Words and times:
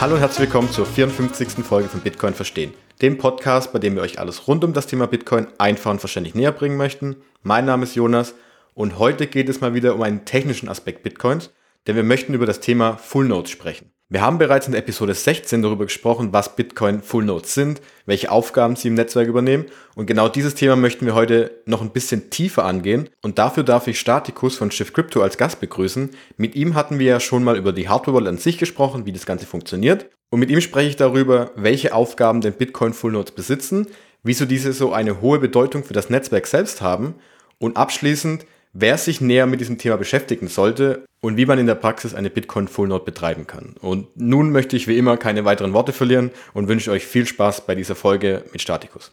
Hallo 0.00 0.14
und 0.14 0.20
herzlich 0.20 0.46
willkommen 0.46 0.70
zur 0.70 0.86
54. 0.86 1.64
Folge 1.64 1.88
von 1.88 1.98
Bitcoin 1.98 2.32
Verstehen, 2.32 2.72
dem 3.02 3.18
Podcast, 3.18 3.72
bei 3.72 3.80
dem 3.80 3.96
wir 3.96 4.02
euch 4.02 4.20
alles 4.20 4.46
rund 4.46 4.62
um 4.62 4.72
das 4.72 4.86
Thema 4.86 5.08
Bitcoin 5.08 5.48
einfach 5.58 5.90
und 5.90 5.98
verständlich 5.98 6.36
näher 6.36 6.52
bringen 6.52 6.76
möchten. 6.76 7.16
Mein 7.42 7.64
Name 7.64 7.82
ist 7.82 7.96
Jonas 7.96 8.36
und 8.74 9.00
heute 9.00 9.26
geht 9.26 9.48
es 9.48 9.60
mal 9.60 9.74
wieder 9.74 9.96
um 9.96 10.02
einen 10.02 10.24
technischen 10.24 10.68
Aspekt 10.68 11.02
Bitcoins, 11.02 11.50
denn 11.88 11.96
wir 11.96 12.04
möchten 12.04 12.32
über 12.32 12.46
das 12.46 12.60
Thema 12.60 12.96
Full 12.96 13.26
Nodes 13.26 13.50
sprechen. 13.50 13.90
Wir 14.10 14.22
haben 14.22 14.38
bereits 14.38 14.66
in 14.66 14.72
Episode 14.72 15.12
16 15.12 15.60
darüber 15.60 15.84
gesprochen, 15.84 16.32
was 16.32 16.56
Bitcoin 16.56 17.02
Full 17.02 17.26
Nodes 17.26 17.52
sind, 17.52 17.82
welche 18.06 18.30
Aufgaben 18.30 18.74
sie 18.74 18.88
im 18.88 18.94
Netzwerk 18.94 19.28
übernehmen. 19.28 19.66
Und 19.96 20.06
genau 20.06 20.30
dieses 20.30 20.54
Thema 20.54 20.76
möchten 20.76 21.04
wir 21.04 21.14
heute 21.14 21.50
noch 21.66 21.82
ein 21.82 21.90
bisschen 21.90 22.30
tiefer 22.30 22.64
angehen. 22.64 23.10
Und 23.20 23.38
dafür 23.38 23.64
darf 23.64 23.86
ich 23.86 24.00
Statikus 24.00 24.56
von 24.56 24.70
Shift 24.70 24.94
Crypto 24.94 25.20
als 25.20 25.36
Gast 25.36 25.60
begrüßen. 25.60 26.08
Mit 26.38 26.54
ihm 26.54 26.74
hatten 26.74 26.98
wir 26.98 27.04
ja 27.04 27.20
schon 27.20 27.44
mal 27.44 27.58
über 27.58 27.74
die 27.74 27.90
Hardware 27.90 28.16
Wallet 28.16 28.28
an 28.28 28.38
sich 28.38 28.56
gesprochen, 28.56 29.04
wie 29.04 29.12
das 29.12 29.26
Ganze 29.26 29.44
funktioniert. 29.44 30.06
Und 30.30 30.40
mit 30.40 30.50
ihm 30.50 30.62
spreche 30.62 30.88
ich 30.88 30.96
darüber, 30.96 31.50
welche 31.54 31.92
Aufgaben 31.92 32.40
denn 32.40 32.54
Bitcoin 32.54 32.94
Full 32.94 33.12
Nodes 33.12 33.32
besitzen, 33.32 33.88
wieso 34.22 34.46
diese 34.46 34.72
so 34.72 34.90
eine 34.90 35.20
hohe 35.20 35.38
Bedeutung 35.38 35.84
für 35.84 35.92
das 35.92 36.08
Netzwerk 36.08 36.46
selbst 36.46 36.80
haben. 36.80 37.16
Und 37.58 37.76
abschließend, 37.76 38.46
wer 38.72 38.98
sich 38.98 39.20
näher 39.20 39.46
mit 39.46 39.60
diesem 39.60 39.78
Thema 39.78 39.96
beschäftigen 39.96 40.48
sollte 40.48 41.04
und 41.20 41.36
wie 41.36 41.46
man 41.46 41.58
in 41.58 41.66
der 41.66 41.74
Praxis 41.74 42.14
eine 42.14 42.30
Bitcoin 42.30 42.68
Full 42.68 42.88
Node 42.88 43.04
betreiben 43.04 43.46
kann. 43.46 43.74
Und 43.80 44.08
nun 44.16 44.50
möchte 44.50 44.76
ich 44.76 44.86
wie 44.88 44.98
immer 44.98 45.16
keine 45.16 45.44
weiteren 45.44 45.72
Worte 45.72 45.92
verlieren 45.92 46.30
und 46.54 46.68
wünsche 46.68 46.90
euch 46.90 47.06
viel 47.06 47.26
Spaß 47.26 47.66
bei 47.66 47.74
dieser 47.74 47.94
Folge 47.94 48.44
mit 48.52 48.62
Statikus. 48.62 49.12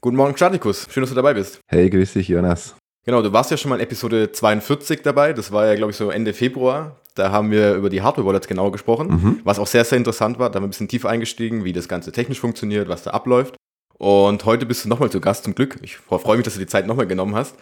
Guten 0.00 0.16
Morgen, 0.16 0.36
Statikus. 0.36 0.86
Schön, 0.90 1.02
dass 1.02 1.10
du 1.10 1.16
dabei 1.16 1.34
bist. 1.34 1.60
Hey, 1.68 1.90
grüß 1.90 2.14
dich, 2.14 2.28
Jonas. 2.28 2.74
Genau, 3.04 3.22
du 3.22 3.32
warst 3.32 3.50
ja 3.50 3.56
schon 3.56 3.68
mal 3.68 3.76
in 3.76 3.82
Episode 3.82 4.32
42 4.32 5.02
dabei. 5.02 5.32
Das 5.32 5.52
war 5.52 5.66
ja, 5.66 5.74
glaube 5.76 5.92
ich, 5.92 5.96
so 5.96 6.10
Ende 6.10 6.32
Februar. 6.32 7.00
Da 7.14 7.30
haben 7.30 7.50
wir 7.50 7.74
über 7.74 7.88
die 7.88 8.02
Hardware-Wallets 8.02 8.46
genau 8.46 8.70
gesprochen, 8.70 9.08
mhm. 9.08 9.40
was 9.44 9.58
auch 9.58 9.66
sehr, 9.66 9.84
sehr 9.84 9.96
interessant 9.96 10.38
war. 10.38 10.50
Da 10.50 10.56
haben 10.56 10.64
wir 10.64 10.66
ein 10.66 10.70
bisschen 10.70 10.88
tiefer 10.88 11.08
eingestiegen, 11.08 11.64
wie 11.64 11.72
das 11.72 11.88
Ganze 11.88 12.12
technisch 12.12 12.40
funktioniert, 12.40 12.88
was 12.88 13.04
da 13.04 13.12
abläuft. 13.12 13.56
Und 13.94 14.44
heute 14.44 14.66
bist 14.66 14.84
du 14.84 14.88
nochmal 14.88 15.10
zu 15.10 15.20
Gast, 15.20 15.44
zum 15.44 15.54
Glück. 15.54 15.78
Ich 15.82 15.96
freue 15.96 16.36
mich, 16.36 16.44
dass 16.44 16.54
du 16.54 16.60
die 16.60 16.66
Zeit 16.66 16.86
nochmal 16.86 17.06
genommen 17.06 17.34
hast. 17.34 17.54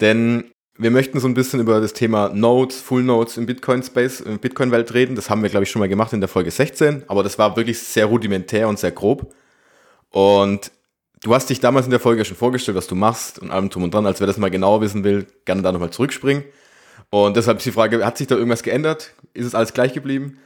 Denn 0.00 0.50
wir 0.78 0.90
möchten 0.90 1.20
so 1.20 1.28
ein 1.28 1.34
bisschen 1.34 1.60
über 1.60 1.80
das 1.80 1.92
Thema 1.92 2.30
Nodes, 2.34 2.80
Full 2.80 3.02
Nodes 3.02 3.36
im 3.36 3.46
Bitcoin-Space, 3.46 4.20
in 4.20 4.38
Bitcoin-Welt 4.38 4.92
reden. 4.92 5.16
Das 5.16 5.30
haben 5.30 5.42
wir, 5.42 5.48
glaube 5.48 5.64
ich, 5.64 5.70
schon 5.70 5.80
mal 5.80 5.88
gemacht 5.88 6.12
in 6.12 6.20
der 6.20 6.28
Folge 6.28 6.50
16, 6.50 7.04
aber 7.08 7.22
das 7.22 7.38
war 7.38 7.56
wirklich 7.56 7.78
sehr 7.78 8.06
rudimentär 8.06 8.68
und 8.68 8.78
sehr 8.78 8.90
grob. 8.90 9.32
Und 10.10 10.70
du 11.22 11.34
hast 11.34 11.48
dich 11.48 11.60
damals 11.60 11.86
in 11.86 11.90
der 11.90 12.00
Folge 12.00 12.24
schon 12.24 12.36
vorgestellt, 12.36 12.76
was 12.76 12.86
du 12.86 12.94
machst 12.94 13.38
und 13.38 13.50
allem 13.50 13.70
drum 13.70 13.84
und 13.84 13.94
dran. 13.94 14.06
Als 14.06 14.20
wer 14.20 14.26
das 14.26 14.36
mal 14.36 14.50
genauer 14.50 14.80
wissen 14.82 15.02
will, 15.02 15.26
gerne 15.44 15.62
da 15.62 15.72
nochmal 15.72 15.90
zurückspringen. 15.90 16.44
Und 17.10 17.36
deshalb 17.36 17.58
ist 17.58 17.66
die 17.66 17.72
Frage, 17.72 18.04
hat 18.04 18.18
sich 18.18 18.26
da 18.26 18.34
irgendwas 18.34 18.62
geändert? 18.62 19.14
Ist 19.32 19.46
es 19.46 19.54
alles 19.54 19.72
gleich 19.72 19.92
geblieben? 19.94 20.38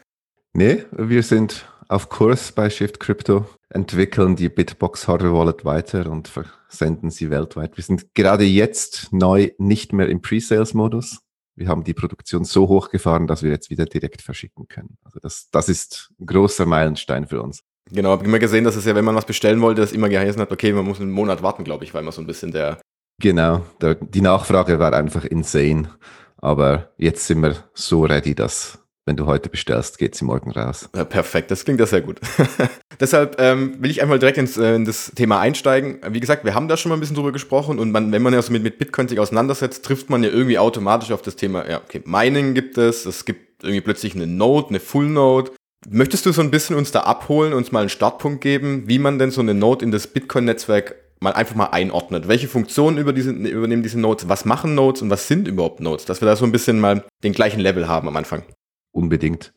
Nee, 0.52 0.84
wir 0.92 1.22
sind 1.22 1.66
auf 1.90 2.08
Kurs 2.08 2.52
bei 2.52 2.70
Shift 2.70 3.00
Crypto, 3.00 3.46
entwickeln 3.68 4.36
die 4.36 4.48
Bitbox 4.48 5.08
Hardware 5.08 5.34
Wallet 5.34 5.64
weiter 5.64 6.08
und 6.08 6.28
versenden 6.28 7.10
sie 7.10 7.30
weltweit. 7.30 7.76
Wir 7.76 7.82
sind 7.82 8.14
gerade 8.14 8.44
jetzt 8.44 9.12
neu 9.12 9.50
nicht 9.58 9.92
mehr 9.92 10.08
im 10.08 10.22
Pre-Sales-Modus. 10.22 11.18
Wir 11.56 11.66
haben 11.66 11.82
die 11.82 11.92
Produktion 11.92 12.44
so 12.44 12.68
hochgefahren, 12.68 13.26
dass 13.26 13.42
wir 13.42 13.50
jetzt 13.50 13.70
wieder 13.70 13.86
direkt 13.86 14.22
verschicken 14.22 14.68
können. 14.68 14.98
Also 15.02 15.18
das, 15.20 15.48
das 15.50 15.68
ist 15.68 16.10
ein 16.20 16.26
großer 16.26 16.64
Meilenstein 16.64 17.26
für 17.26 17.42
uns. 17.42 17.64
Genau, 17.90 18.10
habe 18.10 18.24
immer 18.24 18.38
gesehen, 18.38 18.62
dass 18.62 18.76
es 18.76 18.84
ja, 18.84 18.94
wenn 18.94 19.04
man 19.04 19.16
was 19.16 19.26
bestellen 19.26 19.60
wollte, 19.60 19.80
das 19.80 19.90
immer 19.90 20.08
geheißen 20.08 20.40
hat, 20.40 20.52
okay, 20.52 20.72
man 20.72 20.84
muss 20.84 21.00
einen 21.00 21.10
Monat 21.10 21.42
warten, 21.42 21.64
glaube 21.64 21.82
ich, 21.82 21.92
weil 21.92 22.04
man 22.04 22.12
so 22.12 22.20
ein 22.20 22.26
bisschen 22.26 22.52
der. 22.52 22.80
Genau, 23.20 23.66
der, 23.80 23.96
die 23.96 24.20
Nachfrage 24.20 24.78
war 24.78 24.92
einfach 24.92 25.24
insane. 25.24 25.90
Aber 26.36 26.92
jetzt 26.98 27.26
sind 27.26 27.42
wir 27.42 27.56
so 27.74 28.04
ready, 28.04 28.34
dass 28.36 28.78
wenn 29.10 29.16
du 29.16 29.26
heute 29.26 29.48
bestellst, 29.48 29.98
geht 29.98 30.14
sie 30.14 30.24
morgen 30.24 30.52
raus. 30.52 30.88
Ja, 30.94 31.04
perfekt, 31.04 31.50
das 31.50 31.64
klingt 31.64 31.80
ja 31.80 31.86
sehr 31.86 32.00
gut. 32.00 32.20
Deshalb 33.00 33.40
ähm, 33.40 33.74
will 33.80 33.90
ich 33.90 34.02
einmal 34.02 34.20
direkt 34.20 34.38
ins, 34.38 34.56
äh, 34.56 34.76
in 34.76 34.84
das 34.84 35.10
Thema 35.16 35.40
einsteigen. 35.40 35.98
Wie 36.10 36.20
gesagt, 36.20 36.44
wir 36.44 36.54
haben 36.54 36.68
da 36.68 36.76
schon 36.76 36.90
mal 36.90 36.96
ein 36.96 37.00
bisschen 37.00 37.16
drüber 37.16 37.32
gesprochen 37.32 37.80
und 37.80 37.90
man, 37.90 38.12
wenn 38.12 38.22
man 38.22 38.32
ja 38.32 38.40
so 38.40 38.52
mit, 38.52 38.62
mit 38.62 38.78
Bitcoin 38.78 39.08
sich 39.08 39.18
auseinandersetzt, 39.18 39.84
trifft 39.84 40.10
man 40.10 40.22
ja 40.22 40.30
irgendwie 40.30 40.60
automatisch 40.60 41.10
auf 41.10 41.22
das 41.22 41.34
Thema, 41.34 41.68
ja, 41.68 41.78
okay, 41.78 42.02
Mining 42.04 42.54
gibt 42.54 42.78
es, 42.78 43.04
es 43.04 43.24
gibt 43.24 43.64
irgendwie 43.64 43.80
plötzlich 43.80 44.14
eine 44.14 44.28
Node, 44.28 44.68
eine 44.68 44.78
Full 44.78 45.06
Node. 45.06 45.50
Möchtest 45.88 46.24
du 46.24 46.30
so 46.30 46.40
ein 46.40 46.52
bisschen 46.52 46.76
uns 46.76 46.92
da 46.92 47.00
abholen, 47.00 47.52
uns 47.52 47.72
mal 47.72 47.80
einen 47.80 47.88
Startpunkt 47.88 48.40
geben, 48.42 48.84
wie 48.86 49.00
man 49.00 49.18
denn 49.18 49.32
so 49.32 49.40
eine 49.40 49.54
Node 49.54 49.84
in 49.84 49.90
das 49.90 50.06
Bitcoin-Netzwerk 50.06 50.94
mal 51.18 51.32
einfach 51.32 51.56
mal 51.56 51.66
einordnet. 51.66 52.28
Welche 52.28 52.46
Funktionen 52.46 52.96
über 52.96 53.12
diese, 53.12 53.32
übernehmen 53.32 53.82
diese 53.82 53.98
Nodes? 53.98 54.28
Was 54.28 54.44
machen 54.44 54.76
Nodes 54.76 55.02
und 55.02 55.10
was 55.10 55.26
sind 55.26 55.48
überhaupt 55.48 55.80
Nodes? 55.80 56.04
Dass 56.04 56.20
wir 56.22 56.26
da 56.26 56.36
so 56.36 56.44
ein 56.44 56.52
bisschen 56.52 56.78
mal 56.78 57.02
den 57.24 57.32
gleichen 57.32 57.58
Level 57.58 57.88
haben 57.88 58.06
am 58.06 58.16
Anfang 58.16 58.44
unbedingt. 58.92 59.52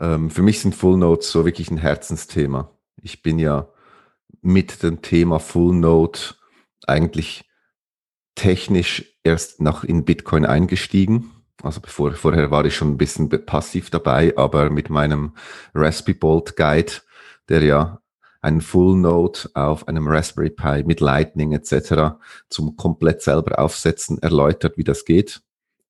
Ähm, 0.00 0.30
für 0.30 0.42
mich 0.42 0.60
sind 0.60 0.74
Full 0.74 0.98
Nodes 0.98 1.30
so 1.30 1.44
wirklich 1.44 1.70
ein 1.70 1.76
Herzensthema. 1.76 2.70
Ich 3.00 3.22
bin 3.22 3.38
ja 3.38 3.68
mit 4.42 4.82
dem 4.82 5.02
Thema 5.02 5.38
Full 5.38 5.74
Node 5.74 6.18
eigentlich 6.86 7.48
technisch 8.34 9.18
erst 9.22 9.60
nach 9.60 9.84
in 9.84 10.04
Bitcoin 10.04 10.44
eingestiegen. 10.44 11.30
Also 11.62 11.80
bevor, 11.80 12.12
vorher 12.12 12.50
war 12.50 12.64
ich 12.64 12.74
schon 12.74 12.92
ein 12.92 12.98
bisschen 12.98 13.28
passiv 13.46 13.90
dabei, 13.90 14.36
aber 14.36 14.70
mit 14.70 14.90
meinem 14.90 15.34
Raspberry 15.74 16.18
Bolt 16.18 16.56
Guide, 16.56 16.92
der 17.48 17.62
ja 17.62 18.00
einen 18.42 18.60
Full 18.60 18.96
Node 18.96 19.50
auf 19.54 19.88
einem 19.88 20.06
Raspberry 20.08 20.50
Pi 20.50 20.82
mit 20.84 21.00
Lightning 21.00 21.52
etc. 21.52 22.16
zum 22.50 22.76
komplett 22.76 23.22
selber 23.22 23.58
aufsetzen 23.58 24.20
erläutert, 24.20 24.76
wie 24.76 24.84
das 24.84 25.04
geht 25.06 25.42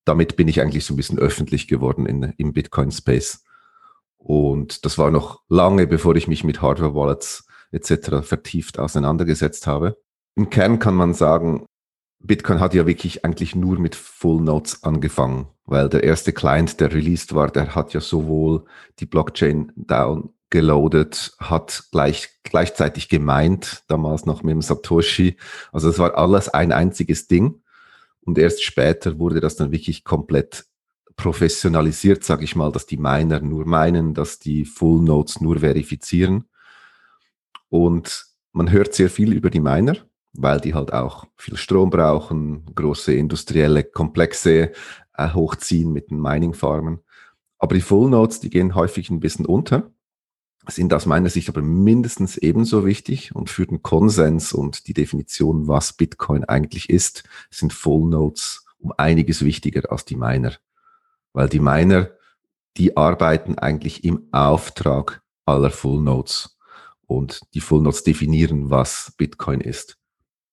damit 0.05 0.35
bin 0.35 0.47
ich 0.47 0.61
eigentlich 0.61 0.85
so 0.85 0.93
ein 0.93 0.97
bisschen 0.97 1.19
öffentlich 1.19 1.67
geworden 1.67 2.05
in, 2.05 2.33
im 2.37 2.53
Bitcoin-Space. 2.53 3.43
Und 4.17 4.85
das 4.85 4.97
war 4.97 5.11
noch 5.11 5.41
lange, 5.49 5.87
bevor 5.87 6.15
ich 6.15 6.27
mich 6.27 6.43
mit 6.43 6.61
Hardware-Wallets 6.61 7.47
etc. 7.71 8.21
vertieft 8.23 8.79
auseinandergesetzt 8.79 9.67
habe. 9.67 9.97
Im 10.35 10.49
Kern 10.49 10.79
kann 10.79 10.95
man 10.95 11.13
sagen, 11.13 11.65
Bitcoin 12.19 12.59
hat 12.59 12.73
ja 12.73 12.87
wirklich 12.87 13.23
eigentlich 13.23 13.55
nur 13.55 13.77
mit 13.79 13.95
Full 13.95 14.41
Nodes 14.41 14.83
angefangen, 14.83 15.47
weil 15.65 15.89
der 15.89 16.03
erste 16.03 16.33
Client, 16.33 16.79
der 16.79 16.91
released 16.91 17.35
war, 17.35 17.49
der 17.49 17.75
hat 17.75 17.93
ja 17.93 18.01
sowohl 18.01 18.65
die 18.99 19.05
Blockchain 19.05 19.71
downgeloadet, 19.75 21.35
hat 21.39 21.83
gleich, 21.91 22.29
gleichzeitig 22.43 23.09
gemeint, 23.09 23.83
damals 23.87 24.25
noch 24.25 24.43
mit 24.43 24.53
dem 24.53 24.61
Satoshi. 24.61 25.37
Also 25.71 25.89
es 25.89 25.99
war 25.99 26.17
alles 26.17 26.49
ein 26.49 26.71
einziges 26.71 27.27
Ding. 27.27 27.61
Und 28.25 28.37
erst 28.37 28.63
später 28.63 29.19
wurde 29.19 29.39
das 29.39 29.55
dann 29.55 29.71
wirklich 29.71 30.03
komplett 30.03 30.65
professionalisiert, 31.15 32.23
sage 32.23 32.43
ich 32.43 32.55
mal, 32.55 32.71
dass 32.71 32.85
die 32.85 32.97
Miner 32.97 33.39
nur 33.39 33.65
meinen, 33.65 34.13
dass 34.13 34.39
die 34.39 34.65
Full 34.65 35.01
Nodes 35.01 35.39
nur 35.39 35.59
verifizieren. 35.59 36.45
Und 37.69 38.25
man 38.51 38.71
hört 38.71 38.93
sehr 38.93 39.09
viel 39.09 39.31
über 39.31 39.49
die 39.49 39.59
Miner, 39.59 39.97
weil 40.33 40.59
die 40.59 40.73
halt 40.73 40.91
auch 40.91 41.25
viel 41.37 41.55
Strom 41.55 41.89
brauchen, 41.89 42.65
große 42.75 43.13
industrielle 43.13 43.83
Komplexe 43.83 44.71
äh, 45.13 45.29
hochziehen 45.33 45.93
mit 45.93 46.11
den 46.11 46.19
Mining-Farmen. 46.19 46.99
Aber 47.57 47.75
die 47.75 47.81
Full 47.81 48.09
Nodes, 48.09 48.41
die 48.41 48.49
gehen 48.49 48.75
häufig 48.75 49.09
ein 49.09 49.19
bisschen 49.19 49.45
unter 49.45 49.91
sind 50.67 50.93
aus 50.93 51.05
meiner 51.05 51.29
Sicht 51.29 51.49
aber 51.49 51.61
mindestens 51.61 52.37
ebenso 52.37 52.85
wichtig 52.85 53.35
und 53.35 53.49
für 53.49 53.65
den 53.65 53.81
Konsens 53.83 54.53
und 54.53 54.87
die 54.87 54.93
Definition, 54.93 55.67
was 55.67 55.93
Bitcoin 55.93 56.43
eigentlich 56.43 56.89
ist, 56.89 57.23
sind 57.49 57.73
Full 57.73 58.09
Nodes 58.09 58.65
um 58.77 58.93
einiges 58.97 59.43
wichtiger 59.43 59.91
als 59.91 60.05
die 60.05 60.15
Miner. 60.15 60.53
Weil 61.33 61.49
die 61.49 61.59
Miner, 61.59 62.11
die 62.77 62.97
arbeiten 62.97 63.57
eigentlich 63.57 64.03
im 64.03 64.27
Auftrag 64.31 65.21
aller 65.45 65.71
Full 65.71 66.01
Nodes 66.01 66.57
und 67.05 67.41
die 67.53 67.61
Full 67.61 67.81
Nodes 67.81 68.03
definieren, 68.03 68.69
was 68.69 69.13
Bitcoin 69.17 69.61
ist. 69.61 69.97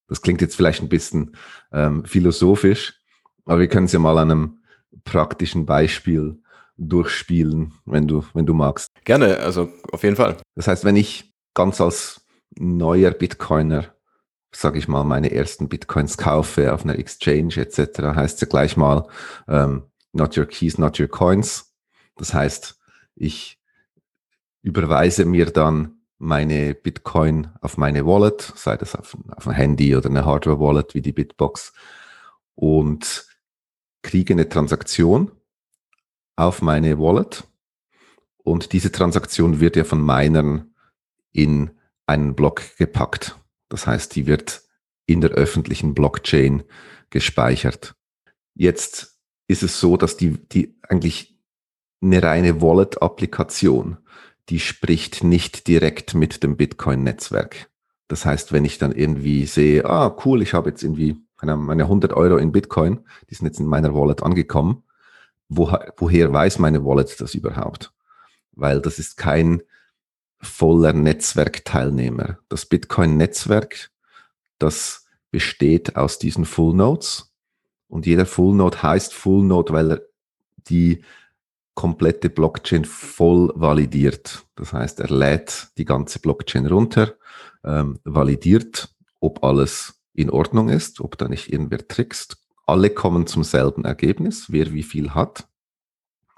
Das 0.07 0.21
klingt 0.21 0.41
jetzt 0.41 0.55
vielleicht 0.55 0.81
ein 0.81 0.89
bisschen 0.89 1.35
ähm, 1.71 2.05
philosophisch, 2.05 2.99
aber 3.45 3.59
wir 3.59 3.67
können 3.67 3.85
es 3.85 3.93
ja 3.93 3.99
mal 3.99 4.17
an 4.17 4.31
einem 4.31 4.63
praktischen 5.03 5.65
Beispiel 5.65 6.42
durchspielen, 6.77 7.73
wenn 7.85 8.07
du, 8.07 8.23
wenn 8.33 8.45
du 8.45 8.53
magst. 8.53 8.91
Gerne, 9.05 9.39
also 9.39 9.69
auf 9.91 10.03
jeden 10.03 10.15
Fall. 10.15 10.37
Das 10.55 10.67
heißt, 10.67 10.85
wenn 10.85 10.95
ich 10.95 11.33
ganz 11.53 11.79
als 11.79 12.25
neuer 12.57 13.11
Bitcoiner, 13.11 13.93
sage 14.55 14.79
ich 14.79 14.87
mal, 14.87 15.03
meine 15.03 15.31
ersten 15.31 15.69
Bitcoins 15.69 16.17
kaufe 16.17 16.73
auf 16.73 16.83
einer 16.83 16.97
Exchange 16.97 17.57
etc., 17.57 18.01
heißt 18.15 18.35
es 18.35 18.41
ja 18.41 18.47
gleich 18.47 18.77
mal, 18.77 19.07
ähm, 19.47 19.83
not 20.11 20.37
your 20.37 20.45
keys, 20.45 20.77
not 20.77 20.99
your 20.99 21.07
coins. 21.07 21.73
Das 22.15 22.33
heißt, 22.33 22.79
ich 23.15 23.59
überweise 24.61 25.25
mir 25.25 25.45
dann 25.45 25.99
meine 26.17 26.73
Bitcoin 26.73 27.49
auf 27.61 27.77
meine 27.77 28.05
Wallet, 28.05 28.53
sei 28.55 28.77
das 28.77 28.95
auf, 28.95 29.17
auf 29.35 29.47
ein 29.47 29.53
Handy 29.53 29.95
oder 29.95 30.09
eine 30.09 30.25
Hardware-Wallet 30.25 30.95
wie 30.95 31.01
die 31.01 31.11
Bitbox 31.11 31.73
und 32.55 33.25
kriege 34.03 34.33
eine 34.33 34.47
Transaktion 34.47 35.31
auf 36.35 36.61
meine 36.61 36.99
Wallet 36.99 37.43
und 38.43 38.73
diese 38.73 38.91
Transaktion 38.91 39.59
wird 39.59 39.75
ja 39.75 39.83
von 39.83 40.05
Minern 40.05 40.73
in 41.31 41.71
einen 42.05 42.35
Block 42.35 42.77
gepackt. 42.77 43.39
Das 43.69 43.87
heißt, 43.87 44.15
die 44.15 44.27
wird 44.27 44.61
in 45.05 45.21
der 45.21 45.31
öffentlichen 45.31 45.93
Blockchain 45.93 46.63
gespeichert. 47.09 47.95
Jetzt 48.53 49.19
ist 49.47 49.63
es 49.63 49.79
so, 49.79 49.97
dass 49.97 50.17
die, 50.17 50.37
die 50.49 50.77
eigentlich 50.87 51.37
eine 52.01 52.21
reine 52.21 52.61
Wallet-Applikation, 52.61 53.97
die 54.49 54.59
spricht 54.59 55.23
nicht 55.23 55.67
direkt 55.67 56.13
mit 56.13 56.43
dem 56.43 56.57
Bitcoin-Netzwerk. 56.57 57.69
Das 58.09 58.25
heißt, 58.25 58.51
wenn 58.51 58.65
ich 58.65 58.77
dann 58.77 58.91
irgendwie 58.91 59.45
sehe, 59.45 59.85
ah, 59.85 60.15
cool, 60.25 60.41
ich 60.41 60.53
habe 60.53 60.69
jetzt 60.69 60.83
irgendwie 60.83 61.17
meine 61.41 61.83
100 61.83 62.13
Euro 62.13 62.37
in 62.37 62.51
Bitcoin, 62.51 62.99
die 63.29 63.35
sind 63.35 63.47
jetzt 63.47 63.59
in 63.59 63.65
meiner 63.65 63.93
Wallet 63.95 64.23
angekommen, 64.23 64.83
wo, 65.49 65.71
woher 65.97 66.31
weiß 66.31 66.59
meine 66.59 66.83
Wallet 66.85 67.19
das 67.19 67.35
überhaupt? 67.35 67.93
Weil 68.51 68.81
das 68.81 68.99
ist 68.99 69.17
kein 69.17 69.63
voller 70.41 70.93
Netzwerkteilnehmer. 70.93 72.39
Das 72.49 72.65
Bitcoin-Netzwerk, 72.65 73.91
das 74.59 75.05
besteht 75.31 75.95
aus 75.95 76.19
diesen 76.19 76.45
Full 76.45 76.75
Nodes 76.75 77.33
und 77.87 78.05
jeder 78.05 78.25
Full 78.25 78.55
Node 78.55 78.81
heißt 78.83 79.13
Full 79.13 79.43
Node, 79.43 79.73
weil 79.73 79.91
er 79.91 80.01
die 80.67 81.03
komplette 81.75 82.29
Blockchain 82.29 82.85
voll 82.85 83.51
validiert. 83.55 84.45
Das 84.55 84.73
heißt, 84.73 84.99
er 84.99 85.09
lädt 85.09 85.69
die 85.77 85.85
ganze 85.85 86.19
Blockchain 86.19 86.67
runter, 86.67 87.15
ähm, 87.63 87.99
validiert, 88.03 88.89
ob 89.19 89.43
alles 89.43 90.01
in 90.13 90.29
Ordnung 90.29 90.69
ist, 90.69 90.99
ob 91.01 91.17
da 91.17 91.27
nicht 91.27 91.51
irgendwer 91.51 91.87
trickst. 91.87 92.37
Alle 92.65 92.89
kommen 92.89 93.27
zum 93.27 93.43
selben 93.43 93.85
Ergebnis, 93.85 94.47
wer 94.49 94.73
wie 94.73 94.83
viel 94.83 95.11
hat. 95.11 95.47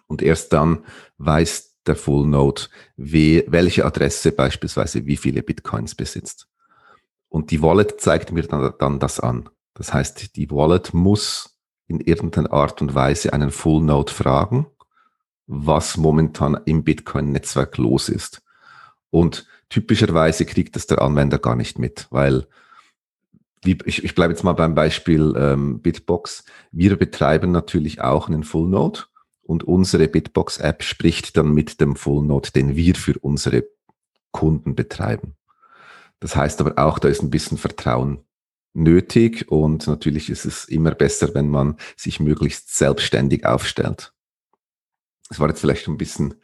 Und 0.08 0.22
erst 0.22 0.54
dann 0.54 0.84
weiß 1.18 1.76
der 1.86 1.96
Full 1.96 2.28
Node, 2.28 2.64
wie, 2.98 3.44
welche 3.48 3.86
Adresse 3.86 4.32
beispielsweise 4.32 5.06
wie 5.06 5.18
viele 5.18 5.44
Bitcoins 5.44 5.96
besitzt. 5.96 6.48
Und 7.30 7.52
die 7.52 7.62
Wallet 7.62 8.00
zeigt 8.00 8.32
mir 8.32 8.44
dann, 8.44 8.74
dann 8.80 9.00
das 9.00 9.20
an. 9.20 9.50
Das 9.74 9.94
heißt, 9.94 10.36
die 10.36 10.50
Wallet 10.52 10.94
muss 10.94 11.58
in 11.88 12.00
irgendeiner 12.00 12.52
Art 12.54 12.82
und 12.82 12.96
Weise 12.96 13.34
einen 13.34 13.52
Full 13.52 13.84
Node 13.84 14.12
fragen, 14.12 14.68
was 15.48 15.98
momentan 15.98 16.60
im 16.66 16.84
Bitcoin-Netzwerk 16.84 17.78
los 17.78 18.10
ist. 18.10 18.42
Und 19.12 19.48
typischerweise 19.70 20.46
kriegt 20.46 20.76
das 20.76 20.88
der 20.88 21.02
Anwender 21.02 21.38
gar 21.38 21.56
nicht 21.56 21.78
mit, 21.78 22.08
weil 22.10 22.48
ich, 23.68 24.04
ich 24.04 24.16
bleibe 24.16 24.34
jetzt 24.34 24.44
mal 24.44 24.54
beim 24.54 24.76
Beispiel 24.76 25.34
ähm, 25.38 25.82
Bitbox. 25.82 26.46
Wir 26.72 26.96
betreiben 26.98 27.52
natürlich 27.52 28.02
auch 28.02 28.28
einen 28.28 28.44
Full 28.44 28.68
Node 28.70 29.02
und 29.42 29.64
unsere 29.64 30.08
Bitbox-App 30.08 30.84
spricht 30.84 31.38
dann 31.38 31.54
mit 31.54 31.80
dem 31.82 31.96
Full 31.96 32.24
Node, 32.24 32.52
den 32.52 32.76
wir 32.76 32.96
für 32.96 33.18
unsere 33.20 33.66
Kunden 34.32 34.76
betreiben. 34.76 35.36
Das 36.20 36.36
heißt 36.36 36.62
aber 36.62 36.78
auch, 36.84 37.00
da 37.00 37.08
ist 37.08 37.22
ein 37.22 37.30
bisschen 37.30 37.58
Vertrauen 37.58 38.20
nötig 38.74 39.50
und 39.50 39.88
natürlich 39.88 40.30
ist 40.30 40.46
es 40.46 40.66
immer 40.66 40.92
besser, 40.92 41.34
wenn 41.34 41.50
man 41.50 41.78
sich 41.96 42.20
möglichst 42.20 42.76
selbstständig 42.76 43.46
aufstellt. 43.46 44.14
Es 45.30 45.40
war 45.40 45.48
jetzt 45.48 45.62
vielleicht 45.62 45.88
ein 45.88 45.98
bisschen 45.98 46.36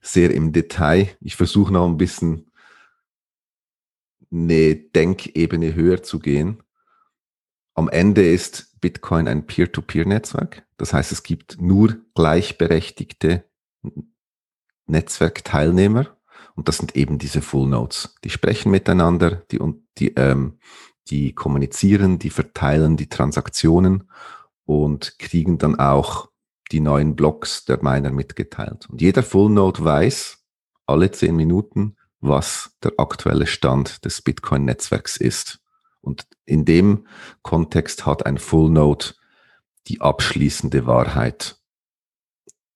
sehr 0.00 0.30
im 0.32 0.52
Detail. 0.52 1.08
Ich 1.20 1.36
versuche 1.36 1.72
noch 1.72 1.86
ein 1.86 1.96
bisschen 1.96 2.49
eine 4.32 4.76
Denkebene 4.76 5.74
höher 5.74 6.02
zu 6.02 6.18
gehen. 6.18 6.62
Am 7.74 7.88
Ende 7.88 8.28
ist 8.28 8.80
Bitcoin 8.80 9.28
ein 9.28 9.46
Peer-to-Peer-Netzwerk. 9.46 10.64
Das 10.76 10.92
heißt, 10.92 11.12
es 11.12 11.22
gibt 11.22 11.60
nur 11.60 11.96
gleichberechtigte 12.14 13.44
Netzwerkteilnehmer. 14.86 16.16
Und 16.54 16.68
das 16.68 16.78
sind 16.78 16.96
eben 16.96 17.18
diese 17.18 17.42
Full 17.42 17.68
Nodes. 17.68 18.16
Die 18.24 18.30
sprechen 18.30 18.70
miteinander, 18.70 19.42
die, 19.50 19.60
die, 19.98 20.14
ähm, 20.14 20.58
die 21.08 21.32
kommunizieren, 21.34 22.18
die 22.18 22.30
verteilen 22.30 22.96
die 22.96 23.08
Transaktionen 23.08 24.10
und 24.64 25.18
kriegen 25.18 25.58
dann 25.58 25.78
auch 25.78 26.28
die 26.72 26.80
neuen 26.80 27.16
Blocks 27.16 27.64
der 27.64 27.82
Miner 27.82 28.10
mitgeteilt. 28.10 28.88
Und 28.90 29.00
jeder 29.00 29.22
Full 29.22 29.50
Node 29.50 29.82
weiß 29.82 30.38
alle 30.86 31.10
zehn 31.10 31.36
Minuten, 31.36 31.96
was 32.20 32.76
der 32.82 32.92
aktuelle 32.98 33.46
Stand 33.46 34.04
des 34.04 34.22
Bitcoin-Netzwerks 34.22 35.16
ist. 35.16 35.60
Und 36.00 36.26
in 36.44 36.64
dem 36.64 37.06
Kontext 37.42 38.06
hat 38.06 38.26
ein 38.26 38.38
Full 38.38 38.70
Node 38.70 39.14
die 39.86 40.00
abschließende 40.00 40.86
Wahrheit, 40.86 41.56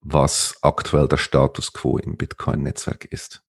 was 0.00 0.56
aktuell 0.62 1.08
der 1.08 1.18
Status 1.18 1.72
quo 1.72 1.98
im 1.98 2.16
Bitcoin-Netzwerk 2.16 3.04
ist. 3.06 3.42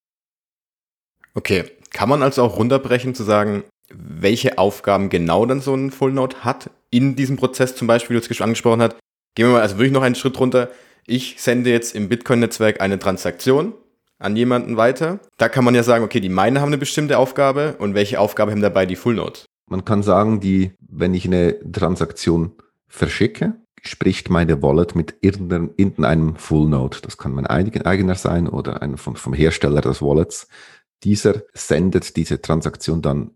Okay, 1.34 1.72
kann 1.92 2.10
man 2.10 2.24
also 2.24 2.44
auch 2.44 2.58
runterbrechen 2.58 3.16
zu 3.16 3.24
sagen, 3.24 3.64
welche 3.90 4.58
Aufgaben 4.58 5.10
genau 5.10 5.46
dann 5.46 5.62
so 5.62 5.74
ein 5.74 5.92
Full 5.92 6.12
Node 6.12 6.44
hat 6.44 6.70
in 6.90 7.16
diesem 7.16 7.38
Prozess, 7.38 7.76
zum 7.76 7.88
Beispiel, 7.88 8.16
wie 8.16 8.22
du 8.22 8.34
es 8.34 8.42
angesprochen 8.42 8.82
hast. 8.82 8.96
Gehen 9.36 9.48
wir 9.48 9.54
mal 9.54 9.62
also 9.62 9.78
wirklich 9.78 9.92
noch 9.92 10.02
einen 10.02 10.16
Schritt 10.16 10.40
runter. 10.40 10.70
Ich 11.06 11.42
sende 11.42 11.70
jetzt 11.70 11.94
im 11.94 12.10
Bitcoin-Netzwerk 12.10 12.82
eine 12.82 13.00
Transaktion 13.00 13.74
an 14.20 14.36
jemanden 14.36 14.78
weiter. 14.78 15.20
Da 15.38 15.50
kann 15.50 15.66
man 15.66 15.76
ja 15.76 15.84
sagen, 15.84 16.04
okay, 16.04 16.20
die 16.20 16.30
Miner 16.30 16.62
haben 16.62 16.70
eine 16.70 16.78
bestimmte 16.78 17.18
Aufgabe 17.18 17.76
und 17.80 17.94
welche 17.96 18.20
Aufgabe 18.20 18.52
haben 18.52 18.62
dabei 18.62 18.86
die 18.86 18.96
Full 18.96 19.16
Node? 19.16 19.40
Man 19.68 19.84
kann 19.84 20.04
sagen, 20.04 20.40
die, 20.40 20.72
wenn 20.80 21.14
ich 21.14 21.26
eine 21.26 21.60
Transaktion 21.72 22.52
verschicke, 22.88 23.56
spricht 23.82 24.30
meine 24.30 24.62
Wallet 24.62 24.96
mit 24.96 25.16
irgendeinem 25.22 26.36
Full 26.36 26.70
Node. 26.70 26.98
Das 27.02 27.18
kann 27.18 27.34
mein 27.34 27.46
eigener 27.46 28.16
sein 28.16 28.48
oder 28.48 28.82
ein 28.82 28.98
vom, 28.98 29.16
vom 29.16 29.34
Hersteller 29.34 29.82
des 29.82 30.02
Wallets. 30.02 30.48
Dieser 31.04 31.44
sendet 31.54 32.16
diese 32.16 32.42
Transaktion 32.42 33.02
dann 33.02 33.32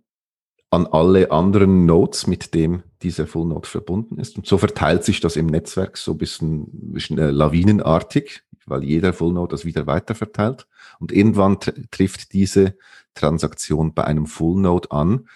an 0.72 0.88
alle 0.88 1.31
anderen 1.31 1.86
Nodes, 1.86 2.28
mit 2.28 2.54
dem 2.54 2.84
dieser 3.02 3.26
Full 3.26 3.48
Node 3.48 3.68
verbunden 3.68 4.20
ist. 4.20 4.38
Und 4.38 4.46
so 4.46 4.58
verteilt 4.58 5.04
sich 5.04 5.20
das 5.20 5.36
im 5.36 5.48
Netzwerk 5.48 5.98
so 5.98 6.12
ein 6.12 6.18
bisschen, 6.18 6.96
äh, 7.18 7.31
lawinenartig, 7.31 8.44
weil 8.69 8.83
jeder 8.83 9.13
Full 9.13 9.33
Node 9.33 9.51
das 9.51 9.66
wieder 9.66 9.88
weiter 9.88 10.16
verteilt. 10.16 10.68
Und 11.00 11.12
irgendwann 11.12 11.60
trifft 11.92 12.33
diese 12.33 12.77
Transaktion 13.13 13.94
bei 13.94 14.04
einem 14.04 14.25
Full 14.25 14.62
Node 14.62 14.92
an, 14.92 15.27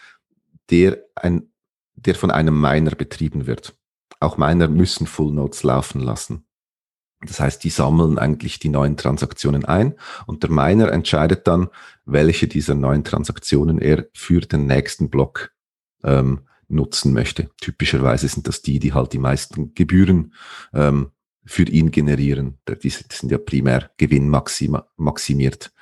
der, 0.69 1.03
ein, 1.15 1.51
der 1.95 2.15
von 2.15 2.31
einem 2.31 2.59
Miner 2.59 2.91
betrieben 2.91 3.47
wird. 3.47 3.75
Auch 4.19 4.37
Miner 4.37 4.67
müssen 4.67 5.07
Full 5.07 5.33
Nodes 5.33 5.63
laufen 5.63 6.01
lassen. 6.01 6.45
Das 7.27 7.39
heißt, 7.39 7.63
die 7.63 7.69
sammeln 7.69 8.17
eigentlich 8.17 8.59
die 8.59 8.69
neuen 8.69 8.97
Transaktionen 8.97 9.65
ein 9.65 9.95
und 10.25 10.43
der 10.43 10.51
Miner 10.51 10.91
entscheidet 10.91 11.47
dann, 11.47 11.69
welche 12.05 12.47
dieser 12.47 12.75
neuen 12.75 13.03
Transaktionen 13.03 13.79
er 13.79 14.07
für 14.13 14.41
den 14.41 14.67
nächsten 14.67 15.09
Block 15.09 15.51
ähm, 16.03 16.41
nutzen 16.67 17.13
möchte. 17.13 17.49
Typischerweise 17.61 18.27
sind 18.27 18.47
das 18.47 18.61
die, 18.61 18.79
die 18.79 18.93
halt 18.93 19.13
die 19.13 19.19
meisten 19.19 19.73
Gebühren 19.73 20.33
ähm, 20.73 21.11
für 21.45 21.63
ihn 21.63 21.91
generieren. 21.91 22.57
Die 22.81 22.89
sind 22.89 23.31
ja 23.31 23.37
primär 23.37 23.91
gewinnmaximiert. 23.97 25.73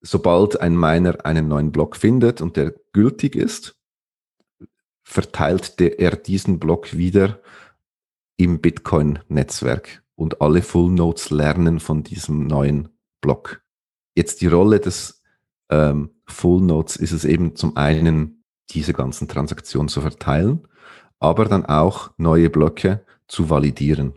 Sobald 0.00 0.60
ein 0.60 0.78
Miner 0.78 1.24
einen 1.24 1.48
neuen 1.48 1.72
Block 1.72 1.96
findet 1.96 2.40
und 2.40 2.56
der 2.56 2.74
gültig 2.92 3.34
ist, 3.34 3.76
verteilt 5.02 5.80
er 5.80 6.16
diesen 6.16 6.58
Block 6.58 6.96
wieder 6.96 7.40
im 8.36 8.60
Bitcoin-Netzwerk 8.60 10.02
und 10.14 10.40
alle 10.40 10.62
Full 10.62 10.92
Nodes 10.92 11.30
lernen 11.30 11.80
von 11.80 12.02
diesem 12.04 12.46
neuen 12.46 12.90
Block. 13.20 13.62
Jetzt 14.14 14.40
die 14.40 14.46
Rolle 14.46 14.80
des 14.80 15.22
ähm, 15.70 16.10
Full 16.26 16.60
Nodes 16.60 16.96
ist 16.96 17.12
es 17.12 17.24
eben 17.24 17.56
zum 17.56 17.76
einen, 17.76 18.44
diese 18.70 18.92
ganzen 18.92 19.28
Transaktionen 19.28 19.88
zu 19.88 20.00
verteilen, 20.00 20.68
aber 21.18 21.46
dann 21.46 21.64
auch 21.64 22.10
neue 22.18 22.50
Blöcke 22.50 23.04
zu 23.28 23.50
validieren. 23.50 24.14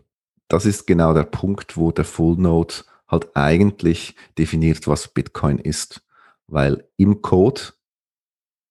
Das 0.48 0.66
ist 0.66 0.88
genau 0.88 1.14
der 1.14 1.24
Punkt, 1.24 1.78
wo 1.78 1.92
der 1.92 2.06
Full 2.06 2.38
Node 2.38 2.74
halt 3.08 3.36
eigentlich 3.36 4.16
definiert, 4.38 4.88
was 4.88 5.08
Bitcoin 5.08 5.60
ist. 5.60 6.02
Weil 6.48 6.88
im 6.98 7.22
Code 7.22 7.62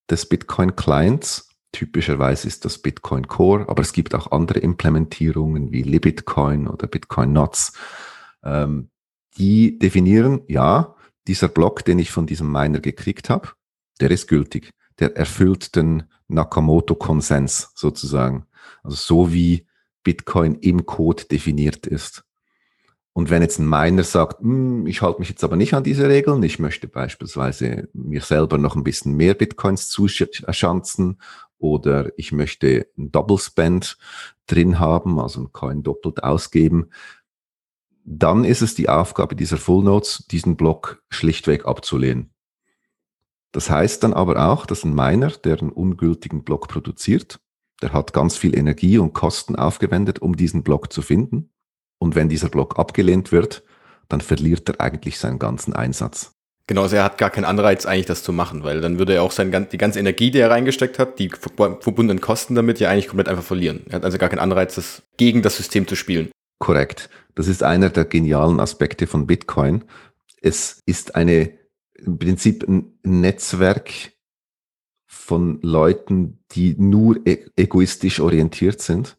des 0.09 0.27
Bitcoin 0.27 0.75
Clients 0.75 1.51
Typischerweise 1.71 2.47
ist 2.47 2.65
das 2.65 2.79
Bitcoin 2.79 3.27
Core, 3.27 3.69
aber 3.69 3.81
es 3.81 3.93
gibt 3.93 4.13
auch 4.13 4.31
andere 4.31 4.59
Implementierungen 4.59 5.71
wie 5.71 5.83
Libitcoin 5.83 6.67
oder 6.67 6.85
Bitcoin 6.87 7.31
Nuts. 7.31 7.73
Ähm, 8.43 8.89
die 9.37 9.79
definieren, 9.79 10.41
ja, 10.47 10.95
dieser 11.27 11.47
Block, 11.47 11.85
den 11.85 11.99
ich 11.99 12.11
von 12.11 12.25
diesem 12.25 12.51
Miner 12.51 12.81
gekriegt 12.81 13.29
habe, 13.29 13.49
der 14.01 14.11
ist 14.11 14.27
gültig. 14.27 14.71
Der 14.99 15.15
erfüllt 15.15 15.75
den 15.77 16.03
Nakamoto-Konsens 16.27 17.71
sozusagen. 17.73 18.47
Also 18.83 18.97
so 18.97 19.31
wie 19.33 19.65
Bitcoin 20.03 20.55
im 20.55 20.85
Code 20.85 21.25
definiert 21.25 21.87
ist. 21.87 22.23
Und 23.13 23.29
wenn 23.29 23.41
jetzt 23.41 23.59
ein 23.59 23.67
Miner 23.67 24.03
sagt, 24.03 24.39
hm, 24.39 24.87
ich 24.87 25.01
halte 25.01 25.19
mich 25.19 25.29
jetzt 25.29 25.43
aber 25.43 25.57
nicht 25.57 25.73
an 25.73 25.83
diese 25.83 26.07
Regeln, 26.07 26.41
ich 26.43 26.59
möchte 26.59 26.87
beispielsweise 26.87 27.89
mir 27.93 28.21
selber 28.21 28.57
noch 28.57 28.75
ein 28.75 28.83
bisschen 28.83 29.15
mehr 29.15 29.33
Bitcoins 29.33 29.89
zuschanzen 29.89 31.21
oder 31.57 32.11
ich 32.17 32.31
möchte 32.31 32.87
ein 32.97 33.11
Double 33.11 33.37
Spend 33.37 33.97
drin 34.47 34.79
haben, 34.79 35.19
also 35.19 35.41
ein 35.41 35.51
Coin 35.51 35.83
doppelt 35.83 36.23
ausgeben, 36.23 36.89
dann 38.03 38.45
ist 38.45 38.61
es 38.61 38.75
die 38.75 38.89
Aufgabe 38.89 39.35
dieser 39.35 39.57
Full 39.57 39.83
Nodes, 39.83 40.25
diesen 40.31 40.55
Block 40.55 41.03
schlichtweg 41.09 41.65
abzulehnen. 41.65 42.31
Das 43.51 43.69
heißt 43.69 44.03
dann 44.03 44.13
aber 44.13 44.49
auch, 44.49 44.65
dass 44.65 44.85
ein 44.85 44.95
Miner, 44.95 45.29
der 45.29 45.59
einen 45.59 45.71
ungültigen 45.71 46.43
Block 46.43 46.69
produziert, 46.69 47.39
der 47.81 47.93
hat 47.93 48.13
ganz 48.13 48.37
viel 48.37 48.57
Energie 48.57 48.97
und 48.97 49.13
Kosten 49.13 49.55
aufgewendet, 49.55 50.19
um 50.19 50.35
diesen 50.35 50.63
Block 50.63 50.91
zu 50.93 51.01
finden. 51.01 51.49
Und 51.99 52.15
wenn 52.15 52.29
dieser 52.29 52.49
Block 52.49 52.79
abgelehnt 52.79 53.31
wird, 53.31 53.63
dann 54.09 54.21
verliert 54.21 54.69
er 54.69 54.81
eigentlich 54.81 55.17
seinen 55.17 55.39
ganzen 55.39 55.73
Einsatz. 55.73 56.33
Genau, 56.67 56.83
also 56.83 56.95
er 56.95 57.03
hat 57.03 57.17
gar 57.17 57.29
keinen 57.29 57.45
Anreiz 57.45 57.85
eigentlich 57.85 58.05
das 58.05 58.23
zu 58.23 58.31
machen, 58.31 58.63
weil 58.63 58.81
dann 58.81 58.97
würde 58.97 59.13
er 59.13 59.23
auch 59.23 59.31
sein, 59.31 59.67
die 59.71 59.77
ganze 59.77 59.99
Energie, 59.99 60.31
die 60.31 60.39
er 60.39 60.49
reingesteckt 60.49 60.99
hat, 60.99 61.19
die 61.19 61.29
verbundenen 61.29 62.21
Kosten 62.21 62.55
damit 62.55 62.79
ja 62.79 62.89
eigentlich 62.89 63.07
komplett 63.07 63.27
einfach 63.27 63.43
verlieren. 63.43 63.81
Er 63.89 63.95
hat 63.95 64.05
also 64.05 64.17
gar 64.17 64.29
keinen 64.29 64.39
Anreiz, 64.39 64.75
das 64.75 65.03
gegen 65.17 65.41
das 65.41 65.57
System 65.57 65.87
zu 65.87 65.95
spielen. 65.95 66.31
Korrekt. 66.59 67.09
Das 67.35 67.47
ist 67.47 67.63
einer 67.63 67.89
der 67.89 68.05
genialen 68.05 68.59
Aspekte 68.59 69.07
von 69.07 69.27
Bitcoin. 69.27 69.83
Es 70.41 70.81
ist 70.85 71.15
eine, 71.15 71.51
im 71.95 72.19
Prinzip 72.19 72.67
ein 72.67 72.97
Netzwerk 73.03 74.13
von 75.11 75.59
Leuten, 75.61 76.39
die 76.53 76.73
nur 76.77 77.19
e 77.27 77.45
egoistisch 77.57 78.21
orientiert 78.21 78.81
sind. 78.81 79.17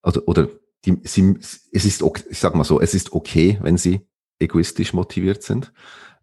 Also, 0.00 0.24
oder 0.24 0.48
die, 0.86 0.98
sie, 1.04 1.36
es 1.38 1.84
ist, 1.84 2.02
okay, 2.02 2.24
ich 2.30 2.38
sag 2.38 2.54
mal 2.54 2.64
so, 2.64 2.80
es 2.80 2.94
ist 2.94 3.12
okay, 3.12 3.58
wenn 3.60 3.76
sie 3.76 4.00
egoistisch 4.38 4.94
motiviert 4.94 5.42
sind. 5.42 5.74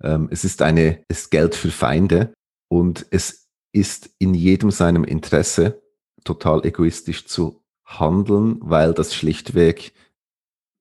Ähm, 0.01 0.29
es 0.31 0.43
ist 0.43 0.63
eine, 0.63 1.03
es 1.07 1.29
Geld 1.29 1.53
für 1.53 1.69
Feinde 1.69 2.33
und 2.69 3.05
es 3.11 3.50
ist 3.71 4.09
in 4.17 4.33
jedem 4.33 4.71
seinem 4.71 5.03
Interesse, 5.03 5.81
total 6.23 6.65
egoistisch 6.65 7.27
zu 7.27 7.63
handeln, 7.85 8.57
weil 8.61 8.95
das 8.95 9.13
schlichtweg 9.13 9.93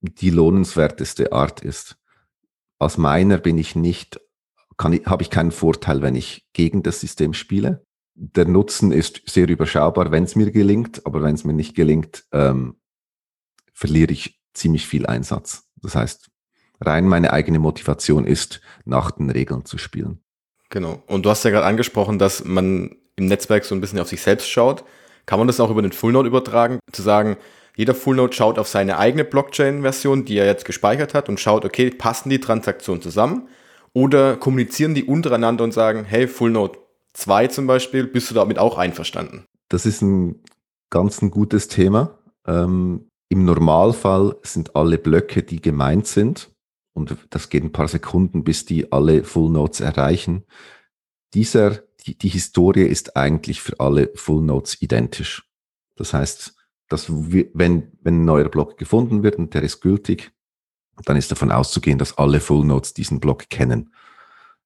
die 0.00 0.30
lohnenswerteste 0.30 1.32
Art 1.32 1.60
ist. 1.60 1.98
Aus 2.78 2.96
meiner 2.96 3.36
bin 3.36 3.58
ich 3.58 3.76
nicht, 3.76 4.20
kann 4.78 4.98
habe 5.04 5.22
ich 5.22 5.28
keinen 5.28 5.52
Vorteil, 5.52 6.00
wenn 6.00 6.14
ich 6.14 6.46
gegen 6.54 6.82
das 6.82 7.00
System 7.00 7.34
spiele. 7.34 7.84
Der 8.22 8.44
Nutzen 8.44 8.92
ist 8.92 9.22
sehr 9.24 9.48
überschaubar, 9.48 10.10
wenn 10.10 10.24
es 10.24 10.36
mir 10.36 10.50
gelingt, 10.50 11.06
aber 11.06 11.22
wenn 11.22 11.34
es 11.34 11.44
mir 11.44 11.54
nicht 11.54 11.74
gelingt, 11.74 12.24
ähm, 12.32 12.76
verliere 13.72 14.12
ich 14.12 14.38
ziemlich 14.52 14.86
viel 14.86 15.06
Einsatz. 15.06 15.64
Das 15.76 15.94
heißt, 15.94 16.28
rein 16.82 17.08
meine 17.08 17.32
eigene 17.32 17.58
Motivation 17.58 18.26
ist, 18.26 18.60
nach 18.84 19.12
den 19.12 19.30
Regeln 19.30 19.64
zu 19.64 19.78
spielen. 19.78 20.20
Genau. 20.68 21.02
Und 21.06 21.24
du 21.24 21.30
hast 21.30 21.44
ja 21.44 21.50
gerade 21.50 21.64
angesprochen, 21.64 22.18
dass 22.18 22.44
man 22.44 22.94
im 23.16 23.24
Netzwerk 23.24 23.64
so 23.64 23.74
ein 23.74 23.80
bisschen 23.80 23.98
auf 23.98 24.08
sich 24.08 24.20
selbst 24.20 24.50
schaut. 24.50 24.84
Kann 25.24 25.38
man 25.38 25.46
das 25.46 25.58
auch 25.58 25.70
über 25.70 25.80
den 25.80 25.92
Full 25.92 26.12
Node 26.12 26.28
übertragen? 26.28 26.78
Zu 26.92 27.00
sagen, 27.00 27.38
jeder 27.74 27.94
Full 27.94 28.16
Node 28.16 28.34
schaut 28.34 28.58
auf 28.58 28.68
seine 28.68 28.98
eigene 28.98 29.24
Blockchain-Version, 29.24 30.26
die 30.26 30.36
er 30.36 30.44
jetzt 30.44 30.66
gespeichert 30.66 31.14
hat 31.14 31.30
und 31.30 31.40
schaut, 31.40 31.64
okay, 31.64 31.88
passen 31.88 32.28
die 32.28 32.40
Transaktionen 32.40 33.00
zusammen? 33.00 33.48
Oder 33.94 34.36
kommunizieren 34.36 34.94
die 34.94 35.04
untereinander 35.04 35.64
und 35.64 35.72
sagen, 35.72 36.04
hey, 36.04 36.28
Full 36.28 36.50
Node 36.50 36.78
2 37.20 37.48
zum 37.48 37.66
Beispiel, 37.66 38.06
bist 38.06 38.30
du 38.30 38.34
damit 38.34 38.58
auch 38.58 38.78
einverstanden? 38.78 39.44
Das 39.68 39.86
ist 39.86 40.02
ein 40.02 40.42
ganz 40.90 41.22
ein 41.22 41.30
gutes 41.30 41.68
Thema. 41.68 42.18
Ähm, 42.46 43.08
Im 43.28 43.44
Normalfall 43.44 44.36
sind 44.42 44.74
alle 44.74 44.98
Blöcke, 44.98 45.42
die 45.42 45.60
gemeint 45.60 46.06
sind, 46.06 46.50
und 46.92 47.16
das 47.30 47.48
geht 47.48 47.62
ein 47.62 47.72
paar 47.72 47.88
Sekunden, 47.88 48.44
bis 48.44 48.64
die 48.64 48.90
alle 48.92 49.24
Full 49.24 49.50
Nodes 49.50 49.80
erreichen. 49.80 50.44
Dieser, 51.34 51.82
die, 52.04 52.18
die 52.18 52.28
Historie 52.28 52.82
ist 52.82 53.16
eigentlich 53.16 53.62
für 53.62 53.78
alle 53.78 54.10
Full 54.14 54.42
Nodes 54.42 54.82
identisch. 54.82 55.48
Das 55.96 56.12
heißt, 56.12 56.56
dass 56.88 57.08
wir, 57.08 57.48
wenn, 57.54 57.92
wenn 58.02 58.22
ein 58.22 58.24
neuer 58.24 58.48
Block 58.48 58.76
gefunden 58.76 59.22
wird 59.22 59.36
und 59.36 59.54
der 59.54 59.62
ist 59.62 59.80
gültig, 59.80 60.32
dann 61.04 61.16
ist 61.16 61.30
davon 61.30 61.52
auszugehen, 61.52 61.98
dass 61.98 62.18
alle 62.18 62.40
Full 62.40 62.64
Nodes 62.64 62.92
diesen 62.92 63.20
Block 63.20 63.48
kennen. 63.48 63.94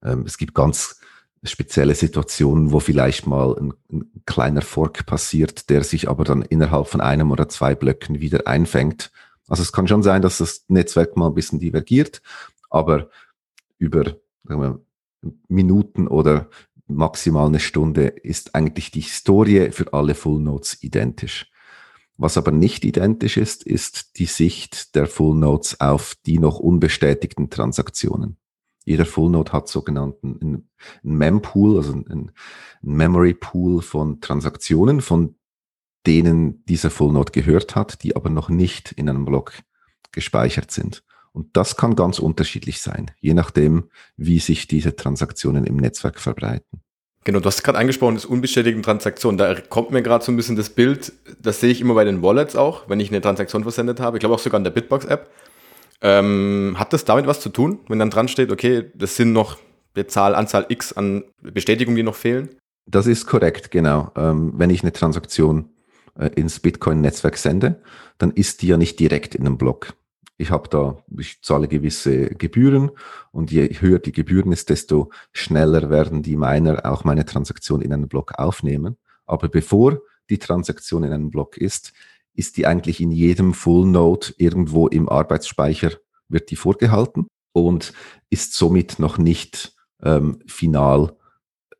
Ähm, 0.02 0.22
es 0.26 0.38
gibt 0.38 0.54
ganz 0.54 1.00
spezielle 1.44 1.94
Situationen, 1.94 2.72
wo 2.72 2.80
vielleicht 2.80 3.26
mal 3.26 3.56
ein, 3.58 3.74
ein, 3.92 4.10
kleiner 4.26 4.62
Fork 4.62 5.06
passiert, 5.06 5.68
der 5.68 5.84
sich 5.84 6.08
aber 6.08 6.24
dann 6.24 6.42
innerhalb 6.42 6.86
von 6.86 7.00
einem 7.00 7.30
oder 7.30 7.48
zwei 7.48 7.74
Blöcken 7.74 8.20
wieder 8.20 8.46
einfängt 8.46 9.10
also 9.48 9.62
es 9.62 9.72
kann 9.72 9.88
schon 9.88 10.02
sein, 10.02 10.22
dass 10.22 10.38
das 10.38 10.64
Netzwerk 10.68 11.16
mal 11.16 11.28
ein 11.28 11.34
bisschen 11.34 11.58
divergiert, 11.58 12.22
aber 12.70 13.10
über 13.78 14.16
wir, 14.42 14.80
Minuten 15.48 16.06
oder 16.06 16.48
maximal 16.86 17.46
eine 17.46 17.60
Stunde 17.60 18.08
ist 18.08 18.54
eigentlich 18.54 18.90
die 18.90 19.00
Historie 19.00 19.70
für 19.70 19.92
alle 19.92 20.14
Full 20.14 20.40
Nodes 20.40 20.82
identisch. 20.82 21.50
Was 22.16 22.36
aber 22.36 22.52
nicht 22.52 22.84
identisch 22.84 23.36
ist, 23.36 23.64
ist 23.64 24.18
die 24.18 24.26
Sicht 24.26 24.94
der 24.94 25.06
Full 25.06 25.34
Nodes 25.34 25.80
auf 25.80 26.14
die 26.26 26.38
noch 26.38 26.58
unbestätigten 26.58 27.50
Transaktionen. 27.50 28.36
Jeder 28.84 29.06
Full 29.06 29.30
Node 29.30 29.52
hat 29.52 29.68
sogenannten 29.68 30.38
einen 30.40 30.68
Mempool, 31.02 31.76
also 31.76 31.92
einen 31.92 32.32
Memory 32.82 33.34
Pool 33.34 33.82
von 33.82 34.20
Transaktionen, 34.20 35.00
von 35.00 35.36
denen 36.06 36.64
dieser 36.66 36.90
Full 36.90 37.12
Node 37.12 37.32
gehört 37.32 37.74
hat, 37.74 38.02
die 38.02 38.14
aber 38.14 38.30
noch 38.30 38.48
nicht 38.48 38.92
in 38.92 39.08
einem 39.08 39.24
Block 39.24 39.54
gespeichert 40.12 40.70
sind. 40.70 41.02
Und 41.32 41.56
das 41.56 41.76
kann 41.76 41.96
ganz 41.96 42.18
unterschiedlich 42.18 42.80
sein, 42.80 43.10
je 43.20 43.34
nachdem, 43.34 43.90
wie 44.16 44.38
sich 44.38 44.68
diese 44.68 44.94
Transaktionen 44.94 45.64
im 45.64 45.76
Netzwerk 45.76 46.20
verbreiten. 46.20 46.80
Genau, 47.24 47.40
du 47.40 47.46
hast 47.46 47.64
gerade 47.64 47.78
angesprochen, 47.78 48.14
das 48.14 48.26
unbestätigten 48.26 48.82
Transaktionen. 48.82 49.38
Da 49.38 49.54
kommt 49.54 49.90
mir 49.90 50.02
gerade 50.02 50.22
so 50.22 50.30
ein 50.30 50.36
bisschen 50.36 50.56
das 50.56 50.68
Bild, 50.68 51.12
das 51.40 51.58
sehe 51.58 51.70
ich 51.70 51.80
immer 51.80 51.94
bei 51.94 52.04
den 52.04 52.22
Wallets 52.22 52.54
auch, 52.54 52.88
wenn 52.88 53.00
ich 53.00 53.08
eine 53.08 53.22
Transaktion 53.22 53.62
versendet 53.62 53.98
habe. 53.98 54.18
Ich 54.18 54.20
glaube 54.20 54.34
auch 54.34 54.38
sogar 54.38 54.58
in 54.58 54.64
der 54.64 54.70
Bitbox-App. 54.70 55.30
Ähm, 56.06 56.74
hat 56.76 56.92
das 56.92 57.06
damit 57.06 57.26
was 57.26 57.40
zu 57.40 57.48
tun, 57.48 57.78
wenn 57.88 57.98
dann 57.98 58.10
dran 58.10 58.28
steht, 58.28 58.52
okay, 58.52 58.92
das 58.94 59.16
sind 59.16 59.32
noch 59.32 59.56
die 59.96 60.06
Zahl, 60.06 60.34
Anzahl 60.34 60.66
X 60.68 60.92
an 60.92 61.24
Bestätigungen, 61.40 61.96
die 61.96 62.02
noch 62.02 62.14
fehlen? 62.14 62.50
Das 62.84 63.06
ist 63.06 63.24
korrekt, 63.24 63.70
genau. 63.70 64.12
Ähm, 64.14 64.52
wenn 64.56 64.68
ich 64.68 64.82
eine 64.82 64.92
Transaktion 64.92 65.70
äh, 66.18 66.28
ins 66.34 66.60
Bitcoin-Netzwerk 66.60 67.38
sende, 67.38 67.80
dann 68.18 68.32
ist 68.32 68.60
die 68.60 68.66
ja 68.66 68.76
nicht 68.76 69.00
direkt 69.00 69.34
in 69.34 69.46
einem 69.46 69.56
Block. 69.56 69.94
Ich 70.36 70.50
habe 70.50 70.68
da, 70.68 70.98
ich 71.16 71.40
zahle 71.40 71.68
gewisse 71.68 72.26
Gebühren 72.26 72.90
und 73.32 73.50
je 73.50 73.66
höher 73.80 73.98
die 73.98 74.12
Gebühren 74.12 74.52
ist, 74.52 74.68
desto 74.68 75.10
schneller 75.32 75.88
werden 75.88 76.22
die 76.22 76.36
Miner 76.36 76.84
auch 76.84 77.04
meine 77.04 77.24
Transaktion 77.24 77.80
in 77.80 77.94
einen 77.94 78.08
Block 78.08 78.38
aufnehmen. 78.38 78.98
Aber 79.24 79.48
bevor 79.48 80.00
die 80.28 80.38
Transaktion 80.38 81.04
in 81.04 81.14
einem 81.14 81.30
Block 81.30 81.56
ist, 81.56 81.94
ist 82.34 82.56
die 82.56 82.66
eigentlich 82.66 83.00
in 83.00 83.10
jedem 83.10 83.54
Full 83.54 83.86
Node 83.86 84.34
irgendwo 84.38 84.88
im 84.88 85.08
Arbeitsspeicher 85.08 85.92
wird 86.28 86.50
die 86.50 86.56
vorgehalten 86.56 87.26
und 87.52 87.92
ist 88.30 88.54
somit 88.54 88.98
noch 88.98 89.18
nicht 89.18 89.76
ähm, 90.02 90.40
final 90.46 91.16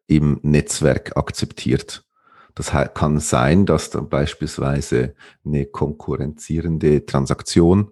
im 0.06 0.38
Netzwerk 0.42 1.16
akzeptiert. 1.16 2.04
Das 2.54 2.70
kann 2.94 3.18
sein, 3.18 3.66
dass 3.66 3.90
dann 3.90 4.08
beispielsweise 4.08 5.14
eine 5.44 5.66
konkurrenzierende 5.66 7.04
Transaktion 7.04 7.90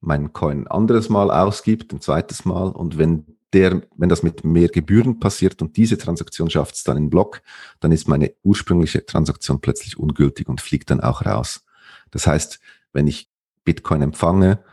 meinen 0.00 0.32
Coin 0.32 0.60
ein 0.60 0.66
anderes 0.68 1.08
Mal 1.08 1.30
ausgibt, 1.30 1.92
ein 1.92 2.00
zweites 2.00 2.44
Mal. 2.44 2.68
Und 2.68 2.96
wenn 2.96 3.26
der, 3.52 3.82
wenn 3.96 4.08
das 4.08 4.22
mit 4.22 4.44
mehr 4.44 4.68
Gebühren 4.68 5.20
passiert 5.20 5.60
und 5.60 5.76
diese 5.76 5.98
Transaktion 5.98 6.48
schafft 6.48 6.76
es 6.76 6.84
dann 6.84 6.96
in 6.96 7.10
Block, 7.10 7.42
dann 7.80 7.92
ist 7.92 8.08
meine 8.08 8.32
ursprüngliche 8.42 9.04
Transaktion 9.04 9.60
plötzlich 9.60 9.98
ungültig 9.98 10.48
und 10.48 10.60
fliegt 10.60 10.90
dann 10.90 11.00
auch 11.00 11.26
raus. 11.26 11.66
Das 12.10 12.26
heißt, 12.26 12.60
wenn 12.92 13.06
ich 13.06 13.30
Bitcoin 13.64 14.02
empfange 14.02 14.64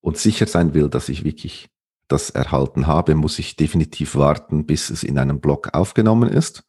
und 0.00 0.16
sicher 0.16 0.46
sein 0.46 0.74
will, 0.74 0.88
dass 0.88 1.08
ich 1.08 1.24
wirklich 1.24 1.68
das 2.08 2.30
erhalten 2.30 2.86
habe, 2.86 3.14
muss 3.14 3.38
ich 3.38 3.56
definitiv 3.56 4.16
warten, 4.16 4.66
bis 4.66 4.90
es 4.90 5.04
in 5.04 5.18
einem 5.18 5.40
Block 5.40 5.74
aufgenommen 5.74 6.28
ist. 6.28 6.64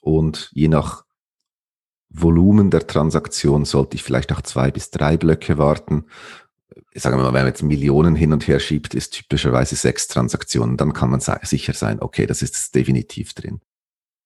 Und 0.00 0.50
je 0.52 0.68
nach 0.68 1.04
Volumen 2.08 2.70
der 2.70 2.86
Transaktion 2.86 3.64
sollte 3.64 3.96
ich 3.96 4.02
vielleicht 4.02 4.32
auch 4.32 4.42
zwei 4.42 4.70
bis 4.70 4.90
drei 4.90 5.16
Blöcke 5.16 5.58
warten. 5.58 6.06
Sagen 6.94 7.16
wir 7.16 7.24
mal, 7.24 7.32
wenn 7.32 7.42
man 7.42 7.46
jetzt 7.46 7.62
Millionen 7.62 8.14
hin 8.14 8.32
und 8.32 8.46
her 8.46 8.60
schiebt, 8.60 8.94
ist 8.94 9.14
typischerweise 9.14 9.76
sechs 9.76 10.08
Transaktionen. 10.08 10.76
Dann 10.76 10.92
kann 10.92 11.10
man 11.10 11.20
sicher 11.20 11.74
sein, 11.74 12.00
okay, 12.00 12.26
das 12.26 12.42
ist 12.42 12.74
definitiv 12.74 13.34
drin. 13.34 13.60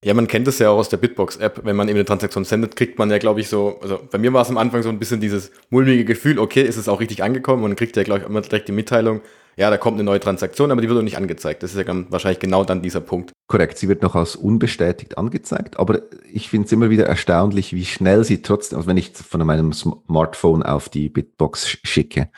Ja, 0.05 0.15
man 0.15 0.27
kennt 0.27 0.49
das 0.49 0.59
ja 0.59 0.71
auch 0.71 0.79
aus 0.79 0.89
der 0.89 0.97
Bitbox-App. 0.97 1.61
Wenn 1.65 1.77
man 1.77 1.89
eben 1.89 1.97
eine 1.97 2.05
Transaktion 2.05 2.45
sendet, 2.45 2.75
kriegt 2.75 2.99
man 2.99 3.09
ja, 3.09 3.19
glaube 3.19 3.41
ich, 3.41 3.49
so, 3.49 3.79
also 3.81 4.01
bei 4.11 4.19
mir 4.19 4.33
war 4.33 4.43
es 4.43 4.49
am 4.49 4.59
Anfang 4.59 4.83
so 4.83 4.89
ein 4.89 4.99
bisschen 4.99 5.21
dieses 5.21 5.53
mulmige 5.71 6.05
Gefühl, 6.05 6.41
okay, 6.41 6.63
ist 6.63 6.77
es 6.77 6.89
auch 6.89 6.99
richtig 6.99 7.23
angekommen 7.23 7.63
und 7.63 7.71
dann 7.71 7.77
kriegt 7.77 7.97
ja, 7.97 8.03
glaube 8.03 8.21
ich, 8.21 8.27
immer 8.27 8.41
direkt 8.41 8.67
die 8.67 8.73
Mitteilung, 8.73 9.21
ja, 9.57 9.71
da 9.71 9.77
kommt 9.77 9.97
eine 9.97 10.05
neue 10.05 10.19
Transaktion, 10.19 10.71
aber 10.71 10.81
die 10.81 10.89
wird 10.89 10.97
noch 10.97 11.05
nicht 11.05 11.19
angezeigt. 11.19 11.63
Das 11.63 11.75
ist 11.75 11.87
ja 11.87 12.11
wahrscheinlich 12.11 12.41
genau 12.41 12.65
dann 12.65 12.83
dieser 12.83 13.01
Punkt. 13.01 13.33
Korrekt, 13.47 13.79
sie 13.79 13.89
wird 13.89 14.03
noch 14.03 14.17
als 14.17 14.35
unbestätigt 14.35 15.19
angezeigt, 15.19 15.79
aber 15.79 16.03
ich 16.33 16.49
finde 16.49 16.67
es 16.67 16.73
immer 16.73 16.91
wieder 16.91 17.07
erstaunlich, 17.07 17.73
wie 17.73 17.85
schnell 17.85 18.25
sie 18.25 18.43
trotzdem, 18.43 18.79
also 18.79 18.89
wenn 18.89 18.97
ich 18.97 19.13
von 19.13 19.47
meinem 19.47 19.73
Smartphone 19.73 20.65
auf 20.65 20.89
die 20.89 21.11
Bitbox 21.11 21.79
schicke 21.85 22.31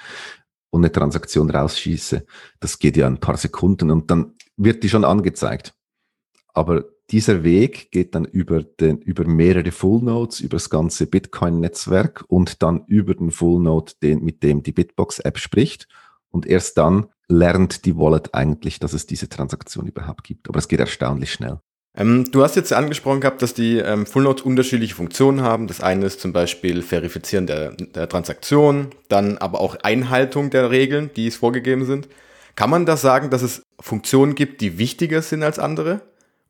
und 0.70 0.82
eine 0.82 0.92
Transaktion 0.92 1.48
rausschieße, 1.48 2.26
das 2.60 2.78
geht 2.78 2.96
ja 2.96 3.06
ein 3.06 3.20
paar 3.20 3.36
Sekunden 3.36 3.90
und 3.90 4.10
dann 4.10 4.34
wird 4.56 4.82
die 4.82 4.88
schon 4.90 5.04
angezeigt. 5.04 5.72
Aber 6.52 6.84
dieser 7.10 7.44
Weg 7.44 7.90
geht 7.90 8.14
dann 8.14 8.24
über, 8.24 8.62
den, 8.62 8.98
über 8.98 9.26
mehrere 9.26 9.70
Full 9.72 10.02
Nodes, 10.02 10.40
über 10.40 10.56
das 10.56 10.70
ganze 10.70 11.06
Bitcoin-Netzwerk 11.06 12.24
und 12.28 12.62
dann 12.62 12.84
über 12.86 13.14
den 13.14 13.30
Full 13.30 13.60
Node, 13.62 13.92
den, 14.02 14.24
mit 14.24 14.42
dem 14.42 14.62
die 14.62 14.72
Bitbox-App 14.72 15.38
spricht 15.38 15.86
und 16.30 16.46
erst 16.46 16.78
dann 16.78 17.06
lernt 17.28 17.84
die 17.84 17.96
Wallet 17.96 18.34
eigentlich, 18.34 18.78
dass 18.80 18.92
es 18.92 19.06
diese 19.06 19.28
Transaktion 19.28 19.86
überhaupt 19.86 20.24
gibt. 20.24 20.48
Aber 20.48 20.58
es 20.58 20.68
geht 20.68 20.80
erstaunlich 20.80 21.32
schnell. 21.32 21.60
Ähm, 21.96 22.30
du 22.30 22.42
hast 22.42 22.56
jetzt 22.56 22.72
angesprochen 22.72 23.20
gehabt, 23.20 23.40
dass 23.40 23.54
die 23.54 23.78
ähm, 23.78 24.04
Full 24.06 24.24
Nodes 24.24 24.42
unterschiedliche 24.42 24.94
Funktionen 24.94 25.42
haben. 25.42 25.68
Das 25.68 25.80
eine 25.80 26.06
ist 26.06 26.20
zum 26.20 26.32
Beispiel 26.32 26.82
Verifizieren 26.82 27.46
der, 27.46 27.72
der 27.72 28.08
Transaktion, 28.08 28.88
dann 29.08 29.38
aber 29.38 29.60
auch 29.60 29.76
Einhaltung 29.82 30.50
der 30.50 30.70
Regeln, 30.70 31.10
die 31.14 31.28
es 31.28 31.36
vorgegeben 31.36 31.84
sind. 31.84 32.08
Kann 32.56 32.70
man 32.70 32.86
da 32.86 32.96
sagen, 32.96 33.30
dass 33.30 33.42
es 33.42 33.62
Funktionen 33.80 34.34
gibt, 34.34 34.60
die 34.60 34.78
wichtiger 34.78 35.22
sind 35.22 35.42
als 35.42 35.58
andere? 35.58 36.00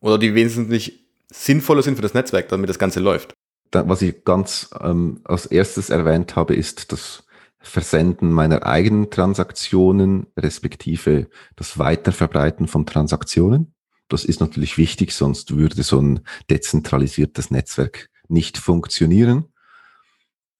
Oder 0.05 0.19
die 0.19 0.35
wenigstens 0.35 0.91
sinnvoller 1.31 1.81
sind 1.81 1.95
für 1.95 2.03
das 2.03 2.13
Netzwerk, 2.13 2.47
damit 2.49 2.69
das 2.69 2.79
Ganze 2.79 2.99
läuft? 2.99 3.33
was 3.71 4.01
ich 4.01 4.23
ganz 4.23 4.69
ähm, 4.79 5.19
als 5.25 5.47
erstes 5.47 5.89
erwähnt 5.89 6.37
habe, 6.37 6.55
ist 6.55 6.93
das 6.93 7.25
Versenden 7.59 8.31
meiner 8.31 8.65
eigenen 8.65 9.09
Transaktionen, 9.09 10.27
respektive 10.37 11.27
das 11.57 11.77
Weiterverbreiten 11.77 12.69
von 12.69 12.85
Transaktionen. 12.85 13.73
Das 14.07 14.23
ist 14.23 14.39
natürlich 14.39 14.77
wichtig, 14.77 15.11
sonst 15.11 15.57
würde 15.57 15.83
so 15.83 15.99
ein 15.99 16.21
dezentralisiertes 16.49 17.51
Netzwerk 17.51 18.09
nicht 18.29 18.57
funktionieren. 18.57 19.51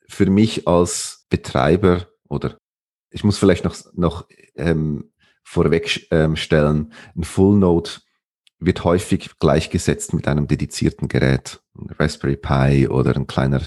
Für 0.10 0.26
mich 0.26 0.68
als 0.68 1.26
Betreiber 1.30 2.08
oder 2.28 2.58
ich 3.12 3.24
muss 3.24 3.38
vielleicht 3.38 3.64
noch, 3.64 3.78
noch 3.94 4.28
ähm, 4.56 5.14
vorweg 5.44 6.08
ähm, 6.12 6.36
stellen, 6.36 6.92
ein 7.16 7.24
Full 7.24 7.60
Node 7.60 7.92
wird 8.66 8.84
häufig 8.84 9.38
gleichgesetzt 9.40 10.14
mit 10.14 10.28
einem 10.28 10.48
dedizierten 10.48 11.08
Gerät, 11.08 11.62
ein 11.78 11.90
Raspberry 12.00 12.38
Pi 12.38 12.88
oder 12.88 13.16
ein 13.16 13.28
kleiner 13.28 13.62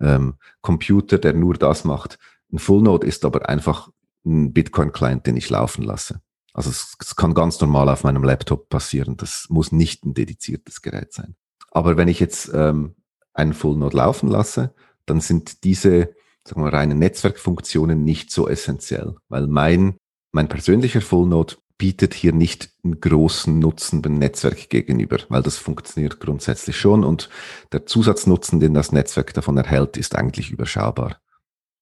ähm, 0.00 0.34
Computer, 0.60 1.18
der 1.18 1.34
nur 1.34 1.54
das 1.54 1.84
macht. 1.84 2.18
Ein 2.52 2.58
Full 2.58 2.82
Node 2.82 3.06
ist 3.06 3.24
aber 3.24 3.48
einfach 3.48 3.90
ein 4.24 4.52
Bitcoin-Client, 4.52 5.26
den 5.26 5.36
ich 5.36 5.50
laufen 5.50 5.82
lasse. 5.82 6.20
Also 6.52 6.70
es, 6.70 6.96
es, 7.00 7.16
kann 7.16 7.34
ganz 7.34 7.60
normal 7.60 7.88
auf 7.88 8.04
meinem 8.04 8.22
Laptop 8.22 8.68
passieren. 8.68 9.16
Das 9.16 9.46
muss 9.48 9.72
nicht 9.72 10.04
ein 10.04 10.14
dediziertes 10.14 10.82
Gerät 10.82 11.12
sein. 11.12 11.34
Aber 11.70 11.96
wenn 11.96 12.08
ich 12.08 12.20
jetzt 12.20 12.50
ähm, 12.54 12.94
einen 13.32 13.54
Full 13.54 13.76
Node 13.76 13.96
laufen 13.96 14.28
lasse, 14.28 14.74
dann 15.06 15.20
sind 15.20 15.64
diese 15.64 16.14
sagen 16.46 16.62
wir, 16.62 16.72
reine 16.72 16.94
Netzwerkfunktionen 16.94 18.04
nicht 18.04 18.30
so 18.30 18.48
essentiell, 18.48 19.16
weil 19.28 19.46
mein, 19.46 19.96
mein 20.32 20.48
persönlicher 20.48 21.00
Full 21.00 21.28
Node 21.28 21.56
bietet 21.84 22.14
hier 22.14 22.32
nicht 22.32 22.70
einen 22.82 22.98
großen 22.98 23.58
Nutzen 23.58 24.00
beim 24.00 24.14
Netzwerk 24.14 24.70
gegenüber, 24.70 25.18
weil 25.28 25.42
das 25.42 25.58
funktioniert 25.58 26.18
grundsätzlich 26.18 26.78
schon 26.78 27.04
und 27.04 27.28
der 27.72 27.84
Zusatznutzen, 27.84 28.58
den 28.58 28.72
das 28.72 28.90
Netzwerk 28.90 29.34
davon 29.34 29.58
erhält, 29.58 29.98
ist 29.98 30.16
eigentlich 30.16 30.50
überschaubar. 30.50 31.20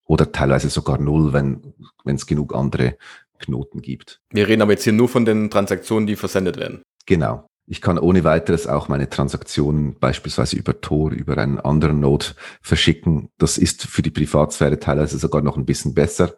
Oder 0.04 0.32
teilweise 0.32 0.70
sogar 0.70 0.98
null, 0.98 1.32
wenn 1.32 1.74
wenn 2.02 2.16
es 2.16 2.26
genug 2.26 2.52
andere 2.52 2.96
Knoten 3.38 3.80
gibt. 3.80 4.20
Wir 4.32 4.48
reden 4.48 4.62
aber 4.62 4.72
jetzt 4.72 4.82
hier 4.82 4.92
nur 4.92 5.08
von 5.08 5.24
den 5.24 5.50
Transaktionen, 5.50 6.08
die 6.08 6.16
versendet 6.16 6.56
werden. 6.56 6.82
Genau. 7.06 7.46
Ich 7.68 7.80
kann 7.80 7.96
ohne 7.96 8.24
weiteres 8.24 8.66
auch 8.66 8.88
meine 8.88 9.08
Transaktionen 9.08 10.00
beispielsweise 10.00 10.56
über 10.56 10.80
Tor, 10.80 11.12
über 11.12 11.38
einen 11.38 11.60
anderen 11.60 12.00
Node 12.00 12.26
verschicken. 12.60 13.28
Das 13.38 13.56
ist 13.56 13.84
für 13.84 14.02
die 14.02 14.10
Privatsphäre 14.10 14.80
teilweise 14.80 15.16
sogar 15.16 15.42
noch 15.42 15.56
ein 15.56 15.64
bisschen 15.64 15.94
besser. 15.94 16.34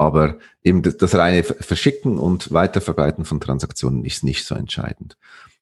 Aber 0.00 0.38
eben 0.62 0.80
das 0.80 1.14
reine 1.14 1.42
Verschicken 1.42 2.18
und 2.18 2.54
Weiterverbreiten 2.54 3.26
von 3.26 3.38
Transaktionen 3.38 4.06
ist 4.06 4.24
nicht 4.24 4.46
so 4.46 4.54
entscheidend. 4.54 5.18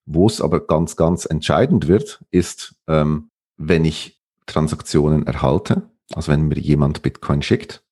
Wo 0.06 0.28
es 0.28 0.40
aber 0.40 0.64
ganz, 0.64 0.94
ganz 0.94 1.24
entscheidend 1.24 1.88
wird, 1.88 2.24
ist, 2.30 2.76
ähm, 2.86 3.30
wenn 3.56 3.84
ich 3.84 4.22
Transaktionen 4.46 5.26
erhalte, 5.26 5.82
also 6.14 6.30
wenn 6.30 6.46
mir 6.46 6.56
jemand 6.56 7.02
Bitcoin 7.02 7.42
schickt, 7.42 7.82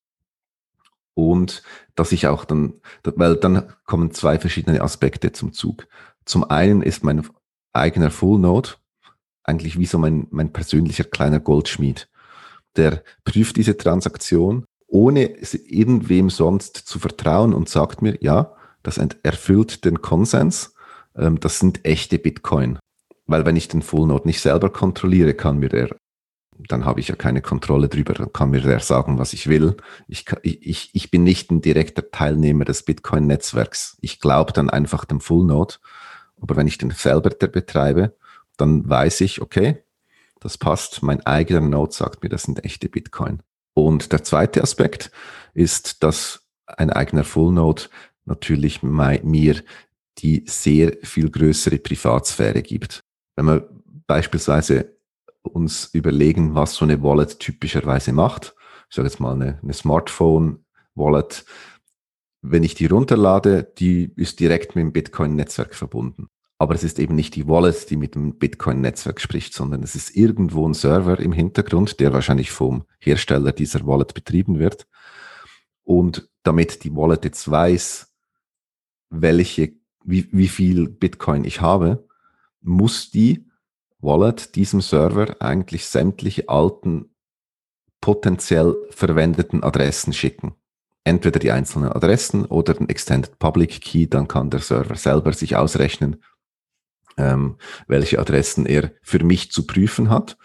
und 1.15 1.63
dass 1.95 2.13
ich 2.13 2.27
auch 2.27 2.45
dann, 2.45 2.75
weil 3.03 3.35
dann 3.35 3.73
kommen 3.83 4.11
zwei 4.11 4.39
verschiedene 4.39 4.79
Aspekte 4.79 5.33
zum 5.33 5.51
Zug. 5.51 5.85
Zum 6.23 6.49
einen 6.49 6.81
ist 6.81 7.03
mein 7.03 7.27
eigener 7.73 8.09
Full 8.09 8.39
Node 8.39 8.69
eigentlich 9.43 9.77
wie 9.77 9.85
so 9.85 9.97
mein, 9.97 10.27
mein 10.29 10.53
persönlicher 10.53 11.03
kleiner 11.03 11.41
Goldschmied. 11.41 12.07
Der 12.77 13.03
prüft 13.25 13.57
diese 13.57 13.75
Transaktion, 13.75 14.65
ohne 14.87 15.25
irgendwem 15.25 16.29
sonst 16.29 16.77
zu 16.77 16.99
vertrauen 16.99 17.53
und 17.53 17.69
sagt 17.69 18.01
mir, 18.01 18.17
ja, 18.21 18.53
das 18.83 18.97
erfüllt 18.97 19.85
den 19.85 20.01
Konsens, 20.01 20.73
ähm, 21.15 21.39
das 21.39 21.59
sind 21.59 21.85
echte 21.85 22.19
Bitcoin. 22.19 22.79
Weil 23.25 23.45
wenn 23.45 23.57
ich 23.57 23.67
den 23.67 23.81
Full 23.81 24.07
Node 24.07 24.27
nicht 24.27 24.39
selber 24.39 24.69
kontrolliere, 24.69 25.33
kann 25.33 25.57
mir 25.57 25.69
der, 25.69 25.95
dann 26.69 26.85
habe 26.85 27.01
ich 27.01 27.09
ja 27.09 27.15
keine 27.15 27.41
Kontrolle 27.41 27.89
drüber, 27.89 28.13
dann 28.13 28.31
kann 28.31 28.51
mir 28.51 28.61
der 28.61 28.79
sagen, 28.79 29.19
was 29.19 29.33
ich 29.33 29.47
will. 29.47 29.75
Ich, 30.07 30.25
ich, 30.43 30.89
ich 30.93 31.11
bin 31.11 31.23
nicht 31.23 31.51
ein 31.51 31.61
direkter 31.61 32.09
Teilnehmer 32.09 32.63
des 32.63 32.83
Bitcoin-Netzwerks. 32.83 33.97
Ich 34.01 34.21
glaube 34.21 34.53
dann 34.53 34.69
einfach 34.69 35.03
dem 35.03 35.19
Full 35.19 35.45
Node 35.45 35.75
aber 36.41 36.55
wenn 36.55 36.67
ich 36.67 36.77
den 36.77 36.91
selber 36.91 37.29
betreibe, 37.29 38.15
dann 38.57 38.87
weiß 38.87 39.21
ich, 39.21 39.41
okay, 39.41 39.83
das 40.39 40.57
passt. 40.57 41.03
Mein 41.03 41.25
eigener 41.25 41.61
Node 41.61 41.93
sagt 41.93 42.23
mir, 42.23 42.29
das 42.29 42.43
sind 42.43 42.63
echte 42.63 42.89
Bitcoin. 42.89 43.41
Und 43.77 44.11
der 44.11 44.23
zweite 44.23 44.63
Aspekt 44.63 45.11
ist, 45.53 46.01
dass 46.01 46.47
ein 46.65 46.89
eigener 46.89 47.23
Full 47.23 47.53
Node 47.53 47.83
natürlich 48.25 48.81
mir 48.81 49.63
die 50.17 50.43
sehr 50.47 50.97
viel 51.03 51.29
größere 51.29 51.77
Privatsphäre 51.77 52.63
gibt. 52.63 53.01
Wenn 53.35 53.45
wir 53.45 53.69
beispielsweise 54.07 54.97
uns 55.43 55.91
überlegen, 55.93 56.55
was 56.55 56.73
so 56.73 56.85
eine 56.85 57.03
Wallet 57.03 57.37
typischerweise 57.37 58.13
macht, 58.13 58.55
ich 58.89 58.95
sage 58.95 59.09
jetzt 59.09 59.19
mal 59.19 59.33
eine, 59.33 59.59
eine 59.61 59.73
Smartphone-Wallet, 59.73 61.45
wenn 62.41 62.63
ich 62.63 62.73
die 62.73 62.87
runterlade, 62.87 63.71
die 63.77 64.11
ist 64.15 64.39
direkt 64.39 64.75
mit 64.75 64.81
dem 64.81 64.91
Bitcoin-Netzwerk 64.91 65.75
verbunden. 65.75 66.29
Aber 66.59 66.73
es 66.73 66.83
ist 66.83 66.99
eben 66.99 67.15
nicht 67.15 67.35
die 67.35 67.47
Wallet, 67.47 67.89
die 67.89 67.97
mit 67.97 68.15
dem 68.15 68.37
Bitcoin-Netzwerk 68.37 69.21
spricht, 69.21 69.53
sondern 69.53 69.83
es 69.83 69.95
ist 69.95 70.15
irgendwo 70.15 70.67
ein 70.67 70.73
Server 70.73 71.19
im 71.19 71.31
Hintergrund, 71.31 71.99
der 71.99 72.13
wahrscheinlich 72.13 72.51
vom 72.51 72.85
Hersteller 72.99 73.51
dieser 73.51 73.85
Wallet 73.85 74.13
betrieben 74.13 74.57
wird. 74.57 74.87
Und 75.83 76.29
damit 76.43 76.83
die 76.83 76.95
Wallet 76.95 77.25
jetzt 77.25 77.49
weiß, 77.49 78.11
welche, 79.09 79.73
wie, 80.03 80.27
wie 80.31 80.47
viel 80.47 80.89
Bitcoin 80.89 81.45
ich 81.45 81.61
habe, 81.61 82.07
muss 82.61 83.11
die 83.11 83.45
Wallet 83.99 84.55
diesem 84.55 84.81
Server 84.81 85.35
eigentlich 85.39 85.85
sämtliche 85.85 86.49
alten 86.49 87.15
potenziell 88.01 88.75
verwendeten 88.89 89.63
Adressen 89.63 90.13
schicken 90.13 90.55
entweder 91.07 91.39
die 91.39 91.51
einzelnen 91.51 91.91
Adressen 91.91 92.45
oder 92.45 92.73
den 92.73 92.89
Extended 92.89 93.39
Public 93.39 93.81
Key, 93.81 94.07
dann 94.07 94.27
kann 94.27 94.49
der 94.49 94.59
Server 94.59 94.95
selber 94.95 95.31
sich 95.31 95.55
ausrechnen, 95.55 96.17
ähm, 97.17 97.57
welche 97.87 98.19
Adressen 98.19 98.65
er 98.65 98.91
für 99.01 99.23
mich 99.23 99.51
zu 99.51 99.65
prüfen 99.65 100.09
hat. 100.09 100.37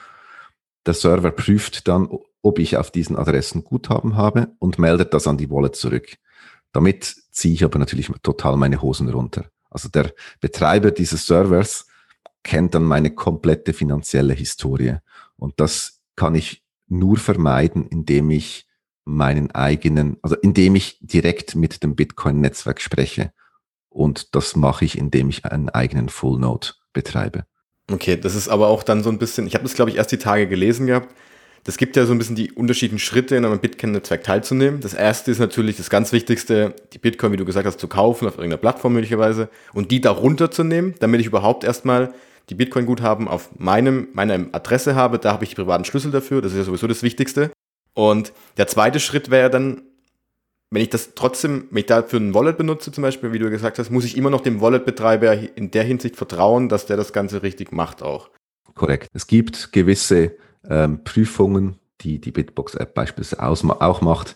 Der 0.87 0.95
Server 0.95 1.31
prüft 1.31 1.87
dann, 1.87 2.09
ob 2.43 2.59
ich 2.59 2.77
auf 2.77 2.91
diesen 2.91 3.17
Adressen 3.17 3.63
Guthaben 3.63 4.17
habe 4.17 4.49
und 4.59 4.79
meldet 4.79 5.15
das 5.15 5.27
an 5.27 5.39
die 5.39 5.51
Wallet 5.51 5.77
zurück. 5.77 6.17
Damit 6.73 7.15
ziehe 7.31 7.55
ich 7.55 7.65
aber 7.65 7.79
natürlich 7.79 8.11
total 8.23 8.57
meine 8.57 8.83
Hosen 8.83 9.09
runter. 9.09 9.47
Also 9.71 9.89
der 9.89 10.13
Betreiber 10.41 10.91
dieses 10.91 11.27
Servers 11.27 11.87
kennt 12.43 12.75
dann 12.75 12.85
meine 12.85 13.15
komplette 13.15 13.73
finanzielle 13.73 14.35
Historie. 14.35 14.97
Und 15.37 15.61
das 15.61 16.01
kann 16.17 16.35
ich 16.35 16.63
nur 16.89 17.17
vermeiden, 17.17 17.87
indem 17.87 18.31
ich 18.31 18.67
meinen 19.05 19.51
eigenen, 19.53 20.17
also 20.23 20.37
indem 20.37 20.77
ich 20.77 20.99
direkt 21.01 21.55
mit 21.55 21.83
dem 21.83 21.97
Bitcoin-Netzwerk 21.97 22.81
spreche. 22.81 23.33
Und 23.93 24.35
das 24.35 24.57
mache 24.57 24.85
ich, 24.85 24.97
indem 24.97 25.29
ich 25.29 25.45
einen 25.45 25.69
eigenen 25.69 26.09
Full 26.09 26.39
Node 26.39 26.69
betreibe. 26.93 27.45
Okay, 27.91 28.17
das 28.17 28.35
ist 28.35 28.49
aber 28.49 28.69
auch 28.69 28.83
dann 28.83 29.03
so 29.03 29.11
ein 29.11 29.19
bisschen, 29.19 29.47
ich 29.47 29.55
habe 29.55 29.65
das 29.65 29.75
glaube 29.75 29.91
ich 29.91 29.97
erst 29.97 30.13
die 30.13 30.19
Tage 30.19 30.49
gelesen 30.49 30.87
gehabt. 30.87 31.15
Das 31.65 31.77
gibt 31.77 31.95
ja 31.95 32.07
so 32.07 32.13
ein 32.13 32.19
bisschen 32.19 32.35
die 32.35 32.51
unterschiedlichen 32.51 32.99
Schritte, 32.99 33.37
in 33.37 33.45
einem 33.45 33.61
Bitcoin-Netzwerk 33.61 34.25
teilzunehmen. 34.25 34.81
Das 34.81 34.95
erste 34.95 35.31
ist 35.31 35.39
natürlich 35.39 35.77
das 35.77 35.91
ganz 35.91 36.11
Wichtigste, 36.13 36.75
die 36.93 36.99
Bitcoin, 36.99 37.31
wie 37.33 37.37
du 37.37 37.45
gesagt 37.45 37.67
hast, 37.67 37.79
zu 37.79 37.87
kaufen 37.87 38.27
auf 38.27 38.35
irgendeiner 38.35 38.61
Plattform 38.61 38.95
möglicherweise 38.95 39.49
und 39.73 39.93
die 39.93 40.01
darunter 40.01 40.51
zu 40.51 40.65
nehmen, 40.65 40.95
damit 40.99 41.21
ich 41.21 41.27
überhaupt 41.29 41.63
erstmal 41.63 42.15
die 42.51 42.57
Bitcoin-Guthaben 42.57 43.29
auf 43.29 43.51
meinem, 43.59 44.09
meiner 44.13 44.47
Adresse 44.53 44.97
habe. 44.97 45.21
Da 45.21 45.33
habe 45.33 45.45
ich 45.45 45.51
die 45.51 45.57
privaten 45.57 45.85
Schlüssel 45.85 46.11
dafür. 46.11 46.43
Das 46.43 46.53
ist 46.53 46.59
ja 46.59 46.65
sowieso 46.65 46.89
das 46.89 47.05
Wichtigste. 47.05 47.53
Und 47.95 48.33
der 48.57 48.67
zweite 48.67 48.99
Schritt 48.99 49.31
wäre 49.31 49.51
dann, 49.51 49.83
wenn 50.73 50.81
ich 50.81 50.89
das 50.89 51.15
trotzdem, 51.15 51.69
wenn 51.71 51.81
ich 51.81 51.87
dafür 51.87 52.19
ein 52.19 52.33
Wallet 52.33 52.57
benutze 52.57 52.91
zum 52.91 53.03
Beispiel, 53.03 53.33
wie 53.33 53.39
du 53.39 53.51
gesagt 53.51 53.79
hast, 53.79 53.91
muss 53.91 54.07
ich 54.07 54.17
immer 54.17 54.31
noch 54.31 54.41
dem 54.41 54.63
Wallet-Betreiber 54.63 55.57
in 55.57 55.71
der 55.71 55.85
Hinsicht 55.85 56.17
vertrauen, 56.17 56.71
dass 56.71 56.87
der 56.87 56.97
das 56.97 57.13
Ganze 57.13 57.43
richtig 57.43 57.73
macht 57.73 58.03
auch. 58.03 58.31
Korrekt. 58.75 59.09
Es 59.13 59.27
gibt 59.27 59.73
gewisse 59.73 60.35
ähm, 60.67 61.05
Prüfungen, 61.05 61.77
die 62.01 62.23
die 62.23 62.33
Bitbox-App 62.33 62.95
beispielsweise 62.95 63.43
auch 63.83 64.01
macht. 64.01 64.35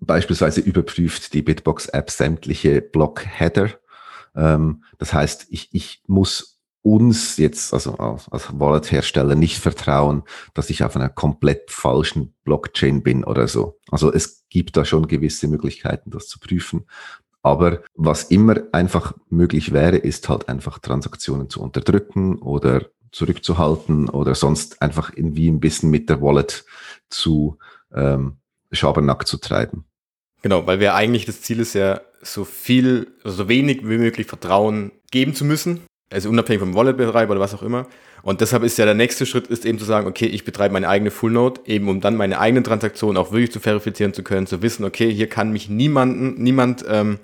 Beispielsweise 0.00 0.60
überprüft 0.62 1.32
die 1.32 1.42
Bitbox-App 1.42 2.10
sämtliche 2.10 2.82
Block-Header. 2.82 3.70
Ähm, 4.34 4.82
das 4.98 5.14
heißt, 5.14 5.46
ich, 5.50 5.68
ich 5.70 6.02
muss 6.08 6.51
uns 6.82 7.36
jetzt, 7.36 7.72
also 7.72 7.96
als, 7.96 8.28
Wallet-Hersteller, 8.58 9.34
nicht 9.34 9.58
vertrauen, 9.58 10.24
dass 10.54 10.70
ich 10.70 10.82
auf 10.84 10.96
einer 10.96 11.08
komplett 11.08 11.70
falschen 11.70 12.34
Blockchain 12.44 13.02
bin 13.02 13.24
oder 13.24 13.46
so. 13.48 13.78
Also 13.90 14.12
es 14.12 14.44
gibt 14.48 14.76
da 14.76 14.84
schon 14.84 15.06
gewisse 15.06 15.48
Möglichkeiten, 15.48 16.10
das 16.10 16.26
zu 16.26 16.40
prüfen. 16.40 16.86
Aber 17.42 17.82
was 17.94 18.24
immer 18.24 18.62
einfach 18.72 19.14
möglich 19.28 19.72
wäre, 19.72 19.96
ist 19.96 20.28
halt 20.28 20.48
einfach 20.48 20.78
Transaktionen 20.78 21.48
zu 21.48 21.60
unterdrücken 21.60 22.38
oder 22.38 22.86
zurückzuhalten 23.10 24.08
oder 24.08 24.34
sonst 24.34 24.80
einfach 24.80 25.12
irgendwie 25.14 25.48
ein 25.48 25.60
bisschen 25.60 25.90
mit 25.90 26.08
der 26.08 26.20
Wallet 26.20 26.64
zu 27.10 27.58
ähm, 27.94 28.38
Schabernack 28.70 29.26
zu 29.26 29.38
treiben. 29.38 29.84
Genau, 30.42 30.66
weil 30.66 30.80
wir 30.80 30.94
eigentlich 30.94 31.26
das 31.26 31.42
Ziel 31.42 31.60
ist 31.60 31.74
ja, 31.74 32.00
so 32.22 32.44
viel, 32.44 33.08
so 33.24 33.48
wenig 33.48 33.80
wie 33.82 33.98
möglich 33.98 34.28
Vertrauen 34.28 34.92
geben 35.10 35.34
zu 35.34 35.44
müssen. 35.44 35.80
Also 36.12 36.28
unabhängig 36.28 36.60
vom 36.60 36.74
Wallet-Betreiber 36.74 37.32
oder 37.32 37.40
was 37.40 37.54
auch 37.54 37.62
immer. 37.62 37.86
Und 38.22 38.40
deshalb 38.40 38.62
ist 38.62 38.78
ja 38.78 38.84
der 38.84 38.94
nächste 38.94 39.26
Schritt, 39.26 39.48
ist 39.48 39.64
eben 39.64 39.78
zu 39.78 39.84
sagen, 39.84 40.06
okay, 40.06 40.26
ich 40.26 40.44
betreibe 40.44 40.72
meine 40.72 40.88
eigene 40.88 41.10
Full 41.10 41.32
Node, 41.32 41.60
eben 41.66 41.88
um 41.88 42.00
dann 42.00 42.16
meine 42.16 42.38
eigenen 42.38 42.62
Transaktionen 42.62 43.16
auch 43.16 43.32
wirklich 43.32 43.50
zu 43.50 43.60
verifizieren 43.60 44.14
zu 44.14 44.22
können, 44.22 44.46
zu 44.46 44.62
wissen, 44.62 44.84
okay, 44.84 45.12
hier 45.12 45.28
kann 45.28 45.52
mich 45.52 45.68
niemanden, 45.68 46.42
niemand 46.42 46.84
ähm, 46.88 47.18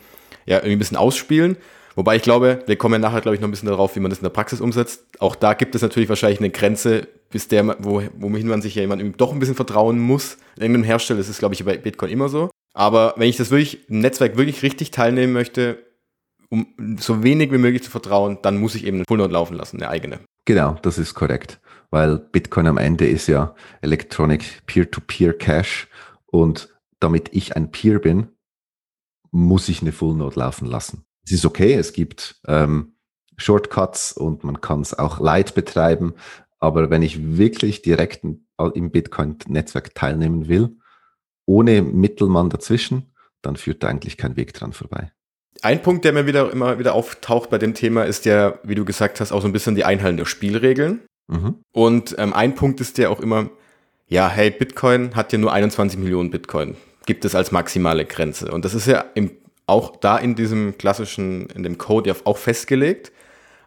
ja, 0.46 0.57
irgendwie 0.57 0.72
ein 0.72 0.79
bisschen 0.79 0.96
ausspielen. 0.96 1.57
Wobei 1.94 2.16
ich 2.16 2.22
glaube, 2.22 2.62
wir 2.66 2.77
kommen 2.77 2.94
ja 2.94 3.09
nachher, 3.09 3.20
glaube 3.20 3.35
ich, 3.35 3.40
noch 3.40 3.48
ein 3.48 3.51
bisschen 3.51 3.68
darauf, 3.68 3.96
wie 3.96 4.01
man 4.01 4.11
das 4.11 4.20
in 4.20 4.24
der 4.24 4.31
Praxis 4.31 4.61
umsetzt. 4.61 5.05
Auch 5.18 5.35
da 5.35 5.55
gibt 5.55 5.74
es 5.74 5.83
natürlich 5.83 6.09
wahrscheinlich 6.09 6.38
eine 6.38 6.51
Grenze, 6.51 7.09
bis 7.31 7.48
der, 7.48 7.77
wo, 7.81 8.03
wohin 8.16 8.46
man 8.46 8.62
sich 8.62 8.74
ja 8.77 8.83
jemandem 8.83 9.16
doch 9.16 9.33
ein 9.33 9.40
bisschen 9.40 9.57
vertrauen 9.57 9.98
muss. 9.98 10.38
Irgendeinem 10.57 10.85
Hersteller, 10.85 11.18
das 11.18 11.29
ist, 11.29 11.40
glaube 11.40 11.55
ich, 11.55 11.64
bei 11.64 11.77
Bitcoin 11.77 12.11
immer 12.11 12.29
so. 12.29 12.51
Aber 12.72 13.14
wenn 13.16 13.29
ich 13.29 13.37
das 13.37 13.51
wirklich, 13.51 13.88
im 13.88 13.98
Netzwerk 13.98 14.37
wirklich 14.37 14.62
richtig 14.62 14.92
teilnehmen 14.92 15.33
möchte, 15.33 15.79
um 16.51 16.97
so 16.99 17.23
wenig 17.23 17.53
wie 17.53 17.59
möglich 17.59 17.83
zu 17.83 17.91
vertrauen, 17.91 18.39
dann 18.43 18.59
muss 18.59 18.75
ich 18.75 18.87
eben 18.87 18.99
eine 18.99 19.05
Full 19.07 19.19
Node 19.19 19.33
laufen 19.33 19.57
lassen, 19.57 19.77
eine 19.77 19.91
eigene. 19.91 20.21
Genau, 20.45 20.77
das 20.83 20.99
ist 20.99 21.15
korrekt. 21.15 21.61
Weil 21.91 22.19
Bitcoin 22.19 22.67
am 22.67 22.79
Ende 22.79 23.07
ist 23.07 23.27
ja 23.29 23.55
Electronic 23.81 24.67
Peer-to-Peer 24.67 25.37
Cash 25.37 25.89
und 26.27 26.69
damit 27.01 27.31
ich 27.33 27.57
ein 27.57 27.71
Peer 27.71 27.99
bin, 27.99 28.29
muss 29.31 29.69
ich 29.69 29.83
eine 29.83 29.93
Full 29.93 30.17
Node 30.17 30.41
laufen 30.41 30.67
lassen. 30.67 31.05
Es 31.25 31.33
ist 31.33 31.45
okay, 31.45 31.75
es 31.75 31.93
gibt 31.93 32.41
ähm, 32.47 32.95
Shortcuts 33.37 34.13
und 34.13 34.45
man 34.45 34.61
kann 34.61 34.81
es 34.81 34.99
auch 34.99 35.21
light 35.21 35.55
betreiben, 35.55 36.15
aber 36.59 36.91
wenn 36.91 37.03
ich 37.03 37.37
wirklich 37.37 37.83
direkt 37.83 38.25
im 38.25 38.91
Bitcoin-Netzwerk 38.91 39.95
teilnehmen 39.95 40.49
will, 40.49 40.77
ohne 41.47 41.83
Mittelmann 41.83 42.51
dazwischen, 42.51 43.15
dann 43.43 43.57
führt 43.57 43.83
da 43.83 43.89
eigentlich 43.89 44.17
kein 44.17 44.37
Weg 44.37 44.53
dran 44.55 44.73
vorbei. 44.73 45.13
Ein 45.62 45.83
Punkt, 45.83 46.05
der 46.05 46.12
mir 46.12 46.27
wieder 46.27 46.53
immer 46.53 46.79
wieder 46.79 46.94
auftaucht 46.94 47.51
bei 47.51 47.59
dem 47.59 47.75
Thema, 47.75 48.05
ist 48.05 48.25
ja, 48.25 48.59
wie 48.62 48.75
du 48.75 48.85
gesagt 48.85 49.21
hast, 49.21 49.33
auch 49.33 49.42
so 49.42 49.49
ein 49.49 49.53
bisschen 49.53 49.75
die 49.75 49.85
Einhaltung 49.85 50.18
der 50.18 50.25
Spielregeln. 50.25 51.01
Mhm. 51.27 51.57
Und 51.73 52.14
ähm, 52.18 52.33
ein 52.33 52.55
Punkt 52.55 52.81
ist 52.81 52.99
ja 52.99 53.09
auch 53.09 53.21
immer, 53.21 53.51
ja, 54.07 54.29
hey, 54.29 54.51
Bitcoin 54.51 55.14
hat 55.14 55.33
ja 55.33 55.38
nur 55.38 55.53
21 55.53 55.99
Millionen 55.99 56.31
Bitcoin, 56.31 56.77
gibt 57.07 57.25
es 57.25 57.35
als 57.35 57.53
maximale 57.53 58.05
Grenze. 58.05 58.51
Und 58.51 58.64
das 58.64 58.75
ist 58.75 58.87
ja 58.87 59.05
im, 59.14 59.33
auch 59.66 59.97
da 59.97 60.16
in 60.16 60.35
diesem 60.35 60.79
klassischen, 60.79 61.47
in 61.51 61.62
dem 61.62 61.77
Code 61.77 62.11
ja 62.11 62.16
auch 62.25 62.38
festgelegt. 62.38 63.12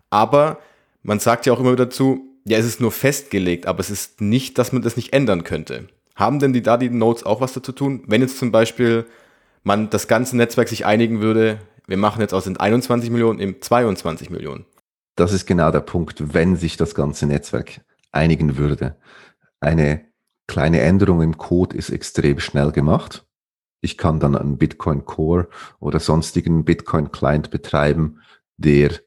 Aber 0.09 0.59
man 1.03 1.19
sagt 1.19 1.45
ja 1.45 1.53
auch 1.53 1.59
immer 1.59 1.75
dazu, 1.75 2.27
ja, 2.45 2.57
es 2.57 2.65
ist 2.65 2.81
nur 2.81 2.91
festgelegt, 2.91 3.67
aber 3.67 3.79
es 3.81 3.91
ist 3.91 4.19
nicht, 4.19 4.57
dass 4.57 4.71
man 4.71 4.81
das 4.81 4.95
nicht 4.95 5.13
ändern 5.13 5.43
könnte. 5.43 5.87
Haben 6.15 6.39
denn 6.39 6.53
die 6.53 6.63
da 6.63 6.77
die 6.77 6.89
Nodes 6.89 7.23
auch 7.23 7.39
was 7.39 7.53
dazu 7.53 7.71
tun? 7.71 8.03
Wenn 8.07 8.21
jetzt 8.21 8.39
zum 8.39 8.51
Beispiel 8.51 9.05
man 9.63 9.91
das 9.91 10.07
ganze 10.07 10.35
Netzwerk 10.35 10.69
sich 10.69 10.85
einigen 10.85 11.21
würde, 11.21 11.59
wir 11.87 11.97
machen 11.97 12.21
jetzt 12.21 12.33
aus 12.33 12.45
den 12.45 12.57
21 12.57 13.09
Millionen 13.09 13.39
eben 13.39 13.61
22 13.61 14.29
Millionen. 14.29 14.65
Das 15.15 15.33
ist 15.33 15.45
genau 15.45 15.71
der 15.71 15.81
Punkt, 15.81 16.33
wenn 16.33 16.55
sich 16.55 16.77
das 16.77 16.95
ganze 16.95 17.25
Netzwerk 17.25 17.81
einigen 18.11 18.57
würde. 18.57 18.97
Eine 19.59 20.05
kleine 20.47 20.81
Änderung 20.81 21.21
im 21.21 21.37
Code 21.37 21.75
ist 21.75 21.89
extrem 21.89 22.39
schnell 22.39 22.71
gemacht. 22.71 23.25
Ich 23.81 23.97
kann 23.97 24.19
dann 24.19 24.35
einen 24.35 24.57
Bitcoin 24.57 25.05
Core 25.05 25.49
oder 25.79 25.99
sonstigen 25.99 26.65
Bitcoin 26.65 27.11
Client 27.11 27.49
betreiben, 27.51 28.21
der 28.57 28.99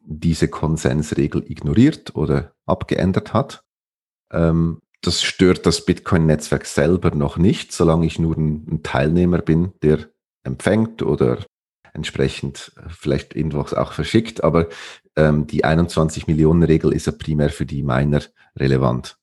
diese 0.00 0.48
Konsensregel 0.48 1.48
ignoriert 1.50 2.14
oder 2.16 2.54
abgeändert 2.66 3.32
hat. 3.32 3.64
Ähm, 4.32 4.80
das 5.00 5.22
stört 5.22 5.66
das 5.66 5.84
Bitcoin-Netzwerk 5.84 6.66
selber 6.66 7.10
noch 7.10 7.36
nicht, 7.36 7.72
solange 7.72 8.06
ich 8.06 8.18
nur 8.18 8.36
ein, 8.36 8.66
ein 8.70 8.82
Teilnehmer 8.82 9.38
bin, 9.38 9.72
der 9.82 10.08
empfängt 10.44 11.02
oder 11.02 11.44
entsprechend 11.94 12.72
äh, 12.76 12.90
vielleicht 12.90 13.34
irgendwas 13.34 13.72
auch 13.72 13.92
verschickt. 13.92 14.44
Aber 14.44 14.68
ähm, 15.16 15.46
die 15.46 15.64
21 15.64 16.26
Millionen 16.26 16.62
Regel 16.62 16.92
ist 16.92 17.06
ja 17.06 17.12
primär 17.12 17.50
für 17.50 17.66
die 17.66 17.82
Miner 17.82 18.22
relevant. 18.56 19.18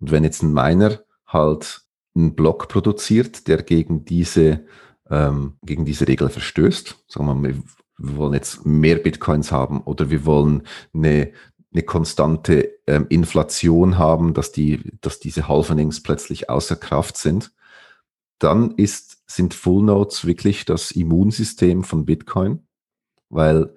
Und 0.00 0.10
wenn 0.10 0.24
jetzt 0.24 0.42
ein 0.42 0.52
Miner 0.52 1.00
halt 1.26 1.82
einen 2.14 2.34
Block 2.34 2.68
produziert, 2.68 3.48
der 3.48 3.62
gegen 3.62 4.04
diese, 4.04 4.66
ähm, 5.10 5.54
gegen 5.62 5.84
diese 5.84 6.06
Regel 6.06 6.28
verstößt, 6.28 7.04
sagen 7.08 7.26
wir 7.26 7.34
mal, 7.34 7.54
wir 7.98 8.16
wollen 8.16 8.34
jetzt 8.34 8.66
mehr 8.66 8.96
Bitcoins 8.96 9.52
haben 9.52 9.80
oder 9.80 10.10
wir 10.10 10.24
wollen 10.24 10.62
eine, 10.92 11.32
eine 11.72 11.82
konstante 11.82 12.72
ähm, 12.86 13.06
Inflation 13.08 13.96
haben, 13.96 14.34
dass, 14.34 14.52
die, 14.52 14.82
dass 15.00 15.20
diese 15.20 15.48
Halvenings 15.48 16.02
plötzlich 16.02 16.50
außer 16.50 16.76
Kraft 16.76 17.16
sind, 17.16 17.52
dann 18.38 18.72
ist, 18.72 19.21
sind 19.34 19.54
Full 19.54 19.84
Nodes 19.84 20.26
wirklich 20.26 20.64
das 20.64 20.90
Immunsystem 20.90 21.84
von 21.84 22.04
Bitcoin, 22.04 22.66
weil 23.28 23.74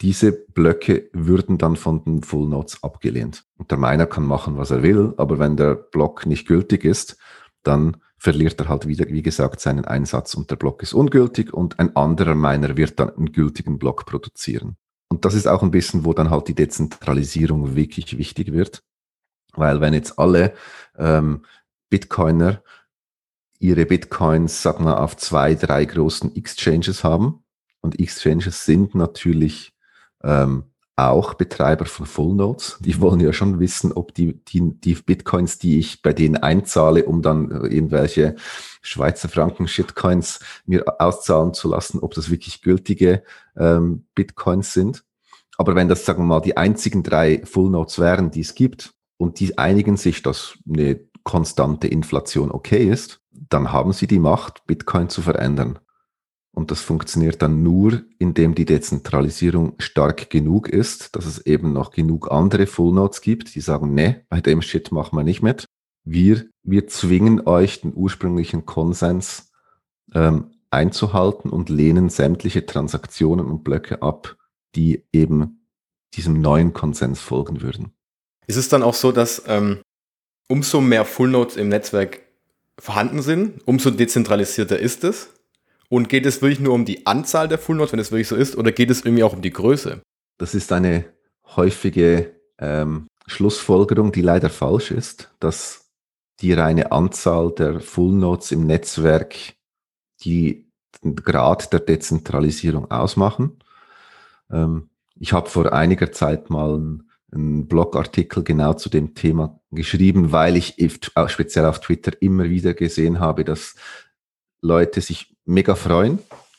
diese 0.00 0.32
Blöcke 0.32 1.10
würden 1.12 1.58
dann 1.58 1.76
von 1.76 2.04
den 2.04 2.22
Full 2.22 2.48
Nodes 2.48 2.82
abgelehnt. 2.82 3.46
Und 3.56 3.70
der 3.70 3.78
Miner 3.78 4.06
kann 4.06 4.24
machen, 4.24 4.56
was 4.56 4.70
er 4.70 4.82
will, 4.82 5.14
aber 5.16 5.38
wenn 5.38 5.56
der 5.56 5.74
Block 5.74 6.26
nicht 6.26 6.46
gültig 6.46 6.84
ist, 6.84 7.16
dann 7.62 7.96
verliert 8.16 8.60
er 8.60 8.68
halt 8.68 8.86
wieder, 8.86 9.06
wie 9.08 9.22
gesagt, 9.22 9.60
seinen 9.60 9.84
Einsatz 9.84 10.34
und 10.34 10.50
der 10.50 10.56
Block 10.56 10.82
ist 10.82 10.92
ungültig 10.92 11.52
und 11.52 11.78
ein 11.78 11.94
anderer 11.96 12.34
Miner 12.34 12.76
wird 12.76 12.98
dann 12.98 13.10
einen 13.10 13.32
gültigen 13.32 13.78
Block 13.78 14.06
produzieren. 14.06 14.76
Und 15.08 15.24
das 15.24 15.34
ist 15.34 15.46
auch 15.46 15.62
ein 15.62 15.70
bisschen, 15.70 16.04
wo 16.04 16.12
dann 16.12 16.30
halt 16.30 16.48
die 16.48 16.54
Dezentralisierung 16.54 17.74
wirklich 17.76 18.18
wichtig 18.18 18.52
wird. 18.52 18.82
Weil 19.54 19.80
wenn 19.80 19.94
jetzt 19.94 20.18
alle 20.18 20.54
ähm, 20.96 21.44
Bitcoiner 21.88 22.62
ihre 23.58 23.86
Bitcoins, 23.86 24.62
sag 24.62 24.80
mal, 24.80 24.96
auf 24.96 25.16
zwei, 25.16 25.54
drei 25.54 25.84
großen 25.84 26.34
Exchanges 26.36 27.04
haben, 27.04 27.42
und 27.80 28.00
Exchanges 28.00 28.64
sind 28.64 28.94
natürlich 28.94 29.72
ähm, 30.22 30.64
auch 30.96 31.34
Betreiber 31.34 31.86
von 31.86 32.06
Full 32.06 32.34
Nodes. 32.34 32.76
Die 32.80 33.00
wollen 33.00 33.20
ja 33.20 33.32
schon 33.32 33.60
wissen, 33.60 33.92
ob 33.92 34.14
die, 34.14 34.44
die, 34.46 34.74
die 34.80 34.94
Bitcoins, 34.94 35.58
die 35.58 35.78
ich 35.78 36.02
bei 36.02 36.12
denen 36.12 36.36
einzahle, 36.36 37.04
um 37.04 37.22
dann 37.22 37.50
irgendwelche 37.50 38.34
Schweizer 38.82 39.28
Franken 39.28 39.68
Shitcoins 39.68 40.40
mir 40.66 41.00
auszahlen 41.00 41.54
zu 41.54 41.68
lassen, 41.68 42.00
ob 42.00 42.14
das 42.14 42.30
wirklich 42.30 42.62
gültige 42.62 43.22
ähm, 43.56 44.06
Bitcoins 44.14 44.72
sind. 44.72 45.04
Aber 45.56 45.76
wenn 45.76 45.88
das, 45.88 46.04
sagen 46.04 46.22
wir 46.22 46.26
mal, 46.26 46.40
die 46.40 46.56
einzigen 46.56 47.04
drei 47.04 47.44
Full 47.44 47.70
Nodes 47.70 48.00
wären, 48.00 48.32
die 48.32 48.40
es 48.40 48.54
gibt, 48.54 48.92
und 49.18 49.40
die 49.40 49.58
einigen 49.58 49.96
sich, 49.96 50.22
dass 50.22 50.56
eine 50.68 51.00
konstante 51.28 51.88
Inflation 51.88 52.50
okay 52.50 52.88
ist, 52.88 53.20
dann 53.30 53.70
haben 53.70 53.92
sie 53.92 54.06
die 54.06 54.18
Macht, 54.18 54.66
Bitcoin 54.66 55.10
zu 55.10 55.20
verändern. 55.20 55.78
Und 56.52 56.70
das 56.70 56.80
funktioniert 56.80 57.42
dann 57.42 57.62
nur, 57.62 58.02
indem 58.18 58.54
die 58.54 58.64
Dezentralisierung 58.64 59.74
stark 59.78 60.30
genug 60.30 60.70
ist, 60.70 61.14
dass 61.14 61.26
es 61.26 61.44
eben 61.44 61.74
noch 61.74 61.90
genug 61.90 62.32
andere 62.32 62.66
Full 62.66 62.94
Nodes 62.94 63.20
gibt, 63.20 63.54
die 63.54 63.60
sagen, 63.60 63.92
ne, 63.92 64.24
bei 64.30 64.40
dem 64.40 64.62
Shit 64.62 64.90
machen 64.90 65.18
wir 65.18 65.22
nicht 65.22 65.42
mit. 65.42 65.66
Wir, 66.02 66.46
wir 66.62 66.86
zwingen 66.86 67.46
euch, 67.46 67.82
den 67.82 67.92
ursprünglichen 67.94 68.64
Konsens 68.64 69.52
ähm, 70.14 70.52
einzuhalten 70.70 71.50
und 71.50 71.68
lehnen 71.68 72.08
sämtliche 72.08 72.64
Transaktionen 72.64 73.44
und 73.44 73.64
Blöcke 73.64 74.00
ab, 74.00 74.34
die 74.74 75.04
eben 75.12 75.66
diesem 76.14 76.40
neuen 76.40 76.72
Konsens 76.72 77.20
folgen 77.20 77.60
würden. 77.60 77.92
Ist 78.46 78.56
es 78.56 78.70
dann 78.70 78.82
auch 78.82 78.94
so, 78.94 79.12
dass 79.12 79.42
ähm, 79.46 79.82
umso 80.48 80.80
mehr 80.80 81.04
Full 81.04 81.28
Nodes 81.28 81.56
im 81.56 81.68
Netzwerk 81.68 82.20
vorhanden 82.78 83.22
sind, 83.22 83.66
umso 83.66 83.90
dezentralisierter 83.90 84.78
ist 84.78 85.04
es? 85.04 85.32
Und 85.88 86.08
geht 86.08 86.26
es 86.26 86.42
wirklich 86.42 86.60
nur 86.60 86.74
um 86.74 86.84
die 86.84 87.06
Anzahl 87.06 87.48
der 87.48 87.58
Full 87.58 87.76
Nodes, 87.76 87.92
wenn 87.92 88.00
es 88.00 88.10
wirklich 88.10 88.28
so 88.28 88.36
ist, 88.36 88.56
oder 88.56 88.72
geht 88.72 88.90
es 88.90 89.04
irgendwie 89.04 89.24
auch 89.24 89.32
um 89.32 89.42
die 89.42 89.52
Größe? 89.52 90.02
Das 90.36 90.54
ist 90.54 90.72
eine 90.72 91.04
häufige 91.56 92.32
ähm, 92.58 93.06
Schlussfolgerung, 93.26 94.12
die 94.12 94.22
leider 94.22 94.50
falsch 94.50 94.90
ist, 94.90 95.30
dass 95.40 95.86
die 96.40 96.52
reine 96.52 96.92
Anzahl 96.92 97.52
der 97.52 97.80
Full 97.80 98.12
Nodes 98.12 98.52
im 98.52 98.66
Netzwerk 98.66 99.34
die 100.20 100.68
den 101.04 101.16
Grad 101.16 101.72
der 101.72 101.80
Dezentralisierung 101.80 102.90
ausmachen. 102.90 103.58
Ähm, 104.50 104.90
ich 105.16 105.32
habe 105.32 105.48
vor 105.48 105.72
einiger 105.72 106.12
Zeit 106.12 106.50
mal 106.50 106.74
einen, 106.74 107.07
einen 107.32 107.66
Blogartikel 107.66 108.42
genau 108.42 108.74
zu 108.74 108.88
dem 108.88 109.14
Thema 109.14 109.60
geschrieben, 109.70 110.32
weil 110.32 110.56
ich 110.56 110.76
speziell 111.26 111.66
auf 111.66 111.80
Twitter 111.80 112.12
immer 112.22 112.44
wieder 112.44 112.74
gesehen 112.74 113.20
habe, 113.20 113.44
dass 113.44 113.74
Leute 114.62 115.00
sich 115.00 115.36
mega 115.44 115.74
freuen. 115.74 116.18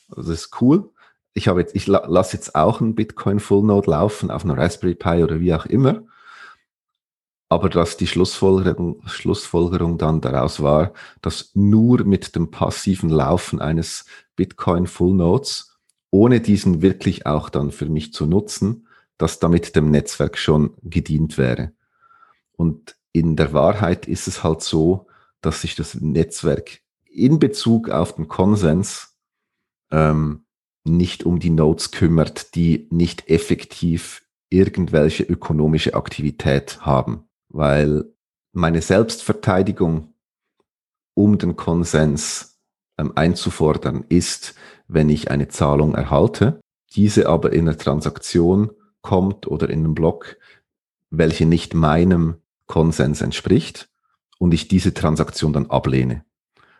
Also 0.09 0.31
das 0.31 0.41
ist 0.41 0.61
cool. 0.61 0.89
Ich 1.33 1.47
habe 1.47 1.61
jetzt, 1.61 1.75
ich 1.75 1.87
lasse 1.87 2.35
jetzt 2.35 2.55
auch 2.55 2.81
einen 2.81 2.95
Bitcoin 2.95 3.39
Full 3.39 3.63
Node 3.63 3.91
laufen 3.91 4.31
auf 4.31 4.43
einer 4.43 4.57
Raspberry 4.57 4.95
Pi 4.95 5.23
oder 5.23 5.39
wie 5.39 5.53
auch 5.53 5.65
immer. 5.65 6.03
Aber 7.49 7.69
dass 7.69 7.97
die 7.97 8.07
Schlussfolgerung, 8.07 9.01
Schlussfolgerung 9.07 9.97
dann 9.97 10.21
daraus 10.21 10.61
war, 10.61 10.93
dass 11.21 11.51
nur 11.55 12.03
mit 12.03 12.35
dem 12.35 12.51
passiven 12.51 13.09
Laufen 13.09 13.59
eines 13.59 14.05
Bitcoin 14.35 14.85
Full 14.85 15.15
Nodes, 15.15 15.79
ohne 16.11 16.41
diesen 16.41 16.81
wirklich 16.83 17.25
auch 17.25 17.49
dann 17.49 17.71
für 17.71 17.87
mich 17.87 18.13
zu 18.13 18.27
nutzen, 18.27 18.87
dass 19.19 19.37
damit 19.37 19.75
dem 19.75 19.91
Netzwerk 19.91 20.37
schon 20.37 20.73
gedient 20.81 21.37
wäre. 21.37 21.73
Und 22.53 22.95
in 23.11 23.35
der 23.35 23.53
Wahrheit 23.53 24.07
ist 24.07 24.27
es 24.27 24.43
halt 24.43 24.61
so, 24.61 25.07
dass 25.41 25.61
sich 25.61 25.75
das 25.75 25.95
Netzwerk 25.95 26.79
in 27.05 27.37
Bezug 27.37 27.89
auf 27.89 28.15
den 28.15 28.27
Konsens 28.27 29.17
ähm, 29.91 30.45
nicht 30.83 31.25
um 31.25 31.39
die 31.39 31.49
Nodes 31.49 31.91
kümmert, 31.91 32.55
die 32.55 32.87
nicht 32.91 33.29
effektiv 33.29 34.23
irgendwelche 34.49 35.23
ökonomische 35.23 35.93
Aktivität 35.93 36.81
haben, 36.81 37.27
weil 37.49 38.05
meine 38.51 38.81
Selbstverteidigung, 38.81 40.13
um 41.13 41.37
den 41.37 41.55
Konsens 41.55 42.59
ähm, 42.97 43.11
einzufordern, 43.15 44.05
ist, 44.07 44.55
wenn 44.87 45.09
ich 45.09 45.29
eine 45.29 45.49
Zahlung 45.49 45.93
erhalte, 45.93 46.61
diese 46.93 47.27
aber 47.27 47.51
in 47.51 47.67
einer 47.67 47.77
Transaktion 47.77 48.71
kommt 49.01 49.47
oder 49.47 49.69
in 49.69 49.79
einem 49.79 49.95
Block, 49.95 50.37
welche 51.09 51.45
nicht 51.45 51.73
meinem 51.73 52.35
Konsens 52.67 53.21
entspricht 53.21 53.89
und 54.37 54.53
ich 54.53 54.67
diese 54.67 54.93
Transaktion 54.93 55.53
dann 55.53 55.67
ablehne. 55.67 56.23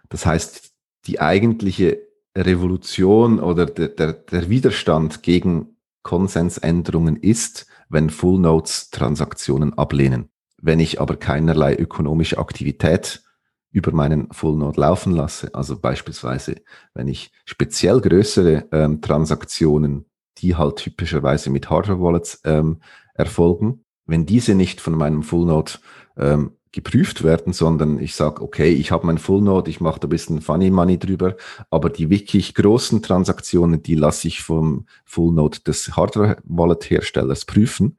Das 0.10 0.26
heißt, 0.26 0.72
die 1.06 1.20
eigentliche 1.20 2.00
Revolution 2.36 3.40
oder 3.40 3.66
der, 3.66 3.90
der, 3.90 4.14
der 4.14 4.50
Widerstand 4.50 5.24
gegen 5.24 5.78
Konsensänderungen 6.04 7.18
ist, 7.18 7.68
wenn 7.90 8.10
Full 8.10 8.40
Nodes 8.40 8.90
Transaktionen 8.92 9.78
ablehnen. 9.78 10.30
Wenn 10.62 10.80
ich 10.80 11.02
aber 11.02 11.16
keinerlei 11.16 11.76
ökonomische 11.76 12.38
Aktivität 12.38 13.24
über 13.72 13.92
meinen 13.92 14.32
Full 14.32 14.58
Node 14.58 14.80
laufen 14.80 15.14
lasse, 15.14 15.54
also 15.54 15.80
beispielsweise, 15.80 16.56
wenn 16.94 17.08
ich 17.08 17.32
speziell 17.46 18.02
größere 18.02 18.68
ähm, 18.72 19.02
Transaktionen, 19.02 20.06
die 20.42 20.56
halt 20.56 20.78
typischerweise 20.78 21.50
mit 21.50 21.70
Hardware 21.70 22.02
Wallets 22.02 22.42
ähm, 22.46 22.82
erfolgen, 23.14 23.84
wenn 24.06 24.26
diese 24.26 24.56
nicht 24.56 24.82
von 24.82 24.96
meinem 24.96 25.24
Full 25.24 25.46
Node 25.46 25.74
ähm, 26.18 26.52
geprüft 26.72 27.24
werden, 27.24 27.52
sondern 27.52 28.00
ich 28.00 28.14
sage, 28.16 28.42
okay, 28.42 28.72
ich 28.72 28.92
habe 28.92 29.06
mein 29.08 29.18
Full 29.18 29.42
Node, 29.42 29.70
ich 29.70 29.82
mache 29.82 30.00
da 30.00 30.08
ein 30.08 30.10
bisschen 30.10 30.42
Funny 30.42 30.70
Money 30.70 31.00
drüber, 31.00 31.36
aber 31.72 31.90
die 31.90 32.10
wirklich 32.10 32.54
großen 32.54 33.02
Transaktionen, 33.02 33.82
die 33.82 33.96
lasse 33.96 34.28
ich 34.28 34.42
vom 34.42 34.86
Full 35.06 35.34
Node 35.34 35.60
des 35.62 35.96
Hardware 35.96 36.38
Wallet 36.44 36.90
Herstellers 36.90 37.46
prüfen, 37.46 37.98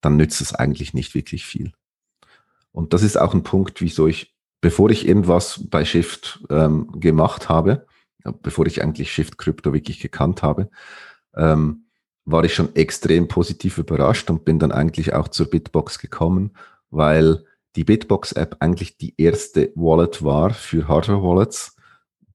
dann 0.00 0.16
nützt 0.16 0.40
es 0.40 0.54
eigentlich 0.54 0.92
nicht 0.92 1.14
wirklich 1.14 1.46
viel. 1.46 1.72
Und 2.72 2.92
das 2.92 3.02
ist 3.02 3.16
auch 3.16 3.32
ein 3.32 3.42
Punkt, 3.42 3.80
wieso 3.80 4.06
ich, 4.06 4.34
bevor 4.60 4.90
ich 4.90 5.08
irgendwas 5.08 5.64
bei 5.70 5.84
Shift 5.84 6.44
ähm, 6.50 6.90
gemacht 7.00 7.48
habe, 7.48 7.86
bevor 8.42 8.66
ich 8.66 8.82
eigentlich 8.82 9.12
Shift 9.12 9.38
Crypto 9.38 9.72
wirklich 9.72 10.00
gekannt 10.00 10.42
habe, 10.42 10.68
ähm, 11.36 11.86
war 12.24 12.44
ich 12.44 12.54
schon 12.54 12.74
extrem 12.74 13.28
positiv 13.28 13.78
überrascht 13.78 14.30
und 14.30 14.44
bin 14.44 14.58
dann 14.58 14.72
eigentlich 14.72 15.12
auch 15.12 15.28
zur 15.28 15.50
Bitbox 15.50 15.98
gekommen, 15.98 16.56
weil 16.90 17.44
die 17.76 17.84
Bitbox-App 17.84 18.56
eigentlich 18.60 18.96
die 18.96 19.14
erste 19.18 19.72
Wallet 19.74 20.22
war 20.22 20.50
für 20.50 20.88
Hardware-Wallets, 20.88 21.76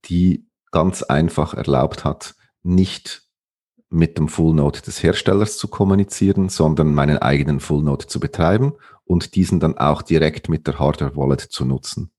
die 0.04 0.46
ganz 0.70 1.02
einfach 1.02 1.54
erlaubt 1.54 2.04
hat, 2.04 2.34
nicht 2.62 3.22
mit 3.88 4.18
dem 4.18 4.28
Full 4.28 4.54
Node 4.54 4.80
des 4.82 5.02
Herstellers 5.02 5.58
zu 5.58 5.66
kommunizieren, 5.66 6.48
sondern 6.48 6.94
meinen 6.94 7.18
eigenen 7.18 7.58
Full 7.58 7.82
Node 7.82 8.06
zu 8.06 8.20
betreiben 8.20 8.74
und 9.04 9.34
diesen 9.34 9.58
dann 9.58 9.76
auch 9.78 10.02
direkt 10.02 10.48
mit 10.48 10.66
der 10.68 10.78
Hardware 10.78 11.16
Wallet 11.16 11.40
zu 11.40 11.64
nutzen. 11.64 12.12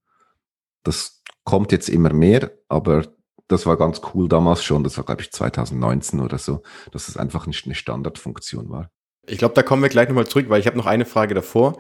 Das 0.83 1.21
kommt 1.45 1.71
jetzt 1.71 1.87
immer 1.87 2.11
mehr, 2.11 2.51
aber 2.67 3.05
das 3.51 3.65
war 3.65 3.77
ganz 3.77 4.01
cool 4.13 4.27
damals 4.27 4.63
schon. 4.63 4.83
Das 4.83 4.97
war, 4.97 5.03
glaube 5.03 5.21
ich, 5.21 5.31
2019 5.31 6.19
oder 6.19 6.37
so, 6.37 6.61
dass 6.91 7.07
es 7.07 7.17
einfach 7.17 7.47
nicht 7.47 7.65
eine 7.65 7.75
Standardfunktion 7.75 8.69
war. 8.69 8.89
Ich 9.27 9.37
glaube, 9.37 9.53
da 9.53 9.63
kommen 9.63 9.81
wir 9.81 9.89
gleich 9.89 10.07
nochmal 10.07 10.27
zurück, 10.27 10.47
weil 10.49 10.59
ich 10.59 10.67
habe 10.67 10.77
noch 10.77 10.87
eine 10.87 11.05
Frage 11.05 11.35
davor 11.35 11.77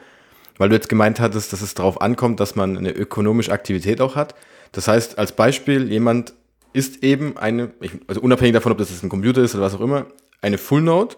weil 0.61 0.69
du 0.69 0.75
jetzt 0.75 0.89
gemeint 0.89 1.19
hattest, 1.19 1.51
dass 1.53 1.61
es 1.61 1.73
darauf 1.73 2.01
ankommt, 2.01 2.39
dass 2.39 2.55
man 2.55 2.77
eine 2.77 2.91
ökonomische 2.91 3.51
Aktivität 3.51 3.99
auch 3.99 4.15
hat. 4.15 4.35
Das 4.71 4.87
heißt, 4.87 5.17
als 5.17 5.31
Beispiel, 5.31 5.91
jemand 5.91 6.33
ist 6.71 7.03
eben 7.03 7.35
eine, 7.35 7.71
also 8.05 8.21
unabhängig 8.21 8.53
davon, 8.53 8.71
ob 8.71 8.77
das 8.77 8.91
jetzt 8.91 9.03
ein 9.03 9.09
Computer 9.09 9.41
ist 9.41 9.55
oder 9.55 9.63
was 9.63 9.73
auch 9.73 9.81
immer, 9.81 10.05
eine 10.39 10.59
Full 10.59 10.83
Node 10.83 11.15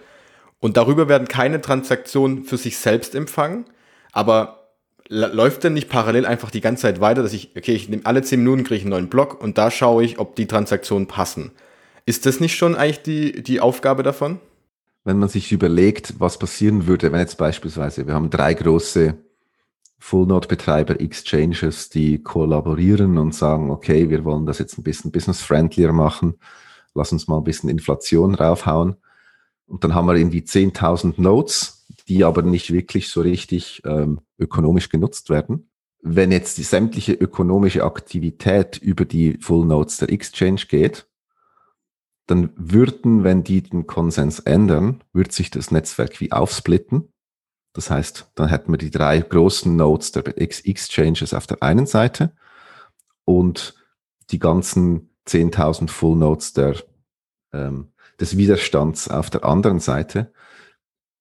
und 0.61 0.77
darüber 0.77 1.09
werden 1.09 1.27
keine 1.27 1.59
Transaktionen 1.59 2.45
für 2.45 2.55
sich 2.55 2.77
selbst 2.77 3.15
empfangen, 3.15 3.65
aber 4.13 4.62
läuft 5.09 5.63
denn 5.63 5.73
nicht 5.73 5.89
parallel 5.89 6.25
einfach 6.25 6.51
die 6.51 6.61
ganze 6.61 6.83
Zeit 6.83 7.01
weiter, 7.01 7.23
dass 7.23 7.33
ich, 7.33 7.51
okay, 7.57 7.73
ich 7.73 7.89
nehme 7.89 8.05
alle 8.05 8.21
10 8.21 8.39
Minuten 8.39 8.63
kriege 8.63 8.77
ich 8.77 8.81
einen 8.83 8.91
neuen 8.91 9.09
Block 9.09 9.41
und 9.41 9.57
da 9.57 9.69
schaue 9.69 10.03
ich, 10.03 10.19
ob 10.19 10.35
die 10.35 10.47
Transaktionen 10.47 11.07
passen. 11.07 11.51
Ist 12.05 12.25
das 12.25 12.39
nicht 12.39 12.55
schon 12.55 12.75
eigentlich 12.75 13.01
die, 13.01 13.43
die 13.43 13.59
Aufgabe 13.59 14.03
davon? 14.03 14.39
wenn 15.03 15.19
man 15.19 15.29
sich 15.29 15.51
überlegt, 15.51 16.19
was 16.19 16.37
passieren 16.37 16.87
würde, 16.87 17.11
wenn 17.11 17.19
jetzt 17.19 17.37
beispielsweise, 17.37 18.07
wir 18.07 18.13
haben 18.13 18.29
drei 18.29 18.53
große 18.53 19.17
Full-Node-Betreiber, 19.99 20.99
Exchanges, 20.99 21.89
die 21.89 22.21
kollaborieren 22.21 23.17
und 23.17 23.35
sagen, 23.35 23.69
okay, 23.69 24.09
wir 24.09 24.23
wollen 24.23 24.45
das 24.45 24.59
jetzt 24.59 24.77
ein 24.77 24.83
bisschen 24.83 25.11
business-friendlier 25.11 25.93
machen, 25.93 26.35
lass 26.93 27.11
uns 27.11 27.27
mal 27.27 27.37
ein 27.37 27.43
bisschen 27.43 27.69
Inflation 27.69 28.35
raufhauen. 28.35 28.95
Und 29.65 29.83
dann 29.83 29.95
haben 29.95 30.07
wir 30.07 30.15
irgendwie 30.15 30.41
10.000 30.41 31.13
Nodes, 31.17 31.82
die 32.13 32.23
aber 32.23 32.43
nicht 32.43 32.71
wirklich 32.71 33.09
so 33.09 33.21
richtig 33.21 33.81
ähm, 33.85 34.21
ökonomisch 34.37 34.89
genutzt 34.89 35.31
werden. 35.31 35.71
Wenn 35.99 36.31
jetzt 36.31 36.59
die 36.59 36.63
sämtliche 36.63 37.13
ökonomische 37.13 37.83
Aktivität 37.83 38.77
über 38.77 39.05
die 39.05 39.37
Full 39.39 39.65
Nodes 39.65 39.97
der 39.97 40.11
Exchange 40.11 40.61
geht, 40.69 41.07
dann 42.27 42.51
würden, 42.55 43.23
wenn 43.23 43.43
die 43.43 43.63
den 43.63 43.87
Konsens 43.87 44.39
ändern, 44.39 45.03
wird 45.11 45.31
sich 45.31 45.49
das 45.49 45.71
Netzwerk 45.71 46.21
wie 46.21 46.31
aufsplitten. 46.31 47.11
Das 47.73 47.89
heißt, 47.89 48.31
dann 48.35 48.49
hätten 48.49 48.71
wir 48.71 48.77
die 48.77 48.91
drei 48.91 49.19
großen 49.19 49.75
Nodes 49.75 50.11
der 50.11 50.23
Exchanges 50.39 51.33
auf 51.33 51.47
der 51.47 51.63
einen 51.63 51.87
Seite 51.87 52.35
und 53.25 53.73
die 54.29 54.39
ganzen 54.39 55.09
10.000 55.27 55.89
Full 55.89 56.17
Nodes 56.17 56.53
der, 56.53 56.75
ähm, 57.53 57.91
des 58.19 58.37
Widerstands 58.37 59.09
auf 59.09 59.31
der 59.31 59.45
anderen 59.45 59.79
Seite. 59.79 60.31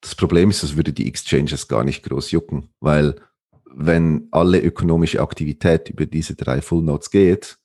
Das 0.02 0.16
Problem 0.16 0.50
ist, 0.50 0.62
das 0.62 0.76
würde 0.76 0.92
die 0.92 1.08
Exchanges 1.08 1.68
gar 1.68 1.84
nicht 1.84 2.02
groß 2.02 2.32
jucken, 2.32 2.68
weil 2.80 3.14
wenn 3.64 4.28
alle 4.32 4.60
ökonomische 4.60 5.20
Aktivität 5.20 5.88
über 5.88 6.06
diese 6.06 6.34
drei 6.34 6.60
Full 6.60 6.82
Nodes 6.82 7.10
geht, 7.10 7.56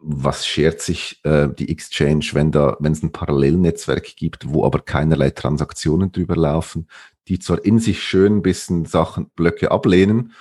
was 0.00 0.46
schert 0.46 0.80
sich 0.80 1.20
äh, 1.24 1.48
die 1.48 1.70
Exchange, 1.70 2.26
wenn 2.32 2.52
da, 2.52 2.76
wenn 2.80 2.92
es 2.92 3.02
ein 3.02 3.12
Parallelnetzwerk 3.12 4.16
gibt, 4.16 4.52
wo 4.52 4.64
aber 4.64 4.80
keinerlei 4.80 5.30
Transaktionen 5.30 6.12
drüber 6.12 6.36
laufen, 6.36 6.88
die 7.28 7.38
zwar 7.38 7.64
in 7.64 7.78
sich 7.78 8.02
schön 8.02 8.38
ein 8.38 8.42
bisschen 8.42 8.84
Sachen, 8.84 9.30
Blöcke 9.30 9.70
ablehnen, 9.70 10.32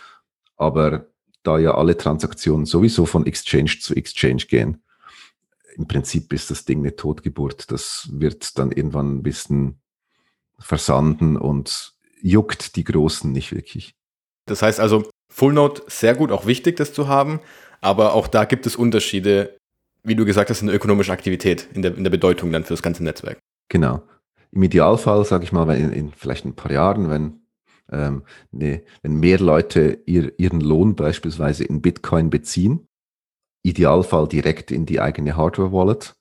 aber 0.58 1.08
da 1.43 1.60
ja 1.60 1.76
alle 1.76 1.97
Transaktionen 1.97 2.65
sowieso 2.65 3.06
von 3.06 3.26
Exchange 3.26 3.78
zu 3.80 3.95
Exchange 3.95 4.45
gehen, 4.47 4.84
im 5.76 5.88
Prinzip 5.88 6.34
ist 6.34 6.50
das 6.50 6.65
Ding 6.65 6.80
eine 6.80 6.95
Totgeburt. 6.95 7.71
Das 7.71 8.10
wird 8.12 8.58
dann 8.58 8.71
irgendwann 8.71 9.17
ein 9.17 9.23
bisschen 9.23 9.80
versanden 10.60 11.38
und 11.38 11.93
juckt 12.22 12.76
die 12.76 12.84
Großen 12.84 13.32
nicht 13.32 13.54
wirklich. 13.54 13.96
Das 14.46 14.62
heißt 14.62 14.80
also, 14.80 15.10
Full 15.30 15.54
Node 15.54 15.82
sehr 15.88 16.15
gut, 16.15 16.32
auch 16.32 16.46
wichtig, 16.46 16.78
das 16.78 16.93
zu 16.93 17.08
haben. 17.08 17.39
Aber 17.82 18.13
auch 18.13 18.28
da 18.28 18.46
gibt 18.46 18.65
es 18.65 18.76
Unterschiede, 18.76 19.58
wie 20.04 20.15
du 20.15 20.26
gesagt 20.26 20.50
hast, 20.50 20.62
in 20.62 20.67
der 20.67 20.76
ökonomischen 20.76 21.13
Aktivität, 21.13 21.67
in 21.74 21.82
der, 21.82 21.96
in 21.96 22.04
der 22.04 22.12
Bedeutung 22.12 22.52
dann 22.52 22.63
für 22.63 22.74
das 22.74 22.82
ganze 22.82 23.04
Netzwerk. 23.04 23.39
Genau. 23.70 24.02
Im 24.52 24.63
Idealfall, 24.63 25.26
sage 25.26 25.43
ich 25.43 25.52
mal, 25.52 25.70
in, 25.76 25.91
in, 25.91 26.12
vielleicht 26.13 26.46
ein 26.46 26.56
paar 26.56 26.72
Jahren, 26.72 27.10
wenn, 27.10 27.41
ähm, 27.91 28.24
ne, 28.52 28.84
wenn 29.04 29.15
mehr 29.20 29.39
Leute 29.39 30.02
ihr, 30.06 30.32
ihren 30.39 30.62
Lohn 30.62 30.96
beispielsweise 30.96 31.65
in 31.65 31.82
Bitcoin 31.82 32.30
beziehen, 32.30 32.88
Idealfall 33.63 34.28
direkt 34.28 34.72
in 34.72 34.86
die 34.86 35.02
eigene 35.02 35.36
Hardware-Wallet. 35.36 36.15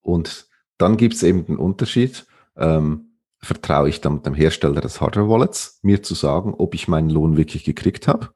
Und 0.00 0.48
dann 0.78 0.96
gibt 0.96 1.14
es 1.14 1.22
eben 1.22 1.44
den 1.44 1.56
Unterschied, 1.56 2.26
ähm, 2.56 3.09
vertraue 3.42 3.88
ich 3.88 4.00
dann 4.00 4.22
dem 4.22 4.34
Hersteller 4.34 4.80
des 4.80 5.00
Hardware-Wallets, 5.00 5.80
mir 5.82 6.02
zu 6.02 6.14
sagen, 6.14 6.54
ob 6.56 6.74
ich 6.74 6.88
meinen 6.88 7.10
Lohn 7.10 7.36
wirklich 7.36 7.64
gekriegt 7.64 8.06
habe 8.06 8.30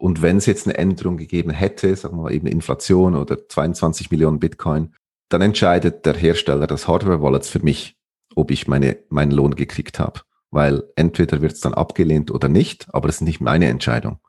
und 0.00 0.22
wenn 0.22 0.38
es 0.38 0.46
jetzt 0.46 0.66
eine 0.66 0.78
Änderung 0.78 1.18
gegeben 1.18 1.50
hätte, 1.50 1.94
sagen 1.94 2.16
wir 2.16 2.22
mal 2.22 2.32
eben 2.32 2.46
Inflation 2.46 3.14
oder 3.14 3.46
22 3.46 4.10
Millionen 4.10 4.40
Bitcoin, 4.40 4.94
dann 5.28 5.42
entscheidet 5.42 6.06
der 6.06 6.14
Hersteller 6.14 6.66
des 6.66 6.88
Hardware-Wallets 6.88 7.50
für 7.50 7.58
mich, 7.58 7.98
ob 8.34 8.50
ich 8.50 8.66
meine, 8.66 8.96
meinen 9.10 9.30
Lohn 9.30 9.54
gekriegt 9.54 9.98
habe. 9.98 10.22
Weil 10.50 10.84
entweder 10.96 11.42
wird 11.42 11.52
es 11.52 11.60
dann 11.60 11.74
abgelehnt 11.74 12.30
oder 12.30 12.48
nicht, 12.48 12.86
aber 12.94 13.08
das 13.08 13.16
ist 13.16 13.22
nicht 13.22 13.42
meine 13.42 13.68
Entscheidung. 13.68 14.20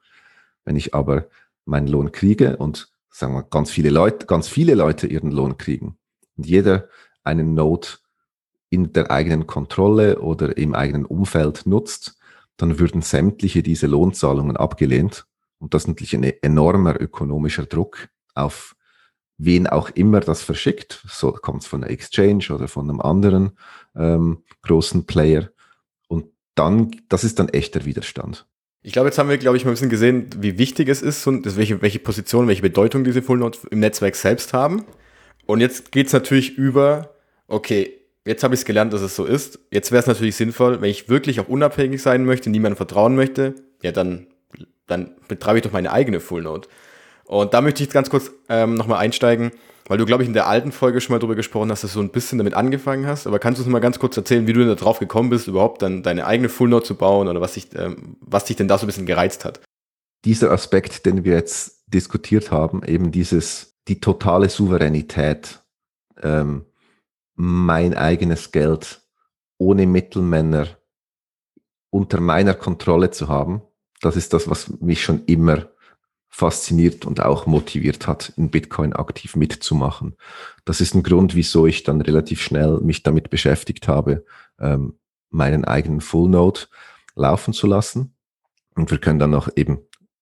Wenn 0.65 0.75
ich 0.75 0.93
aber 0.93 1.27
meinen 1.63 1.87
Lohn 1.87 2.11
kriege 2.11 2.57
und 2.57 2.91
sagen 3.09 3.33
wir 3.33 3.43
ganz 3.43 3.71
viele 3.71 3.91
Leute, 3.91 4.25
ganz 4.25 4.49
viele 4.49 4.75
Leute 4.75 5.07
ihren 5.07 5.31
Lohn 5.31 5.57
kriegen 5.57 5.97
und 6.35 6.47
jeder 6.47 6.89
einen 7.23 7.53
Node 7.53 7.87
in 8.71 8.93
der 8.93 9.11
eigenen 9.11 9.45
Kontrolle 9.45 10.19
oder 10.19 10.57
im 10.57 10.73
eigenen 10.73 11.05
Umfeld 11.05 11.67
nutzt, 11.67 12.17
dann 12.57 12.79
würden 12.79 13.03
sämtliche 13.03 13.61
diese 13.61 13.85
Lohnzahlungen 13.85 14.57
abgelehnt 14.57 15.27
und 15.61 15.75
das 15.75 15.83
ist 15.83 15.87
natürlich 15.87 16.15
ein 16.15 16.23
enormer 16.23 16.99
ökonomischer 16.99 17.65
Druck 17.65 18.09
auf 18.33 18.75
wen 19.37 19.67
auch 19.67 19.89
immer 19.91 20.19
das 20.19 20.41
verschickt. 20.41 21.03
So 21.07 21.31
kommt 21.31 21.61
es 21.61 21.67
von 21.67 21.81
der 21.81 21.91
Exchange 21.91 22.47
oder 22.51 22.67
von 22.67 22.89
einem 22.89 22.99
anderen 22.99 23.51
ähm, 23.95 24.43
großen 24.63 25.05
Player. 25.05 25.49
Und 26.07 26.25
dann, 26.55 26.91
das 27.09 27.23
ist 27.23 27.37
dann 27.37 27.49
echter 27.49 27.85
Widerstand. 27.85 28.47
Ich 28.81 28.93
glaube, 28.93 29.09
jetzt 29.09 29.19
haben 29.19 29.29
wir, 29.29 29.37
glaube 29.37 29.57
ich, 29.57 29.63
mal 29.63 29.71
ein 29.71 29.73
bisschen 29.75 29.89
gesehen, 29.89 30.29
wie 30.39 30.57
wichtig 30.57 30.89
es 30.89 31.03
ist 31.03 31.25
und 31.27 31.55
welche, 31.55 31.81
welche 31.83 31.99
Position, 31.99 32.47
welche 32.47 32.63
Bedeutung 32.63 33.03
diese 33.03 33.21
Full 33.21 33.51
im 33.69 33.79
Netzwerk 33.79 34.15
selbst 34.15 34.53
haben. 34.53 34.85
Und 35.45 35.59
jetzt 35.59 35.91
geht 35.91 36.07
es 36.07 36.13
natürlich 36.13 36.57
über, 36.57 37.13
okay, 37.47 38.00
jetzt 38.25 38.43
habe 38.43 38.53
ich 38.53 38.61
es 38.61 38.65
gelernt, 38.65 38.93
dass 38.93 39.01
es 39.01 39.15
so 39.15 39.25
ist. 39.25 39.59
Jetzt 39.71 39.91
wäre 39.91 39.99
es 39.99 40.07
natürlich 40.07 40.35
sinnvoll, 40.35 40.81
wenn 40.81 40.89
ich 40.89 41.09
wirklich 41.09 41.39
auch 41.39 41.47
unabhängig 41.47 42.01
sein 42.01 42.25
möchte, 42.25 42.49
niemandem 42.49 42.77
vertrauen 42.77 43.15
möchte, 43.15 43.55
ja, 43.81 43.91
dann, 43.91 44.27
dann 44.87 45.15
betreibe 45.27 45.57
ich 45.57 45.63
doch 45.63 45.71
meine 45.71 45.91
eigene 45.91 46.19
Full 46.19 46.43
Note. 46.43 46.69
Und 47.25 47.53
da 47.53 47.61
möchte 47.61 47.81
ich 47.81 47.87
jetzt 47.87 47.93
ganz 47.93 48.09
kurz 48.09 48.31
ähm, 48.49 48.75
nochmal 48.75 48.99
einsteigen, 48.99 49.51
weil 49.87 49.97
du, 49.97 50.05
glaube 50.05 50.23
ich, 50.23 50.27
in 50.27 50.33
der 50.33 50.47
alten 50.47 50.71
Folge 50.71 51.01
schon 51.01 51.13
mal 51.13 51.19
drüber 51.19 51.35
gesprochen 51.35 51.71
hast, 51.71 51.83
dass 51.83 51.93
du 51.93 51.99
so 51.99 52.03
ein 52.03 52.11
bisschen 52.11 52.37
damit 52.37 52.53
angefangen 52.53 53.07
hast. 53.07 53.25
Aber 53.25 53.39
kannst 53.39 53.59
du 53.59 53.63
uns 53.63 53.71
mal 53.71 53.79
ganz 53.79 53.99
kurz 53.99 54.15
erzählen, 54.17 54.47
wie 54.47 54.53
du 54.53 54.59
denn 54.59 54.69
da 54.69 54.75
drauf 54.75 54.99
gekommen 54.99 55.29
bist, 55.29 55.47
überhaupt 55.47 55.81
dann 55.81 56.03
deine 56.03 56.25
eigene 56.25 56.49
Full 56.49 56.69
Note 56.69 56.85
zu 56.85 56.95
bauen 56.95 57.27
oder 57.27 57.41
was 57.41 57.53
dich, 57.53 57.69
ähm, 57.75 58.17
was 58.21 58.45
dich 58.45 58.57
denn 58.57 58.67
da 58.67 58.77
so 58.77 58.85
ein 58.85 58.87
bisschen 58.87 59.05
gereizt 59.05 59.45
hat? 59.45 59.61
Dieser 60.25 60.51
Aspekt, 60.51 61.05
den 61.05 61.23
wir 61.23 61.33
jetzt 61.33 61.83
diskutiert 61.87 62.51
haben, 62.51 62.83
eben 62.83 63.11
dieses, 63.11 63.73
die 63.87 63.99
totale 63.99 64.49
Souveränität, 64.49 65.61
ähm, 66.21 66.65
mein 67.35 67.93
eigenes 67.93 68.51
Geld 68.51 69.01
ohne 69.57 69.85
Mittelmänner 69.85 70.67
unter 71.89 72.19
meiner 72.19 72.53
Kontrolle 72.53 73.11
zu 73.11 73.27
haben, 73.27 73.61
das 74.01 74.15
ist 74.15 74.33
das, 74.33 74.49
was 74.49 74.69
mich 74.79 75.03
schon 75.03 75.25
immer 75.25 75.67
fasziniert 76.29 77.05
und 77.05 77.21
auch 77.21 77.45
motiviert 77.45 78.07
hat, 78.07 78.33
in 78.37 78.49
Bitcoin 78.49 78.93
aktiv 78.93 79.35
mitzumachen. 79.35 80.15
Das 80.63 80.79
ist 80.79 80.95
ein 80.95 81.03
Grund, 81.03 81.35
wieso 81.35 81.67
ich 81.67 81.83
dann 81.83 82.01
relativ 82.01 82.41
schnell 82.41 82.79
mich 82.79 83.03
damit 83.03 83.29
beschäftigt 83.29 83.87
habe, 83.87 84.25
ähm, 84.59 84.97
meinen 85.29 85.65
eigenen 85.65 86.01
Full 86.01 86.29
Node 86.29 86.61
laufen 87.15 87.53
zu 87.53 87.67
lassen. 87.67 88.15
Und 88.75 88.89
wir 88.89 88.97
können 88.97 89.19
dann 89.19 89.31
noch 89.31 89.49
eben 89.55 89.79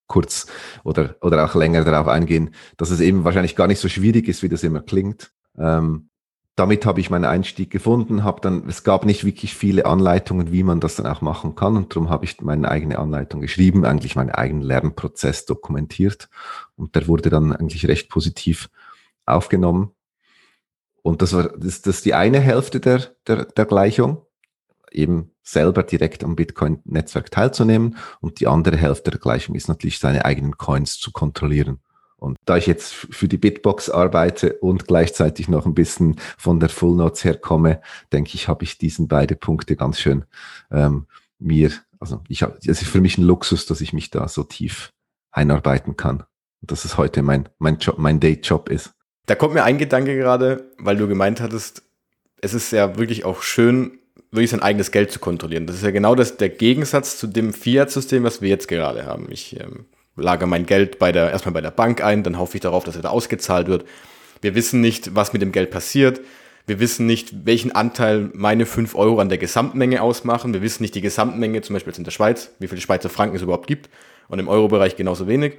kurz 0.07 0.47
oder, 0.83 1.15
oder 1.21 1.45
auch 1.45 1.53
länger 1.53 1.85
darauf 1.85 2.07
eingehen, 2.07 2.55
dass 2.77 2.89
es 2.89 2.99
eben 2.99 3.23
wahrscheinlich 3.23 3.55
gar 3.55 3.67
nicht 3.67 3.79
so 3.79 3.87
schwierig 3.87 4.27
ist, 4.27 4.41
wie 4.41 4.49
das 4.49 4.63
immer 4.63 4.81
klingt. 4.81 5.31
Ähm, 5.57 6.08
damit 6.55 6.85
habe 6.85 6.99
ich 6.99 7.09
meinen 7.09 7.25
Einstieg 7.25 7.69
gefunden, 7.71 8.23
habe 8.23 8.41
dann, 8.41 8.67
es 8.67 8.83
gab 8.83 9.05
nicht 9.05 9.23
wirklich 9.23 9.55
viele 9.55 9.85
Anleitungen, 9.85 10.51
wie 10.51 10.63
man 10.63 10.81
das 10.81 10.95
dann 10.95 11.07
auch 11.07 11.21
machen 11.21 11.55
kann 11.55 11.77
und 11.77 11.95
darum 11.95 12.09
habe 12.09 12.25
ich 12.25 12.41
meine 12.41 12.69
eigene 12.69 12.99
Anleitung 12.99 13.41
geschrieben, 13.41 13.85
eigentlich 13.85 14.15
meinen 14.15 14.31
eigenen 14.31 14.63
Lernprozess 14.63 15.45
dokumentiert 15.45 16.29
und 16.75 16.95
der 16.95 17.07
wurde 17.07 17.29
dann 17.29 17.53
eigentlich 17.53 17.88
recht 17.88 18.09
positiv 18.09 18.69
aufgenommen. 19.25 19.91
Und 21.01 21.21
das 21.21 21.33
war 21.33 21.43
das, 21.57 21.81
das 21.81 21.97
ist 21.97 22.05
die 22.05 22.13
eine 22.13 22.39
Hälfte 22.39 22.79
der, 22.79 23.15
der, 23.25 23.45
der 23.45 23.65
Gleichung, 23.65 24.25
eben 24.91 25.31
selber 25.43 25.83
direkt 25.83 26.23
am 26.23 26.35
Bitcoin-Netzwerk 26.35 27.31
teilzunehmen 27.31 27.97
und 28.21 28.39
die 28.39 28.47
andere 28.47 28.77
Hälfte 28.77 29.12
der 29.12 29.19
Gleichung 29.19 29.55
ist 29.55 29.67
natürlich 29.67 29.99
seine 29.99 30.25
eigenen 30.25 30.57
Coins 30.57 30.99
zu 30.99 31.12
kontrollieren. 31.12 31.79
Und 32.19 32.38
da 32.45 32.58
ich 32.58 32.67
jetzt 32.67 32.93
für 32.93 33.27
die 33.27 33.38
Bitbox 33.38 33.89
arbeite 33.89 34.53
und 34.53 34.88
gleichzeitig 34.88 35.47
noch 35.47 35.65
ein 35.65 35.73
bisschen 35.73 36.19
von 36.38 36.60
der 36.60 36.69
Full 36.69 36.95
Notes 36.95 37.23
herkomme, 37.23 37.82
denke 38.12 38.32
ich, 38.36 38.47
habe 38.47 38.63
ich 38.63 38.77
diesen 38.77 39.08
beide 39.08 39.36
Punkte 39.36 39.75
ganz 39.75 39.99
schön 39.99 40.25
ähm, 40.71 41.08
mir, 41.39 41.71
also 41.99 42.21
ich 42.27 42.43
habe, 42.43 42.58
es 42.60 42.82
ist 42.82 42.89
für 42.89 43.01
mich 43.01 43.17
ein 43.17 43.23
Luxus, 43.23 43.65
dass 43.65 43.82
ich 43.82 43.93
mich 43.93 44.10
da 44.10 44.27
so 44.27 44.43
tief 44.43 44.91
einarbeiten 45.32 45.95
kann. 45.95 46.23
Und 46.62 46.71
dass 46.71 46.86
es 46.86 46.97
heute 46.97 47.21
mein, 47.21 47.47
mein 47.58 47.77
Job, 47.77 47.97
mein 47.97 48.19
Day-Job 48.19 48.69
ist. 48.69 48.93
Da 49.25 49.36
kommt 49.36 49.53
mir 49.53 49.63
ein 49.63 49.77
Gedanke 49.77 50.15
gerade, 50.15 50.71
weil 50.77 50.97
du 50.97 51.08
gemeint 51.08 51.39
hattest, 51.39 51.84
es 52.41 52.53
ist 52.53 52.71
ja 52.71 52.97
wirklich 52.97 53.25
auch 53.25 53.41
schön, 53.41 53.99
wirklich 54.32 54.49
sein 54.49 54.62
eigenes 54.62 54.91
Geld 54.91 55.12
zu 55.12 55.19
kontrollieren. 55.19 55.67
Das 55.67 55.77
ist 55.77 55.84
ja 55.84 55.91
genau 55.91 56.15
das, 56.15 56.38
der 56.38 56.49
Gegensatz 56.49 57.17
zu 57.17 57.27
dem 57.27 57.53
Fiat-System, 57.53 58.23
was 58.23 58.41
wir 58.41 58.49
jetzt 58.49 58.67
gerade 58.67 59.05
haben. 59.05 59.27
Ich 59.29 59.60
ähm, 59.60 59.86
lage 60.19 60.45
mein 60.45 60.65
Geld 60.65 60.99
bei 60.99 61.12
der, 61.12 61.32
erstmal 61.32 61.53
bei 61.53 61.62
der 61.62 61.71
Bank 61.71 62.03
ein, 62.03 62.23
dann 62.23 62.38
hoffe 62.38 62.55
ich 62.55 62.62
darauf, 62.62 62.84
dass 62.84 62.95
er 62.95 63.01
da 63.01 63.10
ausgezahlt 63.10 63.67
wird. 63.67 63.86
Wir 64.41 64.55
wissen 64.55 64.82
nicht, 64.82 65.15
was 65.15 65.34
mit 65.34 65.41
dem 65.41 65.51
Geld 65.51 65.71
passiert. 65.71 66.21
Wir 66.65 66.79
wissen 66.79 67.08
nicht, 67.08 67.45
welchen 67.45 67.71
Anteil 67.71 68.29
meine 68.34 68.65
5 68.65 68.93
Euro 68.95 69.19
an 69.19 69.29
der 69.29 69.39
Gesamtmenge 69.39 70.01
ausmachen. 70.01 70.53
Wir 70.53 70.62
wissen 70.62 70.84
nicht 70.84 70.93
die 70.93 71.01
Gesamtmenge, 71.01 71.62
zum 71.62 71.73
Beispiel 71.73 71.91
jetzt 71.91 71.97
in 71.97 72.03
der 72.03 72.12
Schweiz, 72.12 72.51
wie 72.60 72.67
viele 72.67 72.79
Schweizer 72.79 73.10
Franken 73.10 73.36
es 73.36 73.41
überhaupt 73.41 73.67
gibt. 73.67 73.89
Und 74.27 74.38
im 74.38 74.47
Euro-Bereich 74.47 74.95
genauso 74.95 75.27
wenig. 75.27 75.58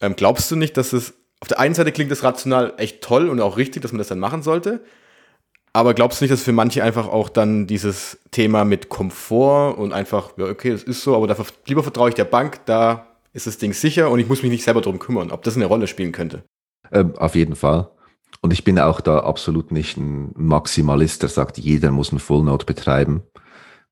Ähm, 0.00 0.14
glaubst 0.16 0.50
du 0.50 0.56
nicht, 0.56 0.76
dass 0.76 0.92
es, 0.92 1.14
auf 1.40 1.48
der 1.48 1.58
einen 1.58 1.74
Seite 1.74 1.92
klingt 1.92 2.10
das 2.10 2.22
rational 2.22 2.74
echt 2.76 3.00
toll 3.00 3.30
und 3.30 3.40
auch 3.40 3.56
richtig, 3.56 3.82
dass 3.82 3.92
man 3.92 3.98
das 3.98 4.08
dann 4.08 4.18
machen 4.18 4.42
sollte. 4.42 4.80
Aber 5.72 5.94
glaubst 5.94 6.20
du 6.20 6.24
nicht, 6.24 6.32
dass 6.32 6.42
für 6.42 6.52
manche 6.52 6.82
einfach 6.82 7.08
auch 7.08 7.28
dann 7.28 7.66
dieses 7.66 8.18
Thema 8.30 8.64
mit 8.64 8.88
Komfort 8.88 9.78
und 9.78 9.92
einfach, 9.92 10.32
ja, 10.36 10.46
okay, 10.46 10.72
das 10.72 10.82
ist 10.82 11.02
so, 11.02 11.14
aber 11.14 11.26
dafür, 11.26 11.46
lieber 11.66 11.82
vertraue 11.82 12.08
ich 12.08 12.14
der 12.14 12.24
Bank, 12.24 12.60
da 12.66 13.06
ist 13.32 13.46
das 13.46 13.58
Ding 13.58 13.72
sicher 13.72 14.10
und 14.10 14.18
ich 14.18 14.28
muss 14.28 14.42
mich 14.42 14.50
nicht 14.50 14.64
selber 14.64 14.80
darum 14.80 14.98
kümmern, 14.98 15.30
ob 15.30 15.42
das 15.42 15.56
eine 15.56 15.66
Rolle 15.66 15.86
spielen 15.86 16.12
könnte. 16.12 16.44
Ähm, 16.92 17.16
auf 17.16 17.34
jeden 17.34 17.56
Fall. 17.56 17.90
Und 18.40 18.52
ich 18.52 18.64
bin 18.64 18.78
auch 18.78 19.00
da 19.00 19.20
absolut 19.20 19.72
nicht 19.72 19.96
ein 19.96 20.32
Maximalist, 20.36 21.22
der 21.22 21.28
sagt, 21.28 21.58
jeder 21.58 21.90
muss 21.90 22.10
einen 22.10 22.20
Full 22.20 22.44
Node 22.44 22.64
betreiben. 22.64 23.22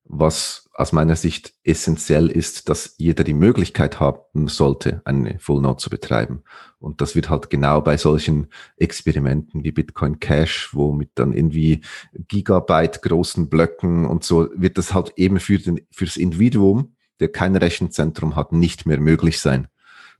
Was 0.05 0.69
aus 0.73 0.93
meiner 0.93 1.17
Sicht 1.17 1.55
essentiell 1.65 2.29
ist, 2.29 2.69
dass 2.69 2.95
jeder 2.99 3.25
die 3.25 3.33
Möglichkeit 3.33 3.99
haben 3.99 4.47
sollte, 4.47 5.01
eine 5.05 5.39
Full 5.41 5.63
Node 5.63 5.79
zu 5.79 5.91
betreiben. 5.91 6.43
Und 6.79 7.01
das 7.01 7.17
wird 7.17 7.29
halt 7.29 7.51
genau 7.51 7.81
bei 7.81 7.97
solchen 7.97 8.49
Experimenten 8.77 9.65
wie 9.65 9.73
Bitcoin 9.73 10.21
Cash, 10.21 10.75
wo 10.75 10.93
mit 10.93 11.11
dann 11.15 11.33
irgendwie 11.33 11.81
Gigabyte 12.13 13.03
großen 13.03 13.49
Blöcken 13.49 14.05
und 14.05 14.23
so 14.23 14.49
wird 14.55 14.79
das 14.79 14.95
halt 14.95 15.15
eben 15.17 15.41
für 15.41 15.59
den, 15.59 15.81
fürs 15.91 16.17
Individuum 16.17 16.96
der 17.21 17.29
kein 17.29 17.57
Rechenzentrum 17.57 18.37
hat, 18.37 18.53
nicht 18.53 18.87
mehr 18.87 19.01
möglich 19.01 19.41
sein. 19.41 19.69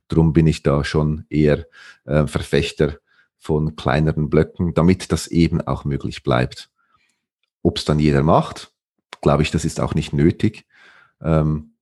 Drum 0.07 0.33
bin 0.33 0.47
ich 0.47 0.63
da 0.63 0.83
schon 0.83 1.25
eher 1.29 1.65
äh, 2.05 2.27
Verfechter 2.27 2.97
von 3.37 3.75
kleineren 3.75 4.29
Blöcken, 4.29 4.73
damit 4.73 5.11
das 5.11 5.27
eben 5.27 5.61
auch 5.61 5.85
möglich 5.85 6.23
bleibt. 6.23 6.69
Ob 7.61 7.77
es 7.77 7.85
dann 7.85 7.99
jeder 7.99 8.23
macht, 8.23 8.71
glaube 9.21 9.43
ich, 9.43 9.51
das 9.51 9.65
ist 9.65 9.79
auch 9.79 9.93
nicht 9.93 10.13
nötig. 10.13 10.65
Ähm, 11.21 11.73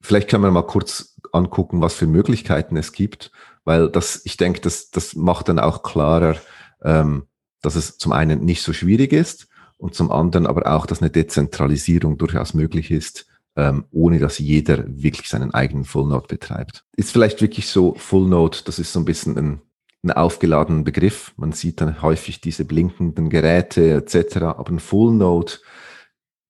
vielleicht 0.00 0.28
können 0.28 0.42
wir 0.42 0.50
mal 0.50 0.66
kurz 0.66 1.16
angucken, 1.32 1.80
was 1.80 1.94
für 1.94 2.06
Möglichkeiten 2.06 2.76
es 2.76 2.92
gibt, 2.92 3.30
weil 3.64 3.90
das, 3.90 4.22
ich 4.24 4.36
denke, 4.36 4.60
das, 4.60 4.90
das 4.90 5.14
macht 5.14 5.48
dann 5.48 5.58
auch 5.58 5.82
klarer, 5.82 6.36
ähm, 6.82 7.26
dass 7.62 7.74
es 7.74 7.98
zum 7.98 8.12
einen 8.12 8.44
nicht 8.44 8.62
so 8.62 8.72
schwierig 8.72 9.12
ist 9.12 9.48
und 9.76 9.94
zum 9.94 10.10
anderen 10.10 10.46
aber 10.46 10.70
auch, 10.72 10.86
dass 10.86 11.00
eine 11.00 11.10
Dezentralisierung 11.10 12.18
durchaus 12.18 12.54
möglich 12.54 12.90
ist, 12.90 13.26
ähm, 13.56 13.84
ohne 13.90 14.18
dass 14.18 14.38
jeder 14.38 14.84
wirklich 14.86 15.28
seinen 15.28 15.52
eigenen 15.52 15.84
Full 15.84 16.08
Node 16.08 16.26
betreibt. 16.28 16.84
Ist 16.96 17.10
vielleicht 17.10 17.40
wirklich 17.42 17.68
so 17.68 17.94
Full 17.94 18.28
Node, 18.28 18.58
das 18.64 18.78
ist 18.78 18.92
so 18.92 19.00
ein 19.00 19.04
bisschen 19.04 19.36
ein, 19.36 19.60
ein 20.02 20.12
aufgeladener 20.12 20.82
Begriff. 20.82 21.32
Man 21.36 21.52
sieht 21.52 21.80
dann 21.80 22.02
häufig 22.02 22.40
diese 22.40 22.64
blinkenden 22.64 23.28
Geräte 23.28 23.94
etc. 23.94 24.36
Aber 24.36 24.70
ein 24.70 24.80
Full 24.80 25.14
Node, 25.14 25.52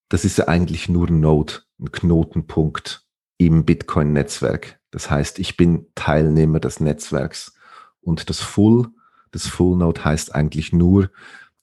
das 0.09 0.25
ist 0.25 0.39
ja 0.39 0.49
eigentlich 0.49 0.89
nur 0.89 1.09
ein 1.09 1.21
Node, 1.21 1.55
ein 1.81 1.91
Knotenpunkt 1.91 3.07
im 3.39 3.65
Bitcoin-Netzwerk. 3.65 4.79
Das 4.91 5.11
heißt, 5.11 5.39
ich 5.39 5.57
bin 5.57 5.87
Teilnehmer 5.95 6.61
des 6.61 6.81
Netzwerks 6.81 7.55
und 8.01 8.29
das 8.29 8.41
Full, 8.41 8.89
das 9.31 9.47
Full 9.47 9.77
Node 9.77 10.05
heißt 10.05 10.35
eigentlich 10.35 10.73
nur, 10.73 11.11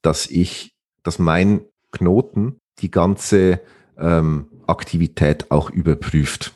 dass 0.02 0.28
ich, 0.28 0.76
dass 1.04 1.20
mein 1.20 1.62
Knoten 1.92 2.62
die 2.80 2.92
ganze 2.92 3.62
ähm, 3.98 4.48
Aktivität 4.70 5.52
auch 5.52 5.70
überprüft. 5.70 6.54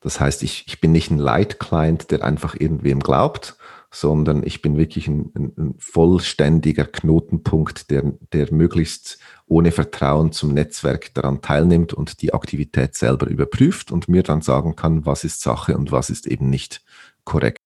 Das 0.00 0.20
heißt, 0.20 0.42
ich, 0.42 0.64
ich 0.68 0.80
bin 0.80 0.92
nicht 0.92 1.10
ein 1.10 1.18
Light-Client, 1.18 2.10
der 2.10 2.24
einfach 2.24 2.54
irgendwem 2.58 3.00
glaubt, 3.00 3.56
sondern 3.90 4.42
ich 4.44 4.62
bin 4.62 4.76
wirklich 4.76 5.08
ein, 5.08 5.32
ein, 5.34 5.52
ein, 5.56 5.74
vollständiger 5.78 6.84
Knotenpunkt, 6.84 7.90
der, 7.90 8.12
der 8.32 8.52
möglichst 8.52 9.18
ohne 9.46 9.72
Vertrauen 9.72 10.30
zum 10.30 10.52
Netzwerk 10.52 11.14
daran 11.14 11.40
teilnimmt 11.40 11.94
und 11.94 12.20
die 12.20 12.34
Aktivität 12.34 12.94
selber 12.94 13.26
überprüft 13.26 13.90
und 13.90 14.08
mir 14.08 14.22
dann 14.22 14.42
sagen 14.42 14.76
kann, 14.76 15.06
was 15.06 15.24
ist 15.24 15.40
Sache 15.40 15.76
und 15.76 15.90
was 15.90 16.10
ist 16.10 16.26
eben 16.26 16.50
nicht 16.50 16.84
korrekt. 17.24 17.58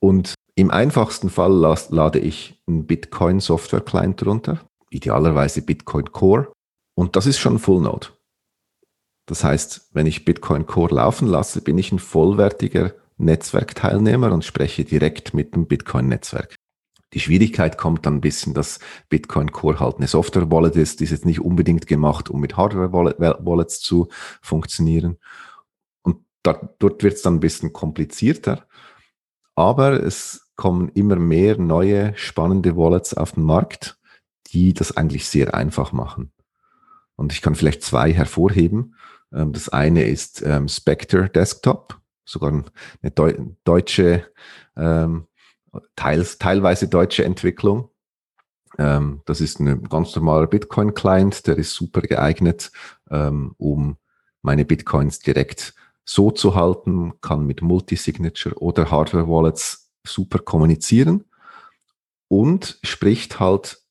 Und 0.00 0.34
im 0.56 0.70
einfachsten 0.70 1.30
Fall 1.30 1.52
lade 1.90 2.18
ich 2.18 2.60
einen 2.66 2.86
Bitcoin 2.86 3.40
Software 3.40 3.80
Client 3.80 4.26
runter, 4.26 4.60
idealerweise 4.90 5.62
Bitcoin 5.62 6.10
Core, 6.12 6.52
und 6.98 7.14
das 7.14 7.26
ist 7.26 7.38
schon 7.38 7.60
Full 7.60 7.82
Node. 7.82 8.08
Das 9.28 9.44
heißt, 9.44 9.90
wenn 9.92 10.06
ich 10.06 10.24
Bitcoin 10.24 10.66
Core 10.66 10.94
laufen 10.94 11.28
lasse, 11.28 11.60
bin 11.60 11.76
ich 11.76 11.92
ein 11.92 11.98
vollwertiger 11.98 12.94
Netzwerkteilnehmer 13.18 14.32
und 14.32 14.44
spreche 14.44 14.86
direkt 14.86 15.34
mit 15.34 15.54
dem 15.54 15.66
Bitcoin-Netzwerk. 15.66 16.54
Die 17.12 17.20
Schwierigkeit 17.20 17.76
kommt 17.76 18.06
dann 18.06 18.16
ein 18.16 18.20
bisschen, 18.22 18.54
dass 18.54 18.80
Bitcoin 19.10 19.52
Core 19.52 19.80
halt 19.80 19.98
eine 19.98 20.08
Software-Wallet 20.08 20.76
ist, 20.76 21.00
die 21.00 21.04
ist 21.04 21.10
jetzt 21.10 21.26
nicht 21.26 21.40
unbedingt 21.40 21.86
gemacht, 21.86 22.30
um 22.30 22.40
mit 22.40 22.56
Hardware-Wallets 22.56 23.80
zu 23.80 24.08
funktionieren. 24.40 25.18
Und 26.00 26.24
da, 26.42 26.70
dort 26.78 27.02
wird 27.02 27.14
es 27.14 27.22
dann 27.22 27.34
ein 27.34 27.40
bisschen 27.40 27.74
komplizierter. 27.74 28.66
Aber 29.54 30.02
es 30.02 30.52
kommen 30.56 30.88
immer 30.94 31.16
mehr 31.16 31.58
neue 31.58 32.16
spannende 32.16 32.76
Wallets 32.76 33.12
auf 33.12 33.32
den 33.32 33.42
Markt, 33.42 33.98
die 34.52 34.72
das 34.72 34.96
eigentlich 34.96 35.28
sehr 35.28 35.54
einfach 35.54 35.92
machen. 35.92 36.32
Und 37.16 37.32
ich 37.32 37.42
kann 37.42 37.56
vielleicht 37.56 37.82
zwei 37.82 38.12
hervorheben. 38.14 38.94
Ähm, 39.32 39.52
das 39.52 39.68
eine 39.68 40.04
ist 40.04 40.42
ähm, 40.42 40.68
Spectre 40.68 41.28
Desktop, 41.28 42.00
sogar 42.24 42.64
eine 43.02 43.10
Deu 43.10 43.34
deutsche, 43.64 44.26
ähm, 44.76 45.26
teils, 45.96 46.38
teilweise 46.38 46.88
deutsche 46.88 47.24
Entwicklung. 47.24 47.90
Ähm, 48.78 49.22
das 49.26 49.40
ist 49.40 49.60
ein 49.60 49.84
ganz 49.84 50.14
normaler 50.14 50.46
Bitcoin-Client, 50.46 51.46
der 51.46 51.56
ist 51.56 51.72
super 51.72 52.00
geeignet, 52.02 52.70
ähm, 53.10 53.54
um 53.58 53.96
meine 54.42 54.64
Bitcoins 54.64 55.18
direkt 55.18 55.74
so 56.04 56.30
zu 56.30 56.54
halten, 56.54 57.20
kann 57.20 57.46
mit 57.46 57.60
Multisignature 57.60 58.56
oder 58.56 58.90
Hardware-Wallets 58.90 59.90
super 60.06 60.38
kommunizieren 60.38 61.24
und 62.28 62.78
spricht 62.82 63.40
halt 63.40 63.82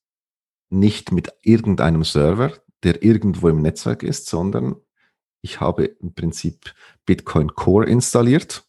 nicht 0.69 1.11
mit 1.11 1.31
irgendeinem 1.43 2.03
Server, 2.03 2.53
der 2.83 3.03
irgendwo 3.03 3.49
im 3.49 3.61
Netzwerk 3.61 4.03
ist, 4.03 4.27
sondern 4.27 4.77
ich 5.47 5.61
habe 5.61 5.85
im 5.85 6.13
Prinzip 6.13 6.73
Bitcoin 7.05 7.55
Core 7.55 7.85
installiert 7.85 8.65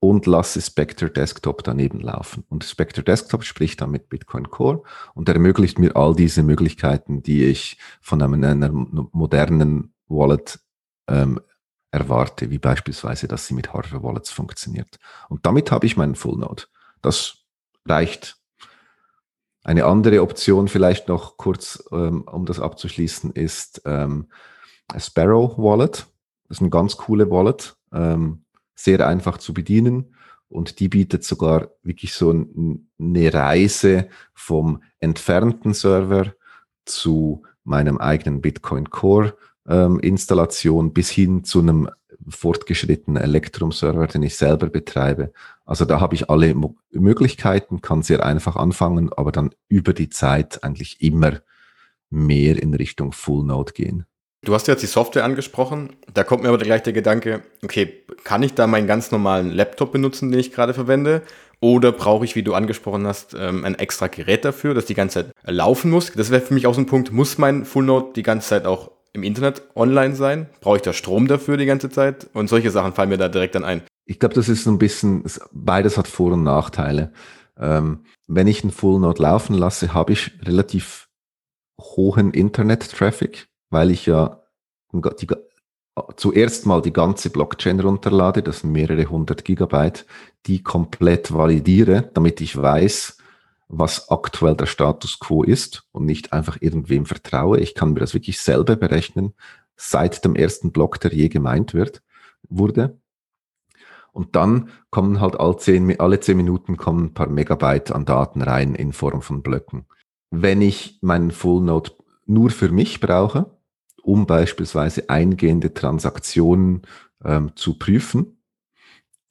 und 0.00 0.24
lasse 0.24 0.62
Spectre 0.62 1.10
Desktop 1.10 1.62
daneben 1.62 2.00
laufen. 2.00 2.44
Und 2.48 2.64
Spectre 2.64 3.02
Desktop 3.02 3.44
spricht 3.44 3.82
dann 3.82 3.90
mit 3.90 4.08
Bitcoin 4.08 4.48
Core 4.48 4.82
und 5.14 5.28
ermöglicht 5.28 5.78
mir 5.78 5.94
all 5.94 6.16
diese 6.16 6.42
Möglichkeiten, 6.42 7.22
die 7.22 7.44
ich 7.44 7.76
von 8.00 8.22
einem, 8.22 8.42
einer 8.42 8.70
modernen 8.72 9.92
Wallet 10.08 10.60
ähm, 11.08 11.38
erwarte, 11.90 12.50
wie 12.50 12.58
beispielsweise, 12.58 13.28
dass 13.28 13.46
sie 13.46 13.54
mit 13.54 13.74
Hardware 13.74 14.02
Wallets 14.02 14.30
funktioniert. 14.30 14.98
Und 15.28 15.44
damit 15.44 15.70
habe 15.70 15.84
ich 15.84 15.98
meinen 15.98 16.14
Full 16.14 16.38
Node. 16.38 16.64
Das 17.02 17.44
reicht. 17.86 18.38
Eine 19.62 19.84
andere 19.84 20.22
Option, 20.22 20.68
vielleicht 20.68 21.06
noch 21.08 21.36
kurz, 21.36 21.84
ähm, 21.92 22.22
um 22.22 22.46
das 22.46 22.60
abzuschließen, 22.60 23.32
ist 23.32 23.82
ähm, 23.84 24.28
Sparrow 24.96 25.56
Wallet. 25.58 26.06
Das 26.48 26.58
ist 26.58 26.60
eine 26.60 26.70
ganz 26.70 26.96
coole 26.96 27.30
Wallet. 27.30 27.76
Ähm, 27.92 28.44
sehr 28.74 29.06
einfach 29.06 29.38
zu 29.38 29.54
bedienen 29.54 30.14
und 30.48 30.80
die 30.80 30.88
bietet 30.88 31.24
sogar 31.24 31.70
wirklich 31.82 32.14
so 32.14 32.30
eine 32.30 33.34
Reise 33.34 34.08
vom 34.34 34.82
entfernten 35.00 35.72
Server 35.72 36.34
zu 36.84 37.42
meinem 37.64 37.98
eigenen 37.98 38.40
Bitcoin 38.40 38.90
Core 38.90 39.36
ähm, 39.68 40.00
Installation 40.00 40.92
bis 40.92 41.10
hin 41.10 41.44
zu 41.44 41.60
einem 41.60 41.88
fortgeschrittenen 42.28 43.22
Electrum-Server, 43.22 44.06
den 44.06 44.22
ich 44.22 44.36
selber 44.36 44.68
betreibe. 44.68 45.32
Also 45.64 45.84
da 45.84 46.00
habe 46.00 46.14
ich 46.14 46.30
alle 46.30 46.54
Mo 46.54 46.76
Möglichkeiten, 46.90 47.80
kann 47.80 48.02
sehr 48.02 48.24
einfach 48.24 48.56
anfangen, 48.56 49.12
aber 49.12 49.32
dann 49.32 49.50
über 49.68 49.92
die 49.92 50.10
Zeit 50.10 50.62
eigentlich 50.62 51.00
immer 51.00 51.40
mehr 52.10 52.62
in 52.62 52.74
Richtung 52.74 53.12
Full 53.12 53.44
Node 53.44 53.72
gehen. 53.72 54.04
Du 54.44 54.54
hast 54.54 54.66
jetzt 54.66 54.82
die 54.82 54.88
Software 54.88 55.24
angesprochen. 55.24 55.90
Da 56.12 56.24
kommt 56.24 56.42
mir 56.42 56.48
aber 56.48 56.58
gleich 56.58 56.82
der 56.82 56.92
Gedanke, 56.92 57.42
okay, 57.62 58.02
kann 58.24 58.42
ich 58.42 58.54
da 58.54 58.66
meinen 58.66 58.88
ganz 58.88 59.12
normalen 59.12 59.50
Laptop 59.50 59.92
benutzen, 59.92 60.32
den 60.32 60.40
ich 60.40 60.52
gerade 60.52 60.74
verwende? 60.74 61.22
Oder 61.60 61.92
brauche 61.92 62.24
ich, 62.24 62.34
wie 62.34 62.42
du 62.42 62.54
angesprochen 62.54 63.06
hast, 63.06 63.36
ähm, 63.38 63.64
ein 63.64 63.76
extra 63.76 64.08
Gerät 64.08 64.44
dafür, 64.44 64.74
das 64.74 64.86
die 64.86 64.94
ganze 64.94 65.26
Zeit 65.26 65.34
laufen 65.44 65.92
muss? 65.92 66.10
Das 66.12 66.30
wäre 66.30 66.42
für 66.42 66.54
mich 66.54 66.66
auch 66.66 66.74
so 66.74 66.80
ein 66.80 66.86
Punkt. 66.86 67.12
Muss 67.12 67.38
mein 67.38 67.64
Full 67.64 67.84
Node 67.84 68.14
die 68.16 68.24
ganze 68.24 68.48
Zeit 68.48 68.66
auch 68.66 68.90
im 69.12 69.22
Internet 69.22 69.62
online 69.76 70.16
sein? 70.16 70.48
Brauche 70.60 70.78
ich 70.78 70.82
da 70.82 70.92
Strom 70.92 71.28
dafür 71.28 71.56
die 71.56 71.66
ganze 71.66 71.88
Zeit? 71.88 72.28
Und 72.32 72.48
solche 72.48 72.72
Sachen 72.72 72.94
fallen 72.94 73.10
mir 73.10 73.18
da 73.18 73.28
direkt 73.28 73.54
dann 73.54 73.64
ein. 73.64 73.82
Ich 74.06 74.18
glaube, 74.18 74.34
das 74.34 74.48
ist 74.48 74.66
ein 74.66 74.78
bisschen, 74.78 75.22
beides 75.52 75.96
hat 75.96 76.08
Vor- 76.08 76.32
und 76.32 76.42
Nachteile. 76.42 77.12
Ähm, 77.56 78.06
wenn 78.26 78.48
ich 78.48 78.64
einen 78.64 78.72
Full 78.72 78.98
Node 78.98 79.22
laufen 79.22 79.54
lasse, 79.54 79.94
habe 79.94 80.14
ich 80.14 80.32
relativ 80.44 81.06
hohen 81.78 82.32
Internet-Traffic 82.32 83.46
weil 83.72 83.90
ich 83.90 84.06
ja 84.06 84.42
die, 84.92 85.26
zuerst 86.16 86.66
mal 86.66 86.82
die 86.82 86.92
ganze 86.92 87.30
Blockchain 87.30 87.80
runterlade, 87.80 88.42
das 88.42 88.60
sind 88.60 88.72
mehrere 88.72 89.06
hundert 89.06 89.44
Gigabyte, 89.44 90.06
die 90.46 90.62
komplett 90.62 91.32
validiere, 91.32 92.10
damit 92.14 92.40
ich 92.40 92.56
weiß, 92.56 93.16
was 93.68 94.10
aktuell 94.10 94.54
der 94.54 94.66
Status 94.66 95.18
quo 95.18 95.42
ist 95.42 95.88
und 95.92 96.04
nicht 96.04 96.34
einfach 96.34 96.58
irgendwem 96.60 97.06
vertraue. 97.06 97.58
Ich 97.58 97.74
kann 97.74 97.94
mir 97.94 98.00
das 98.00 98.12
wirklich 98.12 98.38
selber 98.38 98.76
berechnen, 98.76 99.32
seit 99.74 100.24
dem 100.24 100.36
ersten 100.36 100.72
Block, 100.72 101.00
der 101.00 101.14
je 101.14 101.28
gemeint 101.28 101.72
wird, 101.72 102.02
wurde. 102.48 103.00
Und 104.12 104.36
dann 104.36 104.68
kommen 104.90 105.20
halt 105.22 105.40
alle 105.40 105.56
zehn, 105.56 105.98
alle 105.98 106.20
zehn 106.20 106.36
Minuten 106.36 106.76
kommen 106.76 107.06
ein 107.06 107.14
paar 107.14 107.28
Megabyte 107.28 107.92
an 107.92 108.04
Daten 108.04 108.42
rein 108.42 108.74
in 108.74 108.92
Form 108.92 109.22
von 109.22 109.42
Blöcken. 109.42 109.86
Wenn 110.30 110.60
ich 110.60 110.98
meinen 111.00 111.30
Full 111.30 111.62
Node 111.62 111.92
nur 112.26 112.50
für 112.50 112.68
mich 112.68 113.00
brauche, 113.00 113.50
um 114.02 114.26
beispielsweise 114.26 115.08
eingehende 115.08 115.72
Transaktionen 115.72 116.82
ähm, 117.24 117.52
zu 117.56 117.78
prüfen, 117.78 118.38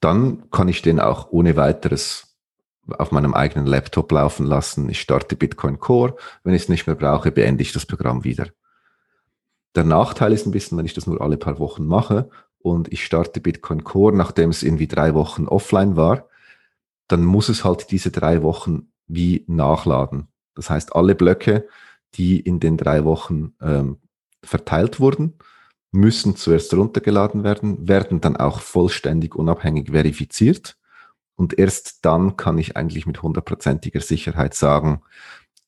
dann 0.00 0.50
kann 0.50 0.68
ich 0.68 0.82
den 0.82 0.98
auch 0.98 1.30
ohne 1.30 1.56
weiteres 1.56 2.36
auf 2.98 3.12
meinem 3.12 3.34
eigenen 3.34 3.66
Laptop 3.66 4.10
laufen 4.10 4.44
lassen. 4.44 4.88
Ich 4.88 5.00
starte 5.00 5.36
Bitcoin 5.36 5.78
Core. 5.78 6.16
Wenn 6.42 6.54
ich 6.54 6.62
es 6.62 6.68
nicht 6.68 6.86
mehr 6.86 6.96
brauche, 6.96 7.30
beende 7.30 7.62
ich 7.62 7.72
das 7.72 7.86
Programm 7.86 8.24
wieder. 8.24 8.48
Der 9.76 9.84
Nachteil 9.84 10.32
ist 10.32 10.46
ein 10.46 10.52
bisschen, 10.52 10.76
wenn 10.76 10.86
ich 10.86 10.94
das 10.94 11.06
nur 11.06 11.20
alle 11.20 11.36
paar 11.36 11.58
Wochen 11.58 11.86
mache 11.86 12.28
und 12.58 12.92
ich 12.92 13.04
starte 13.04 13.40
Bitcoin 13.40 13.84
Core, 13.84 14.16
nachdem 14.16 14.50
es 14.50 14.62
irgendwie 14.62 14.88
drei 14.88 15.14
Wochen 15.14 15.46
offline 15.46 15.96
war, 15.96 16.28
dann 17.06 17.24
muss 17.24 17.48
es 17.48 17.64
halt 17.64 17.90
diese 17.90 18.10
drei 18.10 18.42
Wochen 18.42 18.88
wie 19.06 19.44
nachladen. 19.46 20.28
Das 20.54 20.68
heißt, 20.68 20.94
alle 20.94 21.14
Blöcke, 21.14 21.68
die 22.14 22.40
in 22.40 22.60
den 22.60 22.76
drei 22.76 23.04
Wochen 23.04 23.54
ähm, 23.60 23.98
verteilt 24.44 25.00
wurden, 25.00 25.38
müssen 25.90 26.36
zuerst 26.36 26.74
runtergeladen 26.74 27.44
werden, 27.44 27.88
werden 27.88 28.20
dann 28.20 28.36
auch 28.36 28.60
vollständig 28.60 29.34
unabhängig 29.34 29.90
verifiziert. 29.90 30.76
Und 31.36 31.58
erst 31.58 32.04
dann 32.04 32.36
kann 32.36 32.58
ich 32.58 32.76
eigentlich 32.76 33.06
mit 33.06 33.22
hundertprozentiger 33.22 34.00
Sicherheit 34.00 34.54
sagen, 34.54 35.02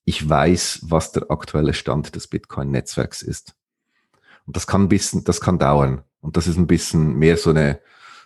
ich 0.05 0.29
weiß, 0.29 0.87
was 0.89 1.13
der 1.13 1.31
aktuelle 1.31 1.75
Stand 1.75 2.15
des 2.15 2.29
Bitcoin-Netzwerks 2.29 3.23
ist. 3.23 3.55
Und 4.47 4.57
das 4.57 4.67
kann 4.67 4.83
ein 4.83 4.89
bisschen, 4.89 5.25
das 5.25 5.41
kann 5.41 5.59
dauern. 5.59 6.03
Und 6.21 6.37
das 6.37 6.47
ist 6.47 6.59
ein 6.59 6.67
bisschen 6.67 7.17
mehr 7.17 7.37
so 7.37 7.51
eine, 7.51 7.81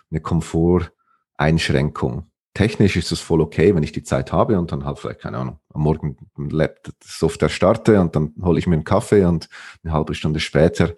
eine 0.09 0.21
Komfort-Einschränkung 0.21 2.29
technisch 2.53 2.95
ist 2.95 3.11
es 3.11 3.19
voll 3.19 3.41
okay, 3.41 3.75
wenn 3.75 3.83
ich 3.83 3.91
die 3.91 4.03
Zeit 4.03 4.31
habe 4.31 4.57
und 4.59 4.71
dann 4.71 4.85
halt 4.85 4.99
vielleicht, 4.99 5.21
keine 5.21 5.37
Ahnung, 5.37 5.59
am 5.73 5.81
Morgen 5.81 6.17
Laptop 6.37 6.95
Software 7.03 7.49
starte 7.49 7.99
und 8.01 8.15
dann 8.15 8.33
hole 8.41 8.59
ich 8.59 8.67
mir 8.67 8.75
einen 8.75 8.83
Kaffee 8.83 9.25
und 9.25 9.49
eine 9.83 9.93
halbe 9.93 10.15
Stunde 10.15 10.39
später 10.39 10.93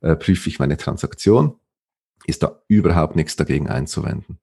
äh, 0.00 0.16
prüfe 0.16 0.48
ich 0.48 0.58
meine 0.58 0.76
Transaktion. 0.76 1.56
Ist 2.26 2.42
da 2.42 2.60
überhaupt 2.68 3.16
nichts 3.16 3.36
dagegen 3.36 3.68
einzuwenden. 3.68 4.38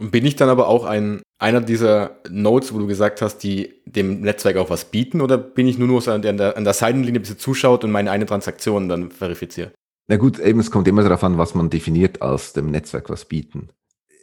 Bin 0.00 0.24
ich 0.24 0.36
dann 0.36 0.48
aber 0.48 0.68
auch 0.68 0.84
ein, 0.84 1.22
einer 1.38 1.60
dieser 1.60 2.18
Nodes, 2.30 2.72
wo 2.72 2.78
du 2.78 2.86
gesagt 2.86 3.20
hast, 3.20 3.38
die 3.38 3.82
dem 3.84 4.20
Netzwerk 4.20 4.56
auch 4.56 4.70
was 4.70 4.84
bieten, 4.84 5.20
oder 5.20 5.38
bin 5.38 5.66
ich 5.66 5.76
nur, 5.76 5.88
nur 5.88 6.00
so 6.00 6.12
an 6.12 6.22
der, 6.22 6.56
an 6.56 6.64
der 6.64 6.72
Seitenlinie 6.72 7.18
ein 7.18 7.22
bisschen 7.22 7.38
zuschaut 7.38 7.82
und 7.82 7.90
meine 7.90 8.10
eine 8.12 8.26
Transaktion 8.26 8.88
dann 8.88 9.10
verifiziert? 9.10 9.74
Na 10.06 10.16
gut, 10.16 10.38
eben, 10.38 10.60
es 10.60 10.70
kommt 10.70 10.86
immer 10.88 11.02
darauf 11.02 11.24
an, 11.24 11.36
was 11.36 11.54
man 11.54 11.68
definiert 11.68 12.22
als 12.22 12.52
dem 12.52 12.70
Netzwerk 12.70 13.10
was 13.10 13.24
bieten. 13.24 13.70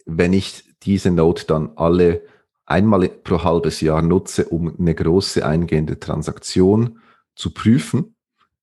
Wenn 0.06 0.34
ich 0.34 0.64
diese 0.84 1.12
Node 1.12 1.43
dann 1.47 1.72
alle 1.76 2.22
einmal 2.66 3.08
pro 3.10 3.43
halbes 3.43 3.82
Jahr 3.82 4.01
nutze, 4.01 4.45
um 4.45 4.76
eine 4.80 4.95
große 4.95 5.45
eingehende 5.45 5.99
Transaktion 5.99 6.99
zu 7.36 7.53
prüfen, 7.53 8.16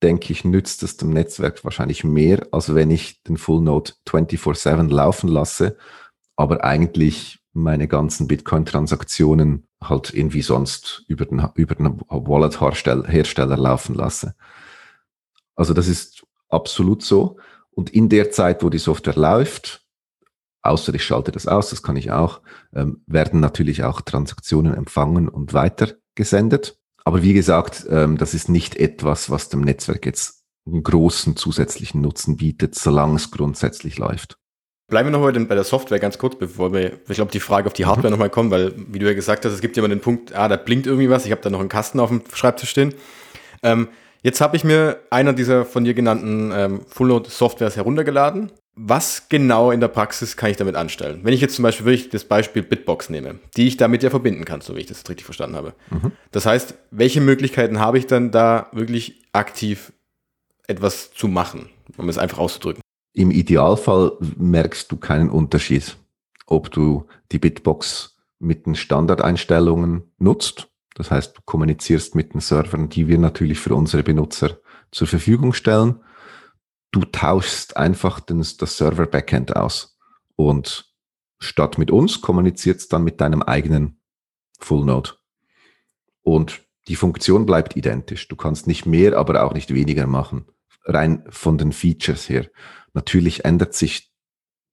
denke 0.03 0.33
ich, 0.33 0.45
nützt 0.45 0.83
es 0.83 0.97
dem 0.97 1.11
Netzwerk 1.11 1.65
wahrscheinlich 1.65 2.05
mehr, 2.05 2.47
als 2.51 2.75
wenn 2.75 2.91
ich 2.91 3.23
den 3.23 3.37
Full 3.37 3.63
Node 3.63 3.93
24-7 4.09 4.91
laufen 4.91 5.29
lasse, 5.29 5.77
aber 6.37 6.65
eigentlich 6.65 7.41
meine 7.53 7.87
ganzen 7.87 8.27
Bitcoin-Transaktionen 8.27 9.69
halt 9.83 10.13
irgendwie 10.15 10.43
sonst 10.43 11.05
über 11.07 11.27
den, 11.27 11.47
über 11.55 11.75
den 11.75 12.01
Wallet-Hersteller 12.09 13.57
laufen 13.57 13.95
lasse. 13.95 14.35
Also 15.55 15.75
das 15.75 15.87
ist 15.87 16.25
absolut 16.49 17.03
so. 17.03 17.37
Und 17.71 17.91
in 17.91 18.09
der 18.09 18.31
Zeit, 18.31 18.63
wo 18.63 18.71
die 18.71 18.79
Software 18.79 19.17
läuft, 19.17 19.82
außer 20.63 20.95
ich 20.95 21.05
schalte 21.05 21.33
das 21.33 21.47
aus, 21.47 21.71
das 21.71 21.83
kann 21.83 21.97
ich 21.97 22.11
auch, 22.11 22.41
ähm, 22.75 23.03
werden 23.07 23.41
natürlich 23.41 23.85
auch 23.85 24.01
Transaktionen 24.01 24.75
empfangen 24.75 25.29
und 25.29 25.53
weitergesendet. 25.53 26.79
Aber 27.05 27.23
wie 27.23 27.33
gesagt, 27.33 27.87
ähm, 27.91 28.17
das 28.17 28.35
ist 28.35 28.49
nicht 28.49 28.77
etwas, 28.77 29.29
was 29.31 29.49
dem 29.49 29.63
Netzwerk 29.63 30.07
jetzt 30.07 30.45
einen 30.67 30.83
großen 30.83 31.37
zusätzlichen 31.37 32.01
Nutzen 32.01 32.37
bietet, 32.37 32.77
solange 32.77 33.17
es 33.17 33.31
grundsätzlich 33.33 33.99
läuft. 33.99 34.39
Bleiben 34.89 35.09
wir 35.09 35.19
noch 35.19 35.25
heute 35.25 35.41
bei 35.41 35.55
der 35.55 35.65
Software 35.65 35.99
ganz 35.99 36.19
kurz, 36.19 36.37
bevor 36.37 36.73
wir, 36.73 37.01
ich 37.09 37.15
glaube, 37.15 37.33
die 37.33 37.41
Frage 37.41 37.67
auf 37.67 37.73
die 37.73 37.87
Hardware 37.87 38.09
mhm. 38.09 38.13
nochmal 38.13 38.31
kommen, 38.31 38.51
weil, 38.51 38.75
wie 38.77 38.99
du 38.99 39.07
ja 39.07 39.15
gesagt 39.15 39.45
hast, 39.45 39.53
es 39.53 39.61
gibt 39.61 39.77
ja 39.77 39.81
immer 39.81 39.89
den 39.89 40.01
Punkt, 40.01 40.35
ah, 40.35 40.49
da 40.49 40.57
blinkt 40.57 40.87
irgendwie 40.87 41.11
was, 41.11 41.25
ich 41.25 41.33
habe 41.33 41.41
da 41.41 41.51
noch 41.51 41.61
einen 41.61 41.69
Kasten 41.69 41.99
auf 41.99 42.11
dem 42.11 42.23
Schreibtisch 42.33 42.71
stehen. 42.71 42.95
Ähm, 43.63 43.89
jetzt 44.23 44.41
habe 44.41 44.57
ich 44.57 44.65
mir 44.65 45.01
einer 45.11 45.33
dieser 45.33 45.65
von 45.65 45.85
dir 45.85 45.95
genannten 45.95 46.53
ähm, 46.55 46.81
Full-Node-Softwares 46.87 47.77
heruntergeladen 47.77 48.53
was 48.75 49.29
genau 49.29 49.71
in 49.71 49.81
der 49.81 49.89
Praxis 49.89 50.37
kann 50.37 50.51
ich 50.51 50.57
damit 50.57 50.77
anstellen? 50.77 51.21
Wenn 51.23 51.35
ich 51.35 51.41
jetzt 51.41 51.57
zum 51.57 51.63
Beispiel 51.63 51.87
wirklich 51.87 52.09
das 52.09 52.25
Beispiel 52.25 52.63
Bitbox 52.63 53.11
nehme, 53.11 53.39
die 53.57 53.67
ich 53.67 53.77
damit 53.77 54.03
ja 54.03 54.11
verbinden 54.11 54.45
kann, 54.45 54.63
so 54.63 54.75
wie 54.77 54.81
ich 54.81 54.87
das 54.87 55.07
richtig 55.09 55.25
verstanden 55.25 55.57
habe. 55.57 55.75
Mhm. 55.91 56.13
Das 56.31 56.47
heißt, 56.47 56.75
welche 56.91 57.21
Möglichkeiten 57.21 57.81
habe 57.81 57.99
ich 57.99 58.07
dann 58.07 58.31
da 58.31 58.69
wirklich 58.73 59.23
aktiv 59.33 59.93
etwas 60.67 61.13
zu 61.13 61.29
machen, 61.29 61.69
um 61.99 62.09
es 62.09 62.19
einfach 62.19 62.39
auszudrücken? 62.39 62.83
Im 63.13 63.31
Idealfall 63.31 64.13
merkst 64.37 64.91
du 64.91 64.97
keinen 64.97 65.29
Unterschied, 65.29 65.97
ob 66.47 66.71
du 66.71 67.07
die 67.31 67.39
Bitbox 67.39 68.17
mit 68.39 68.67
den 68.67 68.75
Standardeinstellungen 68.75 70.03
nutzt 70.19 70.69
Das 70.95 71.11
heißt, 71.11 71.37
du 71.37 71.41
kommunizierst 71.45 72.15
mit 72.15 72.35
den 72.35 72.41
Servern, 72.41 72.89
die 72.89 73.07
wir 73.09 73.19
natürlich 73.19 73.61
für 73.61 73.75
unsere 73.75 74.03
Benutzer 74.03 74.59
zur 74.91 75.07
Verfügung 75.07 75.53
stellen. 75.53 76.01
Du 76.93 77.05
tauschst 77.05 77.77
einfach 77.77 78.21
den, 78.21 78.39
das 78.39 78.77
Server-Backend 78.77 79.57
aus. 79.57 79.99
Und 80.37 80.95
statt 81.41 81.79
mit 81.79 81.91
uns 81.91 82.21
kommuniziert 82.21 82.79
es 82.79 82.89
dann 82.89 83.03
mit 83.03 83.21
deinem 83.21 83.43
eigenen 83.43 84.01
Full 84.61 84.85
Node. 84.85 85.11
Und 86.23 86.63
die 86.89 86.97
Funktion 86.97 87.47
bleibt 87.47 87.77
identisch. 87.77 88.29
Du 88.29 88.37
kannst 88.37 88.67
nicht 88.67 88.87
mehr, 88.87 89.17
aber 89.17 89.45
auch 89.45 89.55
nicht 89.55 89.73
weniger 89.73 90.07
machen. 90.07 90.47
Rein 90.85 91.25
von 91.31 91.59
den 91.59 91.73
Features 91.73 92.29
her. 92.29 92.49
Natürlich 92.93 93.45
ändert 93.45 93.75
sich 93.75 94.13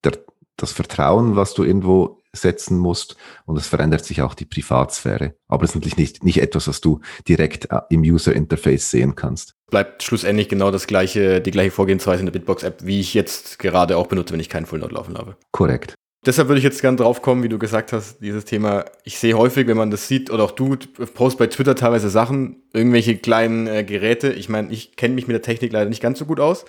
der, 0.03 0.17
das 0.57 0.71
Vertrauen, 0.71 1.35
was 1.35 1.53
du 1.53 1.63
irgendwo 1.63 2.18
setzen 2.33 2.77
musst 2.77 3.15
und 3.45 3.57
es 3.57 3.67
verändert 3.67 4.05
sich 4.05 4.21
auch 4.21 4.33
die 4.33 4.45
Privatsphäre. 4.45 5.35
Aber 5.47 5.63
es 5.63 5.71
ist 5.71 5.75
natürlich 5.75 5.97
nicht, 5.97 6.23
nicht 6.23 6.41
etwas, 6.41 6.67
was 6.67 6.81
du 6.81 6.99
direkt 7.27 7.71
äh, 7.71 7.81
im 7.89 8.01
User 8.01 8.33
Interface 8.33 8.89
sehen 8.89 9.15
kannst. 9.15 9.55
Bleibt 9.69 10.03
schlussendlich 10.03 10.49
genau 10.49 10.71
das 10.71 10.87
gleiche, 10.87 11.41
die 11.41 11.51
gleiche 11.51 11.71
Vorgehensweise 11.71 12.21
in 12.21 12.25
der 12.25 12.33
Bitbox 12.33 12.63
App, 12.63 12.85
wie 12.85 12.99
ich 12.99 13.13
jetzt 13.13 13.59
gerade 13.59 13.97
auch 13.97 14.07
benutze, 14.07 14.33
wenn 14.33 14.39
ich 14.39 14.49
keinen 14.49 14.65
Full 14.65 14.79
Node 14.79 14.95
laufen 14.95 15.17
habe. 15.17 15.37
Korrekt. 15.51 15.95
Deshalb 16.25 16.49
würde 16.49 16.57
ich 16.57 16.65
jetzt 16.65 16.81
gerne 16.81 16.97
drauf 16.97 17.21
kommen, 17.21 17.43
wie 17.43 17.49
du 17.49 17.57
gesagt 17.57 17.93
hast, 17.93 18.19
dieses 18.19 18.43
Thema. 18.43 18.83
Ich 19.05 19.19
sehe 19.19 19.37
häufig, 19.37 19.67
wenn 19.67 19.77
man 19.77 19.89
das 19.89 20.09
sieht, 20.09 20.29
oder 20.29 20.43
auch 20.43 20.51
du 20.51 20.75
post 21.13 21.37
bei 21.37 21.47
Twitter 21.47 21.75
teilweise 21.75 22.09
Sachen, 22.09 22.61
irgendwelche 22.73 23.17
kleinen 23.17 23.67
äh, 23.67 23.83
Geräte. 23.85 24.33
Ich 24.33 24.49
meine, 24.49 24.69
ich 24.71 24.97
kenne 24.97 25.15
mich 25.15 25.27
mit 25.27 25.33
der 25.33 25.41
Technik 25.41 25.71
leider 25.71 25.89
nicht 25.89 26.01
ganz 26.01 26.19
so 26.19 26.25
gut 26.25 26.41
aus. 26.41 26.65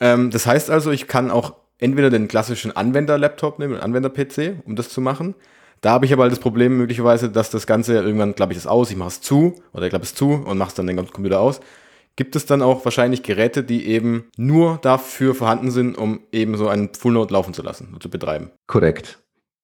Ähm, 0.00 0.30
das 0.30 0.46
heißt 0.46 0.70
also, 0.70 0.90
ich 0.90 1.06
kann 1.06 1.30
auch 1.30 1.54
entweder 1.78 2.10
den 2.10 2.28
klassischen 2.28 2.74
Anwender-Laptop 2.74 3.58
nehmen, 3.58 3.78
Anwender-PC, 3.78 4.62
um 4.64 4.76
das 4.76 4.88
zu 4.88 5.00
machen. 5.00 5.34
Da 5.80 5.90
habe 5.90 6.06
ich 6.06 6.12
aber 6.12 6.22
halt 6.22 6.32
das 6.32 6.40
Problem 6.40 6.78
möglicherweise, 6.78 7.28
dass 7.28 7.50
das 7.50 7.66
Ganze 7.66 7.94
irgendwann 7.94 8.34
klappe 8.34 8.52
ich 8.52 8.58
es 8.58 8.66
aus, 8.66 8.90
ich 8.90 8.96
mache 8.96 9.08
es 9.08 9.20
zu 9.20 9.54
oder 9.72 9.84
ich 9.84 9.90
klappe 9.90 10.04
es 10.04 10.14
zu 10.14 10.30
und 10.30 10.56
mache 10.56 10.70
es 10.70 10.74
dann 10.74 10.86
den 10.86 10.96
ganzen 10.96 11.12
Computer 11.12 11.40
aus. 11.40 11.60
Gibt 12.16 12.36
es 12.36 12.46
dann 12.46 12.62
auch 12.62 12.84
wahrscheinlich 12.84 13.22
Geräte, 13.22 13.64
die 13.64 13.86
eben 13.86 14.30
nur 14.36 14.78
dafür 14.80 15.34
vorhanden 15.34 15.70
sind, 15.70 15.98
um 15.98 16.20
eben 16.30 16.56
so 16.56 16.68
einen 16.68 16.94
Full 16.94 17.12
Node 17.12 17.32
laufen 17.32 17.54
zu 17.54 17.62
lassen 17.62 17.90
und 17.92 18.02
zu 18.02 18.08
betreiben? 18.08 18.50
Korrekt. 18.66 19.18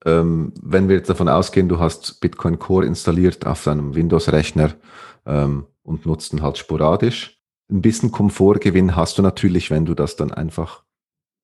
Ähm, 0.04 0.52
wenn 0.60 0.88
wir 0.88 0.96
jetzt 0.96 1.08
davon 1.08 1.28
ausgehen, 1.28 1.68
du 1.68 1.78
hast 1.78 2.20
Bitcoin 2.20 2.58
Core 2.58 2.86
installiert 2.86 3.46
auf 3.46 3.62
deinem 3.62 3.94
Windows-Rechner 3.94 4.74
ähm, 5.26 5.66
und 5.82 6.06
nutzt 6.06 6.32
ihn 6.32 6.42
halt 6.42 6.58
sporadisch. 6.58 7.38
Ein 7.70 7.82
bisschen 7.82 8.10
Komfortgewinn 8.10 8.96
hast 8.96 9.16
du 9.18 9.22
natürlich, 9.22 9.70
wenn 9.70 9.84
du 9.84 9.94
das 9.94 10.16
dann 10.16 10.32
einfach 10.32 10.82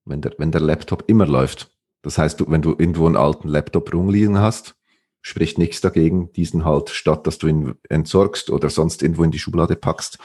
wenn 0.07 0.23
der, 0.23 0.35
wenn 0.39 0.53
der 0.53 0.61
Laptop 0.61 1.05
immer 1.09 1.27
läuft. 1.27 1.71
Das 2.03 2.19
heißt, 2.19 2.41
du, 2.41 2.51
wenn 2.51 2.63
du 2.63 2.71
irgendwo 2.71 3.07
einen 3.07 3.17
alten 3.17 3.49
Laptop 3.49 3.93
rumliegen 3.93 4.39
hast, 4.39 4.77
spricht 5.21 5.59
nichts 5.59 5.81
dagegen, 5.81 6.33
diesen 6.33 6.65
halt, 6.65 6.91
statt 6.91 7.27
dass 7.27 7.39
du 7.39 7.49
ihn 7.49 7.75
entsorgst 7.89 8.49
oder 8.49 8.71
sonst 8.71 9.03
irgendwo 9.03 9.25
in 9.25 9.33
die 9.33 9.41
Schublade 9.41 9.75
packst, 9.75 10.19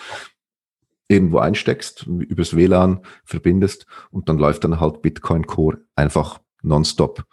irgendwo 1.08 1.40
einsteckst, 1.40 2.06
übers 2.06 2.56
WLAN 2.56 3.02
verbindest 3.26 3.88
und 4.12 4.30
dann 4.30 4.38
läuft 4.38 4.64
dann 4.64 4.80
halt 4.80 5.02
Bitcoin 5.02 5.48
Core 5.48 5.80
einfach 5.96 6.40
nonstop. 6.62 7.26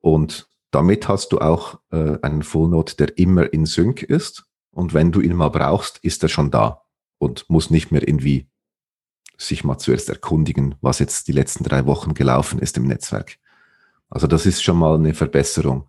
Und 0.00 0.50
damit 0.70 1.08
hast 1.08 1.32
du 1.32 1.38
auch 1.38 1.80
äh, 1.90 2.18
einen 2.20 2.42
Full 2.42 2.68
Node, 2.68 2.94
der 2.96 3.16
immer 3.18 3.52
in 3.52 3.64
Sync 3.66 4.02
ist. 4.02 4.44
Und 4.70 4.94
wenn 4.94 5.10
du 5.10 5.20
ihn 5.20 5.34
mal 5.34 5.48
brauchst, 5.48 5.98
ist 6.04 6.22
er 6.22 6.28
schon 6.28 6.50
da 6.50 6.82
und 7.18 7.48
muss 7.48 7.70
nicht 7.70 7.90
mehr 7.90 8.06
irgendwie 8.06 8.49
sich 9.40 9.64
mal 9.64 9.78
zuerst 9.78 10.08
erkundigen, 10.08 10.74
was 10.80 10.98
jetzt 10.98 11.28
die 11.28 11.32
letzten 11.32 11.64
drei 11.64 11.86
Wochen 11.86 12.14
gelaufen 12.14 12.58
ist 12.58 12.76
im 12.76 12.86
Netzwerk. 12.86 13.38
Also 14.10 14.26
das 14.26 14.46
ist 14.46 14.62
schon 14.62 14.76
mal 14.76 14.96
eine 14.96 15.14
Verbesserung. 15.14 15.86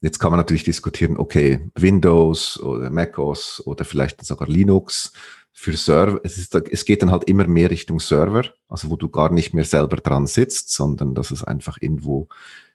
Jetzt 0.00 0.18
kann 0.18 0.30
man 0.30 0.38
natürlich 0.38 0.64
diskutieren, 0.64 1.18
okay, 1.18 1.70
Windows 1.74 2.58
oder 2.60 2.88
macOS 2.88 3.62
oder 3.66 3.84
vielleicht 3.84 4.24
sogar 4.24 4.48
Linux 4.48 5.12
für 5.52 5.76
Server. 5.76 6.20
Es, 6.24 6.38
ist, 6.38 6.54
es 6.54 6.84
geht 6.86 7.02
dann 7.02 7.10
halt 7.10 7.24
immer 7.24 7.46
mehr 7.46 7.70
Richtung 7.70 8.00
Server, 8.00 8.44
also 8.68 8.88
wo 8.88 8.96
du 8.96 9.10
gar 9.10 9.30
nicht 9.30 9.52
mehr 9.52 9.64
selber 9.64 9.96
dran 9.96 10.26
sitzt, 10.26 10.70
sondern 10.72 11.14
dass 11.14 11.30
es 11.30 11.44
einfach 11.44 11.76
irgendwo 11.80 12.28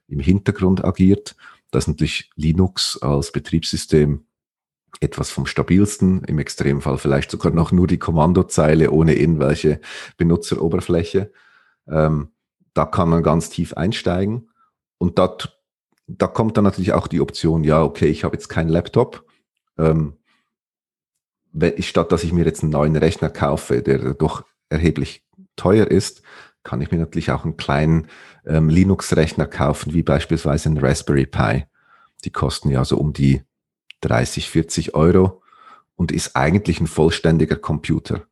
im 0.08 0.20
Hintergrund 0.20 0.86
agiert. 0.86 1.36
Da 1.72 1.80
ist 1.80 1.88
natürlich 1.88 2.30
Linux 2.36 3.00
als 3.02 3.32
Betriebssystem 3.32 4.24
etwas 5.00 5.32
vom 5.32 5.46
stabilsten, 5.46 6.24
im 6.24 6.40
Extremfall 6.40 6.98
vielleicht 6.98 7.32
sogar 7.32 7.52
noch 7.52 7.72
nur 7.72 7.88
die 7.88 8.00
Kommandozeile 8.00 8.92
ohne 8.92 9.16
irgendwelche 9.16 9.80
Benutzeroberfläche. 10.18 11.32
Ähm, 11.88 12.30
da 12.74 12.86
kann 12.86 13.10
man 13.10 13.24
ganz 13.24 13.50
tief 13.50 13.74
einsteigen 13.74 14.50
und 14.98 15.20
da, 15.20 15.38
da 16.08 16.28
kommt 16.28 16.58
dann 16.58 16.64
natürlich 16.64 16.94
auch 16.94 17.08
die 17.08 17.22
Option, 17.22 17.64
ja, 17.64 17.84
okay, 17.84 18.08
ich 18.08 18.24
habe 18.24 18.36
jetzt 18.36 18.50
keinen 18.50 18.70
Laptop. 18.70 19.26
Ähm, 19.78 20.18
statt 21.80 22.12
dass 22.12 22.24
ich 22.24 22.34
mir 22.34 22.46
jetzt 22.46 22.64
einen 22.64 22.72
neuen 22.72 22.96
Rechner 22.96 23.30
kaufe, 23.30 23.82
der 23.82 24.14
doch 24.14 24.44
erheblich 24.70 25.26
teuer 25.56 25.88
ist, 25.88 26.22
kann 26.64 26.82
ich 26.82 26.92
mir 26.92 26.98
natürlich 26.98 27.32
auch 27.32 27.46
einen 27.46 27.58
kleinen 27.58 28.08
ähm, 28.46 28.70
Linux-Rechner 28.70 29.46
kaufen, 29.46 29.94
wie 29.94 30.04
beispielsweise 30.04 30.70
ein 30.70 30.78
Raspberry 30.78 31.26
Pi. 31.26 31.66
Die 32.26 32.32
kosten 32.32 32.70
ja 32.70 32.84
so 32.84 32.98
um 32.98 33.14
die 33.14 33.44
30, 34.08 34.50
40 34.50 34.96
Euro 34.96 35.42
und 35.96 36.12
ist 36.12 36.36
eigentlich 36.36 36.80
ein 36.80 36.88
vollständiger 36.88 37.56
Computer. 37.56 38.24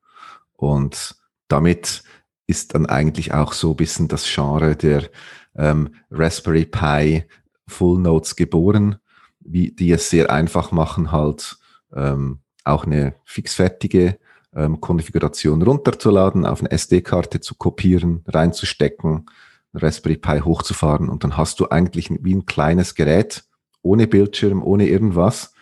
Und 0.53 1.15
damit 1.47 2.03
ist 2.47 2.75
dann 2.75 2.85
eigentlich 2.85 3.33
auch 3.33 3.53
so 3.53 3.71
ein 3.71 3.77
bisschen 3.77 4.07
das 4.07 4.25
Genre 4.31 4.75
der 4.75 5.09
ähm, 5.55 5.95
Raspberry 6.11 6.65
Pi 6.65 7.25
Full 7.67 7.99
Notes 7.99 8.35
geboren, 8.35 8.97
wie, 9.39 9.71
die 9.71 9.91
es 9.91 10.09
sehr 10.09 10.29
einfach 10.29 10.71
machen, 10.71 11.11
halt 11.11 11.57
ähm, 11.95 12.39
auch 12.63 12.85
eine 12.85 13.15
fixfertige 13.25 14.17
ähm, 14.55 14.79
Konfiguration 14.81 15.61
runterzuladen, 15.61 16.45
auf 16.45 16.59
eine 16.59 16.71
SD-Karte 16.71 17.39
zu 17.39 17.55
kopieren, 17.55 18.23
reinzustecken, 18.27 19.25
Raspberry 19.73 20.17
Pi 20.17 20.39
hochzufahren 20.39 21.09
und 21.09 21.23
dann 21.23 21.37
hast 21.37 21.59
du 21.59 21.69
eigentlich 21.69 22.11
wie 22.21 22.35
ein 22.35 22.45
kleines 22.45 22.95
Gerät 22.95 23.43
ohne 23.81 24.07
Bildschirm, 24.07 24.63
ohne 24.63 24.87
irgendwas, 24.87 25.52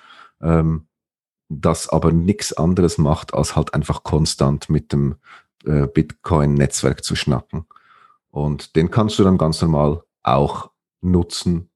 ähm, 0.42 0.88
das 1.50 1.90
aber 1.90 2.12
nichts 2.12 2.54
anderes 2.54 2.98
macht, 2.98 3.34
als 3.34 3.56
halt 3.56 3.74
einfach 3.74 4.04
konstant 4.04 4.70
mit 4.70 4.94
dem 4.94 5.16
äh, 5.66 5.88
Bitcoin-Netzwerk 5.88 7.04
zu 7.04 7.16
schnacken. 7.16 7.66
Und 8.30 8.76
den 8.76 8.90
kannst 8.90 9.20
du 9.20 9.24
dann 9.24 9.38
ganz 9.38 9.62
normal 9.62 10.04
auch 10.24 10.72
nutzen 11.02 11.70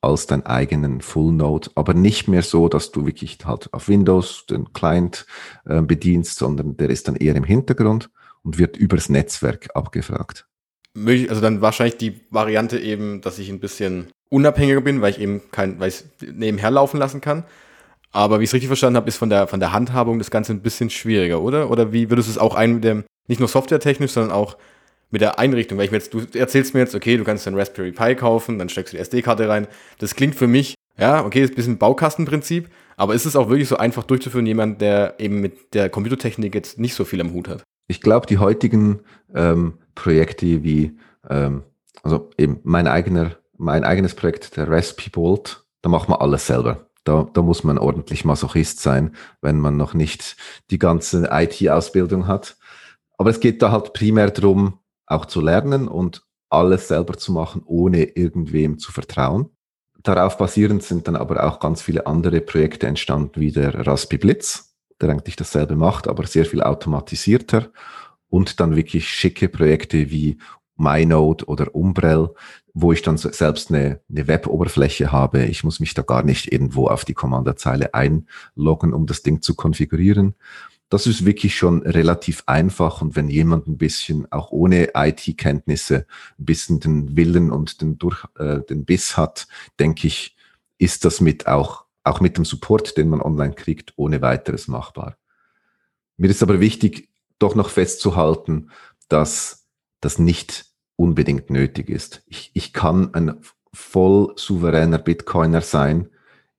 als 0.00 0.26
deinen 0.26 0.46
eigenen 0.46 1.00
Full 1.00 1.32
Node, 1.32 1.70
aber 1.74 1.94
nicht 1.94 2.28
mehr 2.28 2.42
so, 2.42 2.68
dass 2.68 2.92
du 2.92 3.06
wirklich 3.06 3.38
halt 3.44 3.72
auf 3.72 3.88
Windows 3.88 4.46
den 4.46 4.72
Client 4.72 5.26
äh, 5.64 5.82
bedienst, 5.82 6.38
sondern 6.38 6.76
der 6.76 6.90
ist 6.90 7.08
dann 7.08 7.16
eher 7.16 7.34
im 7.34 7.44
Hintergrund 7.44 8.10
und 8.42 8.58
wird 8.58 8.76
übers 8.76 9.08
Netzwerk 9.08 9.68
abgefragt. 9.74 10.46
Also 10.94 11.40
dann 11.40 11.60
wahrscheinlich 11.60 11.96
die 11.96 12.20
Variante 12.30 12.78
eben, 12.78 13.20
dass 13.20 13.38
ich 13.38 13.50
ein 13.50 13.60
bisschen 13.60 14.06
unabhängiger 14.30 14.80
bin, 14.80 15.00
weil 15.00 15.10
ich 15.10 15.20
eben 15.20 15.42
kein, 15.50 15.78
weil 15.78 15.88
ich 15.88 16.04
nebenher 16.32 16.70
laufen 16.70 16.98
lassen 16.98 17.20
kann. 17.20 17.44
Aber 18.12 18.40
wie 18.40 18.44
ich 18.44 18.50
es 18.50 18.54
richtig 18.54 18.68
verstanden 18.68 18.96
habe, 18.96 19.08
ist 19.08 19.16
von 19.16 19.30
der, 19.30 19.46
von 19.46 19.60
der 19.60 19.72
Handhabung 19.72 20.18
das 20.18 20.30
Ganze 20.30 20.52
ein 20.52 20.62
bisschen 20.62 20.90
schwieriger, 20.90 21.40
oder? 21.42 21.70
Oder 21.70 21.92
wie 21.92 22.10
würdest 22.10 22.28
du 22.28 22.32
es 22.32 22.38
auch 22.38 22.54
ein 22.54 22.74
mit 22.74 22.84
dem, 22.84 23.04
nicht 23.26 23.40
nur 23.40 23.48
softwaretechnisch, 23.48 24.12
sondern 24.12 24.32
auch 24.32 24.56
mit 25.10 25.20
der 25.20 25.38
Einrichtung? 25.38 25.78
Weil 25.78 25.86
ich 25.86 25.90
mir 25.90 25.98
jetzt, 25.98 26.14
du 26.14 26.22
erzählst 26.34 26.74
mir 26.74 26.80
jetzt, 26.80 26.94
okay, 26.94 27.16
du 27.16 27.24
kannst 27.24 27.46
einen 27.46 27.58
Raspberry 27.58 27.92
Pi 27.92 28.14
kaufen, 28.14 28.58
dann 28.58 28.68
steckst 28.68 28.92
du 28.92 28.96
die 28.96 29.02
SD-Karte 29.02 29.48
rein. 29.48 29.66
Das 29.98 30.14
klingt 30.14 30.34
für 30.34 30.46
mich, 30.46 30.74
ja, 30.98 31.24
okay, 31.24 31.42
ist 31.42 31.52
ein 31.52 31.56
bisschen 31.56 31.78
Baukastenprinzip, 31.78 32.70
aber 32.96 33.14
ist 33.14 33.26
es 33.26 33.36
auch 33.36 33.50
wirklich 33.50 33.68
so 33.68 33.76
einfach 33.76 34.04
durchzuführen, 34.04 34.46
jemand, 34.46 34.80
der 34.80 35.16
eben 35.18 35.40
mit 35.40 35.74
der 35.74 35.90
Computertechnik 35.90 36.54
jetzt 36.54 36.78
nicht 36.78 36.94
so 36.94 37.04
viel 37.04 37.20
am 37.20 37.32
Hut 37.32 37.48
hat? 37.48 37.62
Ich 37.88 38.00
glaube, 38.00 38.26
die 38.26 38.38
heutigen 38.38 39.00
ähm, 39.34 39.74
Projekte 39.94 40.64
wie, 40.64 40.96
ähm, 41.28 41.62
also 42.02 42.30
eben 42.38 42.60
mein 42.64 42.86
eigener, 42.86 43.36
mein 43.58 43.84
eigenes 43.84 44.14
Projekt, 44.14 44.56
der 44.56 44.68
Raspberry 44.68 45.10
Bolt, 45.10 45.64
da 45.82 45.88
macht 45.88 46.08
man 46.08 46.18
alles 46.18 46.46
selber. 46.46 46.85
Da, 47.06 47.28
da 47.32 47.40
muss 47.40 47.62
man 47.62 47.78
ordentlich 47.78 48.24
Masochist 48.24 48.80
sein, 48.80 49.14
wenn 49.40 49.60
man 49.60 49.76
noch 49.76 49.94
nicht 49.94 50.36
die 50.70 50.78
ganze 50.78 51.28
IT-Ausbildung 51.30 52.26
hat. 52.26 52.56
Aber 53.16 53.30
es 53.30 53.38
geht 53.38 53.62
da 53.62 53.70
halt 53.70 53.92
primär 53.92 54.30
darum, 54.30 54.80
auch 55.06 55.26
zu 55.26 55.40
lernen 55.40 55.86
und 55.86 56.22
alles 56.50 56.88
selber 56.88 57.16
zu 57.16 57.32
machen, 57.32 57.62
ohne 57.64 58.02
irgendwem 58.02 58.78
zu 58.78 58.90
vertrauen. 58.90 59.50
Darauf 60.02 60.36
basierend 60.36 60.82
sind 60.82 61.06
dann 61.06 61.14
aber 61.16 61.44
auch 61.44 61.60
ganz 61.60 61.80
viele 61.80 62.06
andere 62.06 62.40
Projekte 62.40 62.88
entstanden, 62.88 63.40
wie 63.40 63.52
der 63.52 63.86
Raspi 63.86 64.18
Blitz, 64.18 64.74
der 65.00 65.10
eigentlich 65.10 65.36
dasselbe 65.36 65.76
macht, 65.76 66.08
aber 66.08 66.26
sehr 66.26 66.44
viel 66.44 66.62
automatisierter. 66.62 67.70
Und 68.28 68.58
dann 68.58 68.74
wirklich 68.74 69.08
schicke 69.08 69.48
Projekte 69.48 70.10
wie 70.10 70.38
MyNode 70.76 71.46
oder 71.46 71.74
Umbrell, 71.74 72.30
wo 72.74 72.92
ich 72.92 73.02
dann 73.02 73.16
selbst 73.16 73.70
eine, 73.70 74.00
eine 74.10 74.26
Web-Oberfläche 74.26 75.12
habe. 75.12 75.44
Ich 75.44 75.64
muss 75.64 75.80
mich 75.80 75.94
da 75.94 76.02
gar 76.02 76.22
nicht 76.22 76.52
irgendwo 76.52 76.88
auf 76.88 77.04
die 77.04 77.14
Kommandozeile 77.14 77.94
einloggen, 77.94 78.92
um 78.92 79.06
das 79.06 79.22
Ding 79.22 79.42
zu 79.42 79.54
konfigurieren. 79.54 80.34
Das 80.88 81.06
ist 81.06 81.26
wirklich 81.26 81.56
schon 81.56 81.82
relativ 81.82 82.44
einfach 82.46 83.02
und 83.02 83.16
wenn 83.16 83.28
jemand 83.28 83.66
ein 83.66 83.76
bisschen 83.76 84.30
auch 84.30 84.52
ohne 84.52 84.90
IT-Kenntnisse 84.94 86.06
ein 86.38 86.44
bisschen 86.44 86.78
den 86.78 87.16
Willen 87.16 87.50
und 87.50 87.80
den, 87.80 87.98
durch, 87.98 88.24
äh, 88.38 88.60
den 88.60 88.84
Biss 88.84 89.16
hat, 89.16 89.48
denke 89.80 90.06
ich, 90.06 90.36
ist 90.78 91.04
das 91.04 91.20
mit 91.20 91.48
auch 91.48 91.86
auch 92.06 92.20
mit 92.20 92.36
dem 92.36 92.44
Support, 92.44 92.96
den 92.96 93.08
man 93.08 93.20
online 93.20 93.54
kriegt, 93.54 93.92
ohne 93.96 94.22
weiteres 94.22 94.68
machbar. 94.68 95.16
Mir 96.16 96.30
ist 96.30 96.42
aber 96.42 96.60
wichtig, 96.60 97.08
doch 97.38 97.54
noch 97.54 97.68
festzuhalten, 97.68 98.70
dass 99.08 99.65
das 100.00 100.18
nicht 100.18 100.66
unbedingt 100.96 101.50
nötig 101.50 101.90
ist. 101.90 102.22
Ich, 102.26 102.50
ich 102.54 102.72
kann 102.72 103.12
ein 103.14 103.40
voll 103.72 104.32
souveräner 104.36 104.98
Bitcoiner 104.98 105.60
sein, 105.60 106.08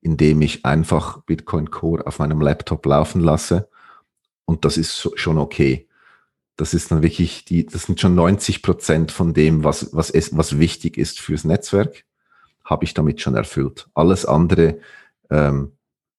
indem 0.00 0.42
ich 0.42 0.64
einfach 0.64 1.22
Bitcoin 1.22 1.70
Core 1.70 2.06
auf 2.06 2.18
meinem 2.20 2.40
Laptop 2.40 2.86
laufen 2.86 3.20
lasse. 3.20 3.68
Und 4.44 4.64
das 4.64 4.76
ist 4.76 5.10
schon 5.16 5.38
okay. 5.38 5.88
Das 6.56 6.74
ist 6.74 6.90
dann 6.90 7.02
wirklich 7.02 7.44
die, 7.44 7.66
das 7.66 7.84
sind 7.84 8.00
schon 8.00 8.14
90 8.14 8.62
Prozent 8.62 9.12
von 9.12 9.34
dem, 9.34 9.64
was, 9.64 9.94
was, 9.94 10.10
es, 10.10 10.36
was 10.36 10.58
wichtig 10.58 10.96
ist 10.96 11.20
fürs 11.20 11.44
Netzwerk, 11.44 12.04
habe 12.64 12.84
ich 12.84 12.94
damit 12.94 13.20
schon 13.20 13.34
erfüllt. 13.34 13.88
Alles 13.94 14.24
andere 14.24 14.78
ähm, 15.30 15.72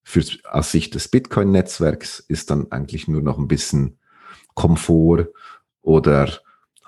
fürs, 0.04 0.44
aus 0.46 0.72
Sicht 0.72 0.96
des 0.96 1.08
Bitcoin-Netzwerks 1.08 2.20
ist 2.20 2.52
dann 2.52 2.72
eigentlich 2.72 3.08
nur 3.08 3.22
noch 3.22 3.38
ein 3.38 3.48
bisschen 3.48 4.00
Komfort 4.54 5.28
oder 5.82 6.30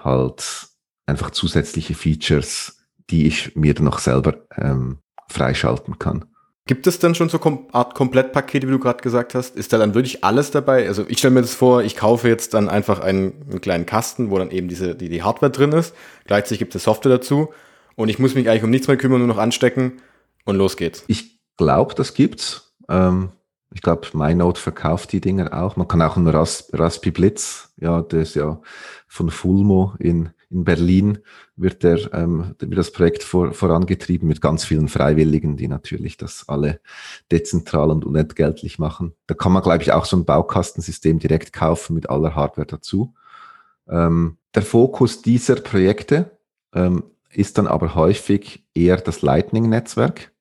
halt 0.04 0.68
einfach 1.06 1.32
zusätzliche 1.32 1.93
Features, 1.93 2.86
die 3.10 3.28
ich 3.28 3.56
mir 3.56 3.74
dann 3.74 3.86
noch 3.86 3.99
selber 3.99 4.45
ähm, 4.58 4.99
freischalten 5.30 5.99
kann. 5.99 6.26
Gibt 6.68 6.86
es 6.86 6.99
dann 6.99 7.16
schon 7.16 7.28
so 7.28 7.39
Kom 7.39 7.68
Art 7.72 7.95
Komplettpakete, 7.95 8.68
wie 8.68 8.72
du 8.72 8.80
gerade 8.80 9.02
gesagt 9.02 9.34
hast? 9.34 9.56
Ist 9.56 9.74
da 9.74 9.78
dann 9.78 9.95
wirklich 9.95 10.24
alles 10.24 10.52
dabei? 10.52 10.88
Also 10.88 11.06
ich 11.08 11.18
stelle 11.18 11.34
mir 11.34 11.41
das 11.41 11.56
vor, 11.56 11.84
ich 11.84 11.95
kaufe 11.95 12.28
jetzt 12.28 12.54
dann 12.54 12.70
einfach 12.70 12.99
einen, 12.99 13.34
einen, 13.49 13.62
kleinen 13.62 13.86
Kasten, 13.86 14.30
wo 14.30 14.38
dann 14.38 14.52
eben 14.52 14.68
diese, 14.68 14.95
die, 14.95 15.10
die 15.10 15.24
Hardware 15.24 15.52
drin 15.52 15.72
ist. 15.72 15.95
Gleichzeitig 16.26 16.60
gibt 16.60 16.76
es 16.76 16.84
Software 16.84 17.14
dazu 17.14 17.49
und 17.95 18.10
ich 18.10 18.20
muss 18.20 18.36
mich 18.36 18.47
eigentlich 18.47 18.64
um 18.64 18.70
nichts 18.70 18.88
mehr 18.88 18.97
kümmern, 18.97 19.20
nur 19.20 19.28
noch 19.28 19.39
anstecken 19.39 20.02
und 20.45 20.56
los 20.56 20.78
geht's. 20.78 21.04
Ich 21.08 21.41
glaube, 21.58 21.95
das 21.95 22.14
gibt's. 22.14 22.76
Ähm, 22.88 23.32
ich 23.74 23.82
glaube, 23.82 24.07
MyNote 24.13 24.59
verkauft 24.59 25.13
die 25.13 25.22
Dinger 25.22 25.53
auch. 25.53 25.78
Man 25.78 25.88
kann 25.88 26.01
auch 26.01 26.17
einen 26.17 26.28
Ras 26.28 26.69
Raspi 26.74 27.11
Blitz, 27.11 27.74
ja, 27.78 28.01
der 28.01 28.22
ist 28.22 28.36
ja 28.36 28.61
von 29.07 29.30
Fulmo 29.30 29.93
in, 29.97 30.30
in 30.49 30.65
Berlin, 30.65 31.19
wird, 31.55 31.84
der, 31.84 32.13
ähm, 32.13 32.55
wird 32.59 32.78
das 32.78 32.91
Projekt 32.91 33.24
vor, 33.24 33.53
vorangetrieben 33.53 34.28
mit 34.28 34.41
ganz 34.41 34.65
vielen 34.65 34.89
Freiwilligen, 34.89 35.55
die 35.55 35.69
natürlich 35.69 36.17
das 36.17 36.49
alle 36.49 36.82
dezentral 37.32 37.91
und 37.91 38.03
unentgeltlich 38.03 38.78
machen. 38.78 39.13
Da 39.28 39.36
kann 39.36 39.53
man, 39.53 39.63
glaube 39.63 39.84
ich, 39.84 39.93
auch 39.93 40.05
so 40.05 40.17
ein 40.17 40.26
Baukastensystem 40.26 41.19
direkt 41.19 41.53
kaufen 41.53 41.93
mit 41.93 42.09
aller 42.09 42.36
Hardware 42.36 42.67
dazu. 42.67 43.13
Ähm, 43.88 44.38
der 44.53 44.63
Fokus 44.63 45.22
dieser 45.22 45.55
Projekte 45.55 46.38
ähm, 46.74 47.03
ist 47.30 47.57
dann 47.57 47.67
aber 47.67 47.95
häufig 47.95 48.65
eher 48.74 48.97
das 48.97 49.22
Lightning-Netzwerk. 49.22 50.32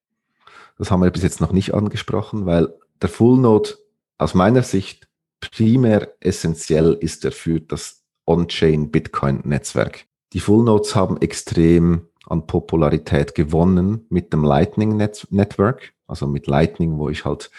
Das 0.78 0.90
haben 0.90 1.02
wir 1.02 1.10
bis 1.10 1.22
jetzt 1.22 1.40
noch 1.40 1.52
nicht 1.52 1.74
angesprochen, 1.74 2.46
weil 2.46 2.74
der 3.02 3.08
Full 3.08 3.38
Node 3.38 3.70
aus 4.18 4.34
meiner 4.34 4.62
Sicht 4.62 5.08
primär 5.40 6.14
essentiell 6.20 6.96
ist 7.00 7.24
er 7.24 7.32
für 7.32 7.60
das 7.60 8.04
On-Chain 8.26 8.90
Bitcoin-Netzwerk. 8.90 10.04
Die 10.32 10.40
Full 10.40 10.64
Nodes 10.64 10.94
haben 10.94 11.20
extrem 11.20 12.08
an 12.26 12.46
Popularität 12.46 13.34
gewonnen 13.34 14.06
mit 14.10 14.32
dem 14.32 14.44
Lightning 14.44 14.96
Network, 14.96 15.94
also 16.06 16.26
mit 16.26 16.46
Lightning, 16.46 16.98
wo 16.98 17.08
ich 17.08 17.24
halt 17.24 17.50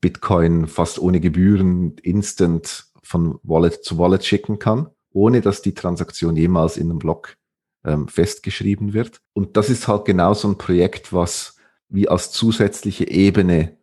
Bitcoin 0.00 0.66
fast 0.66 0.98
ohne 0.98 1.20
Gebühren 1.20 1.96
instant 2.02 2.86
von 3.02 3.38
Wallet 3.42 3.84
zu 3.84 3.98
Wallet 3.98 4.24
schicken 4.24 4.58
kann, 4.58 4.90
ohne 5.12 5.40
dass 5.40 5.62
die 5.62 5.72
Transaktion 5.72 6.36
jemals 6.36 6.76
in 6.76 6.90
einem 6.90 6.98
Block 6.98 7.36
ähm, 7.84 8.08
festgeschrieben 8.08 8.92
wird. 8.92 9.22
Und 9.32 9.56
das 9.56 9.70
ist 9.70 9.88
halt 9.88 10.04
genau 10.04 10.34
so 10.34 10.48
ein 10.48 10.58
Projekt, 10.58 11.12
was 11.12 11.56
wie 11.88 12.08
als 12.08 12.32
zusätzliche 12.32 13.08
Ebene 13.08 13.78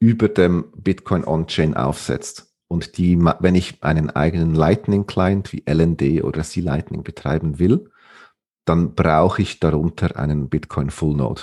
über 0.00 0.28
dem 0.28 0.72
Bitcoin 0.76 1.24
On-Chain 1.24 1.74
aufsetzt. 1.74 2.52
Und 2.68 2.98
die, 2.98 3.18
wenn 3.18 3.54
ich 3.54 3.82
einen 3.82 4.10
eigenen 4.10 4.54
Lightning-Client 4.54 5.52
wie 5.52 5.64
LND 5.66 6.22
oder 6.22 6.42
C-Lightning 6.42 7.02
betreiben 7.02 7.58
will, 7.58 7.90
dann 8.64 8.94
brauche 8.94 9.40
ich 9.40 9.60
darunter 9.60 10.16
einen 10.16 10.50
Bitcoin 10.50 10.90
Full 10.90 11.16
Node. 11.16 11.42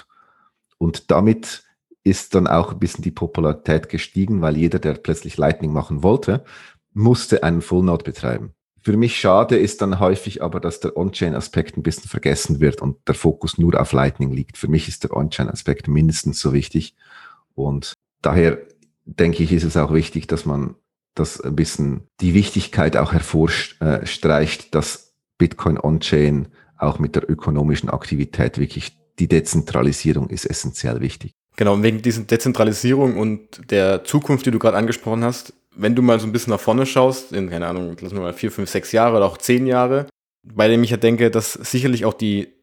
Und 0.78 1.10
damit 1.10 1.64
ist 2.04 2.36
dann 2.36 2.46
auch 2.46 2.74
ein 2.74 2.80
bisschen 2.80 3.04
die 3.04 3.12
Popularität 3.12 3.90
gestiegen, 3.90 4.42
weil 4.42 4.56
jeder, 4.56 4.78
der 4.78 4.94
plötzlich 4.94 5.38
Lightning 5.38 5.74
machen 5.74 6.04
wollte, 6.04 6.46
musste 6.94 7.44
einen 7.44 7.62
Full 7.62 7.84
Node 7.84 8.04
betreiben. 8.04 8.54
Für 8.84 8.96
mich 8.96 9.20
schade 9.20 9.58
ist 9.58 9.82
dann 9.82 10.00
häufig 10.00 10.44
aber, 10.44 10.60
dass 10.60 10.80
der 10.80 10.96
On-Chain-Aspekt 10.96 11.76
ein 11.76 11.82
bisschen 11.82 12.08
vergessen 12.08 12.60
wird 12.60 12.84
und 12.84 12.98
der 13.08 13.16
Fokus 13.16 13.58
nur 13.58 13.82
auf 13.82 13.94
Lightning 13.94 14.32
liegt. 14.32 14.60
Für 14.60 14.68
mich 14.68 14.88
ist 14.88 15.04
der 15.04 15.18
On-Chain-Aspekt 15.18 15.88
mindestens 15.88 16.40
so 16.40 16.54
wichtig. 16.54 16.96
Und 17.56 17.96
daher 18.22 18.58
denke 19.06 19.44
ich, 19.44 19.52
ist 19.52 19.64
es 19.64 19.78
auch 19.78 19.94
wichtig, 19.94 20.28
dass 20.28 20.46
man 20.46 20.76
das 21.14 21.40
ein 21.40 21.56
bisschen 21.56 22.08
die 22.20 22.34
Wichtigkeit 22.34 22.98
auch 22.98 23.14
hervorstreicht, 23.14 24.76
dass 24.76 25.14
Bitcoin 25.38 25.80
On-Chain 25.80 26.50
auch 26.78 27.00
mit 27.00 27.16
der 27.16 27.30
ökonomischen 27.30 27.90
Aktivität 27.90 28.58
wirklich 28.58 28.98
die 29.20 29.28
Dezentralisierung 29.28 30.30
ist 30.30 30.46
essentiell 30.46 31.00
wichtig. 31.00 31.32
Genau, 31.56 31.74
und 31.74 31.84
wegen 31.84 32.02
dieser 32.02 32.24
Dezentralisierung 32.24 33.18
und 33.18 33.72
der 33.72 34.04
Zukunft, 34.04 34.46
die 34.46 34.52
du 34.52 34.60
gerade 34.60 34.76
angesprochen 34.76 35.24
hast, 35.24 35.54
wenn 35.74 35.96
du 35.96 36.02
mal 36.02 36.20
so 36.20 36.28
ein 36.28 36.34
bisschen 36.34 36.52
nach 36.52 36.60
vorne 36.60 36.86
schaust, 36.86 37.32
in, 37.32 37.50
keine 37.50 37.68
Ahnung, 37.68 37.96
lassen 38.00 38.16
wir 38.16 38.22
mal 38.22 38.34
vier, 38.34 38.52
fünf, 38.52 38.70
sechs 38.70 38.92
Jahre 38.92 39.18
oder 39.18 39.26
auch 39.26 39.38
zehn 39.38 39.66
Jahre, 39.68 40.08
bei 40.44 40.68
dem 40.68 40.84
ich 40.84 40.90
ja 40.90 40.98
denke, 40.98 41.32
dass 41.32 41.54
sicherlich 41.54 42.06
auch 42.06 42.14
die, 42.14 42.55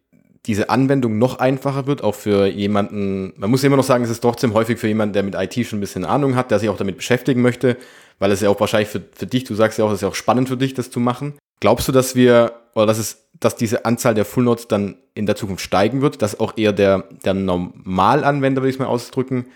diese 0.46 0.70
Anwendung 0.70 1.18
noch 1.18 1.38
einfacher 1.38 1.86
wird, 1.86 2.02
auch 2.02 2.16
für 2.16 2.46
jemanden, 2.46 3.32
man 3.36 3.50
muss 3.50 3.62
immer 3.62 3.76
noch 3.76 3.84
sagen, 3.84 4.02
es 4.02 4.10
ist 4.10 4.20
trotzdem 4.20 4.54
häufig 4.54 4.78
für 4.78 4.88
jemanden, 4.88 5.12
der 5.12 5.22
mit 5.22 5.34
IT 5.36 5.66
schon 5.66 5.78
ein 5.78 5.80
bisschen 5.80 6.04
Ahnung 6.04 6.34
hat, 6.34 6.50
der 6.50 6.58
sich 6.58 6.68
auch 6.68 6.76
damit 6.76 6.96
beschäftigen 6.96 7.42
möchte, 7.42 7.76
weil 8.18 8.32
es 8.32 8.40
ja 8.40 8.48
auch 8.48 8.58
wahrscheinlich 8.58 8.88
für, 8.88 9.02
für 9.12 9.26
dich, 9.26 9.44
du 9.44 9.54
sagst 9.54 9.78
ja 9.78 9.84
auch, 9.84 9.90
es 9.90 9.96
ist 9.96 10.02
ja 10.02 10.08
auch 10.08 10.14
spannend 10.14 10.48
für 10.48 10.56
dich, 10.56 10.74
das 10.74 10.90
zu 10.90 10.98
machen. 10.98 11.34
Glaubst 11.60 11.86
du, 11.86 11.92
dass 11.92 12.16
wir, 12.16 12.54
oder 12.74 12.86
dass 12.86 12.98
es, 12.98 13.28
dass 13.38 13.54
diese 13.54 13.84
Anzahl 13.84 14.14
der 14.14 14.24
Full 14.24 14.44
Nodes 14.44 14.66
dann 14.66 14.96
in 15.14 15.26
der 15.26 15.36
Zukunft 15.36 15.62
steigen 15.62 16.02
wird, 16.02 16.22
dass 16.22 16.40
auch 16.40 16.56
eher 16.56 16.72
der, 16.72 17.04
der 17.24 17.34
Normalanwender, 17.34 18.62
würde 18.62 18.70
ich 18.70 18.76
es 18.76 18.80
mal 18.80 18.86
ausdrücken, 18.86 19.46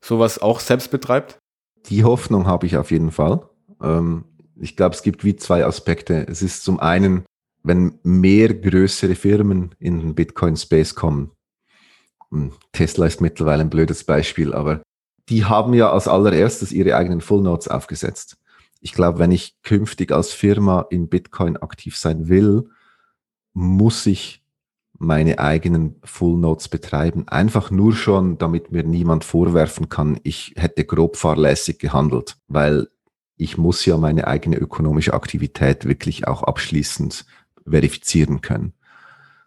sowas 0.00 0.40
auch 0.40 0.60
selbst 0.60 0.92
betreibt? 0.92 1.38
Die 1.86 2.04
Hoffnung 2.04 2.46
habe 2.46 2.66
ich 2.66 2.76
auf 2.76 2.92
jeden 2.92 3.10
Fall. 3.10 3.42
Ähm, 3.82 4.24
ich 4.60 4.76
glaube, 4.76 4.94
es 4.94 5.02
gibt 5.02 5.24
wie 5.24 5.34
zwei 5.34 5.64
Aspekte. 5.64 6.26
Es 6.28 6.42
ist 6.42 6.62
zum 6.62 6.78
einen, 6.78 7.24
wenn 7.62 7.98
mehr 8.02 8.54
größere 8.54 9.14
Firmen 9.14 9.74
in 9.78 10.00
den 10.00 10.14
Bitcoin-Space 10.14 10.94
kommen. 10.94 11.32
Hm, 12.30 12.52
Tesla 12.72 13.06
ist 13.06 13.20
mittlerweile 13.20 13.62
ein 13.62 13.70
blödes 13.70 14.04
Beispiel, 14.04 14.54
aber 14.54 14.82
die 15.28 15.44
haben 15.44 15.74
ja 15.74 15.92
als 15.92 16.08
allererstes 16.08 16.72
ihre 16.72 16.96
eigenen 16.96 17.20
Full 17.20 17.42
Nodes 17.42 17.68
aufgesetzt. 17.68 18.36
Ich 18.80 18.92
glaube, 18.92 19.18
wenn 19.18 19.30
ich 19.30 19.60
künftig 19.62 20.10
als 20.10 20.32
Firma 20.32 20.86
in 20.90 21.08
Bitcoin 21.08 21.56
aktiv 21.56 21.96
sein 21.96 22.28
will, 22.28 22.68
muss 23.52 24.06
ich 24.06 24.42
meine 24.98 25.38
eigenen 25.38 25.96
Full 26.04 26.38
Notes 26.38 26.68
betreiben. 26.68 27.26
Einfach 27.28 27.70
nur 27.70 27.94
schon, 27.94 28.38
damit 28.38 28.70
mir 28.72 28.82
niemand 28.82 29.24
vorwerfen 29.24 29.88
kann, 29.88 30.20
ich 30.24 30.54
hätte 30.56 30.84
grob 30.84 31.16
fahrlässig 31.16 31.78
gehandelt, 31.78 32.36
weil 32.48 32.88
ich 33.36 33.56
muss 33.56 33.86
ja 33.86 33.96
meine 33.96 34.26
eigene 34.26 34.56
ökonomische 34.56 35.14
Aktivität 35.14 35.86
wirklich 35.86 36.28
auch 36.28 36.42
abschließend 36.42 37.24
verifizieren 37.70 38.40
können. 38.40 38.74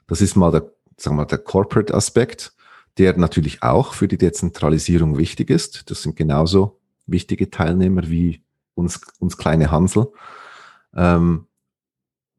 Das 0.08 0.22
ist 0.22 0.36
mal 0.36 0.52
der, 0.52 0.72
sagen 0.98 1.16
wir 1.18 1.26
der 1.26 1.38
Corporate 1.38 1.94
Aspekt, 1.94 2.54
der 2.98 3.18
natürlich 3.18 3.64
auch 3.64 3.94
für 3.94 4.08
die 4.08 4.18
Dezentralisierung 4.18 5.18
wichtig 5.18 5.50
ist. 5.50 5.90
Das 5.90 6.04
sind 6.04 6.16
genauso 6.16 6.80
wichtige 7.06 7.50
Teilnehmer 7.50 8.10
wie 8.10 8.44
uns, 8.76 9.02
uns 9.20 9.38
kleine 9.38 9.72
Hansel. 9.72 10.08
Ähm, 10.96 11.48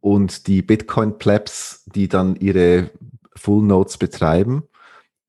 und 0.00 0.46
die 0.46 0.62
Bitcoin-Plebs, 0.62 1.84
die 1.86 2.08
dann 2.08 2.36
ihre 2.36 2.90
Full 3.36 3.64
Nodes 3.64 3.98
betreiben, 3.98 4.64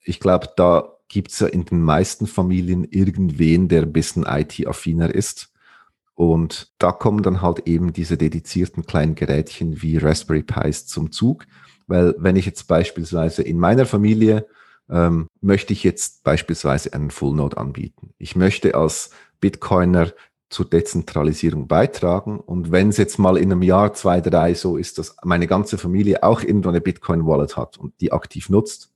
ich 0.03 0.19
glaube, 0.19 0.49
da 0.55 0.95
gibt 1.07 1.31
es 1.31 1.39
ja 1.39 1.47
in 1.47 1.65
den 1.65 1.81
meisten 1.81 2.27
Familien 2.27 2.83
irgendwen, 2.83 3.67
der 3.67 3.83
ein 3.83 3.93
bisschen 3.93 4.25
IT-affiner 4.27 5.13
ist. 5.13 5.51
Und 6.15 6.73
da 6.79 6.91
kommen 6.91 7.23
dann 7.23 7.41
halt 7.41 7.67
eben 7.67 7.93
diese 7.93 8.17
dedizierten 8.17 8.85
kleinen 8.85 9.15
Gerätchen 9.15 9.81
wie 9.81 9.97
Raspberry 9.97 10.43
Pis 10.43 10.87
zum 10.87 11.11
Zug. 11.11 11.45
Weil 11.87 12.15
wenn 12.17 12.35
ich 12.35 12.45
jetzt 12.45 12.67
beispielsweise 12.67 13.43
in 13.43 13.59
meiner 13.59 13.85
Familie 13.85 14.47
ähm, 14.89 15.27
möchte 15.41 15.73
ich 15.73 15.83
jetzt 15.83 16.23
beispielsweise 16.23 16.93
einen 16.93 17.11
Full 17.11 17.35
Node 17.35 17.57
anbieten. 17.57 18.11
Ich 18.17 18.35
möchte 18.35 18.75
als 18.75 19.11
Bitcoiner 19.39 20.13
zur 20.49 20.65
Dezentralisierung 20.69 21.67
beitragen. 21.67 22.39
Und 22.39 22.71
wenn 22.71 22.89
es 22.89 22.97
jetzt 22.97 23.17
mal 23.17 23.37
in 23.37 23.51
einem 23.51 23.63
Jahr, 23.63 23.93
zwei, 23.93 24.21
drei 24.21 24.53
so 24.53 24.77
ist, 24.77 24.97
dass 24.99 25.15
meine 25.23 25.47
ganze 25.47 25.77
Familie 25.77 26.23
auch 26.23 26.41
irgendwo 26.41 26.69
eine 26.69 26.81
Bitcoin-Wallet 26.81 27.57
hat 27.57 27.77
und 27.77 27.99
die 27.99 28.11
aktiv 28.11 28.49
nutzt, 28.49 28.93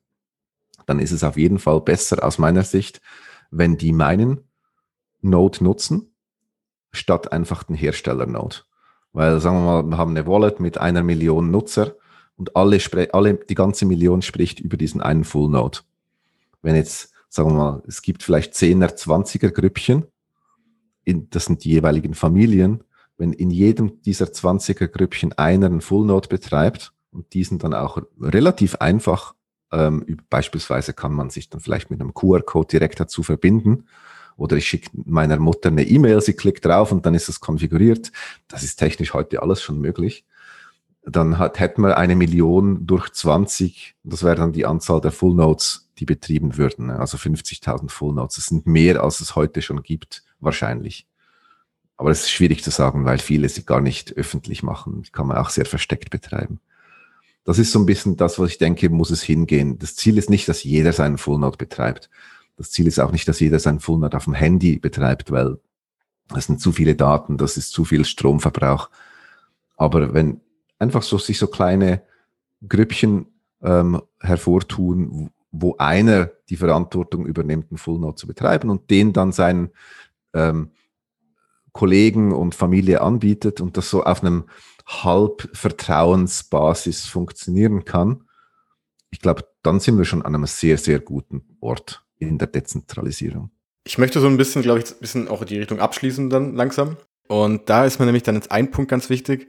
dann 0.86 1.00
ist 1.00 1.12
es 1.12 1.24
auf 1.24 1.38
jeden 1.38 1.60
Fall 1.60 1.82
besser 1.82 2.24
aus 2.24 2.38
meiner 2.38 2.64
Sicht, 2.64 3.02
wenn 3.52 3.78
die 3.78 3.92
meinen 3.92 4.48
Node 5.22 5.64
nutzen, 5.64 6.09
statt 6.92 7.32
einfach 7.32 7.64
den 7.64 7.76
Hersteller-Node. 7.76 8.58
Weil, 9.14 9.40
sagen 9.40 9.58
wir 9.58 9.84
mal, 9.84 9.84
wir 9.84 9.98
haben 9.98 10.12
eine 10.12 10.28
Wallet 10.28 10.60
mit 10.60 10.78
einer 10.78 11.04
Million 11.04 11.52
Nutzer 11.52 11.96
und 12.36 12.56
alle, 12.56 12.80
alle, 13.12 13.34
die 13.36 13.56
ganze 13.56 13.86
Million 13.86 14.22
spricht 14.22 14.60
über 14.60 14.78
diesen 14.78 15.02
einen 15.02 15.24
Full 15.24 15.50
Node. 15.50 15.80
Wenn 16.62 16.76
jetzt 16.76 17.14
sagen 17.30 17.52
wir 17.52 17.56
mal, 17.56 17.84
es 17.88 18.02
gibt 18.02 18.24
vielleicht 18.24 18.54
10er, 18.54 18.96
20er 18.96 19.52
Grüppchen, 19.52 20.06
in, 21.06 21.30
das 21.30 21.46
sind 21.46 21.64
die 21.64 21.70
jeweiligen 21.70 22.16
Familien, 22.16 22.84
wenn 23.18 23.34
in 23.34 23.52
jedem 23.52 24.02
dieser 24.02 24.26
20er 24.26 24.88
Grüppchen 24.88 25.34
einer 25.34 25.68
einen 25.68 25.82
Full 25.82 26.06
Node 26.06 26.28
betreibt 26.28 26.94
und 27.12 27.34
diesen 27.34 27.60
dann 27.60 27.74
auch 27.74 28.02
relativ 28.20 28.76
einfach, 28.76 29.36
ähm, 29.72 30.18
beispielsweise 30.30 30.94
kann 30.94 31.14
man 31.14 31.30
sich 31.30 31.50
dann 31.50 31.62
vielleicht 31.62 31.92
mit 31.92 32.02
einem 32.02 32.14
QR-Code 32.14 32.68
direkt 32.68 33.00
dazu 33.00 33.24
verbinden 33.24 33.86
oder 34.40 34.56
ich 34.56 34.68
schicke 34.68 34.90
meiner 34.94 35.38
Mutter 35.38 35.70
eine 35.70 35.84
E-Mail, 35.84 36.22
sie 36.22 36.34
klickt 36.34 36.66
drauf 36.66 36.92
und 36.92 37.06
dann 37.06 37.14
ist 37.14 37.30
es 37.30 37.40
konfiguriert. 37.40 38.12
Das 38.48 38.64
ist 38.64 38.78
technisch 38.78 39.14
heute 39.14 39.42
alles 39.42 39.62
schon 39.62 39.80
möglich. 39.80 40.26
Dann 41.04 41.38
hat, 41.38 41.60
hätten 41.60 41.82
wir 41.82 41.98
eine 41.98 42.16
Million 42.16 42.88
durch 42.88 43.10
20, 43.10 43.96
das 44.04 44.24
wäre 44.24 44.36
dann 44.36 44.54
die 44.54 44.66
Anzahl 44.66 45.02
der 45.02 45.12
Full 45.12 45.36
Nodes, 45.36 45.90
die 45.98 46.06
betrieben 46.06 46.58
würden. 46.58 46.90
Also 46.90 47.18
50.000 47.18 47.90
Full 47.90 48.14
Nodes. 48.14 48.36
Das 48.36 48.46
sind 48.46 48.66
mehr, 48.66 49.04
als 49.04 49.20
es 49.20 49.36
heute 49.36 49.62
schon 49.62 49.84
gibt, 49.84 50.24
wahrscheinlich. 50.40 51.06
Aber 51.98 52.12
es 52.12 52.22
ist 52.22 52.32
schwierig 52.32 52.64
zu 52.64 52.70
sagen, 52.70 53.04
weil 53.04 53.18
viele 53.20 53.50
sie 53.50 53.66
gar 53.66 53.82
nicht 53.82 54.16
öffentlich 54.16 54.64
machen. 54.64 55.04
Die 55.04 55.12
kann 55.12 55.28
man 55.28 55.38
auch 55.38 55.50
sehr 55.50 55.66
versteckt 55.66 56.12
betreiben. 56.12 56.62
Das 57.44 57.60
ist 57.60 57.74
so 57.74 57.80
ein 57.80 57.86
bisschen 57.86 58.16
das, 58.16 58.40
was 58.40 58.52
ich 58.52 58.58
denke, 58.58 58.90
muss 58.90 59.10
es 59.10 59.22
hingehen. 59.22 59.80
Das 59.80 59.96
Ziel 59.96 60.18
ist 60.18 60.30
nicht, 60.30 60.48
dass 60.48 60.64
jeder 60.64 60.94
seinen 60.94 61.18
Full 61.18 61.40
Node 61.40 61.58
betreibt. 61.58 62.10
Das 62.60 62.70
Ziel 62.72 62.88
ist 62.88 62.99
auch 62.99 63.14
nicht, 63.14 63.30
dass 63.30 63.39
jeder 63.39 63.57
sein 63.57 63.80
Full 63.80 63.99
Node 63.99 64.18
auf 64.18 64.26
dem 64.26 64.34
Handy 64.34 64.80
betreibt, 64.80 65.32
weil 65.32 65.60
das 66.28 66.47
sind 66.47 66.60
zu 66.60 66.74
viele 66.74 66.93
Daten, 66.93 67.38
das 67.38 67.55
ist 67.55 67.72
zu 67.72 67.86
viel 67.86 68.03
Stromverbrauch. 68.03 68.89
Aber 69.78 70.14
wenn 70.14 70.41
einfach 70.78 71.01
so 71.01 71.18
sich 71.18 71.39
so 71.39 71.47
kleine 71.47 72.01
Grüppchen 72.68 73.28
ähm, 73.62 74.01
hervortun, 74.20 75.30
wo 75.51 75.78
einer 75.78 76.32
die 76.49 76.57
Verantwortung 76.57 77.26
übernimmt, 77.26 77.72
einen 77.72 77.78
Full 77.78 77.97
Node 77.97 78.16
zu 78.16 78.28
betreiben 78.28 78.70
und 78.70 78.89
den 78.89 79.14
dann 79.14 79.32
seinen 79.32 79.70
ähm, 80.34 80.72
Kollegen 81.72 82.34
und 82.34 82.55
Familie 82.55 82.99
anbietet 82.99 83.62
und 83.62 83.78
das 83.78 83.89
so 83.89 84.03
auf 84.03 84.22
einem 84.22 84.49
Halbvertrauensbasis 84.86 87.05
funktionieren 87.05 87.86
kann, 87.86 88.26
ich 89.12 89.22
glaube, 89.22 89.47
dann 89.64 89.80
sind 89.80 89.97
wir 89.97 90.03
schon 90.03 90.24
an 90.24 90.36
einem 90.36 90.45
sehr, 90.45 90.78
sehr 90.78 90.99
guten 90.99 91.55
Ort 91.62 92.03
in 92.20 92.38
der 92.38 92.48
Dezentralisierung. 92.48 93.50
Ich 93.86 93.98
möchte 93.98 94.20
so 94.20 94.28
ein 94.28 94.38
bisschen, 94.38 94.62
glaube 94.62 94.80
ich, 94.80 94.92
ein 94.92 95.00
bisschen 95.00 95.28
auch 95.28 95.44
die 95.44 95.58
Richtung 95.58 95.80
abschließen 95.80 96.30
dann 96.30 96.56
langsam. 96.56 96.98
Und 97.28 97.70
da 97.70 97.86
ist 97.86 98.00
mir 98.00 98.06
nämlich 98.06 98.24
dann 98.24 98.36
jetzt 98.36 98.52
ein 98.52 98.72
Punkt 98.72 98.92
ganz 98.92 99.10
wichtig. 99.10 99.48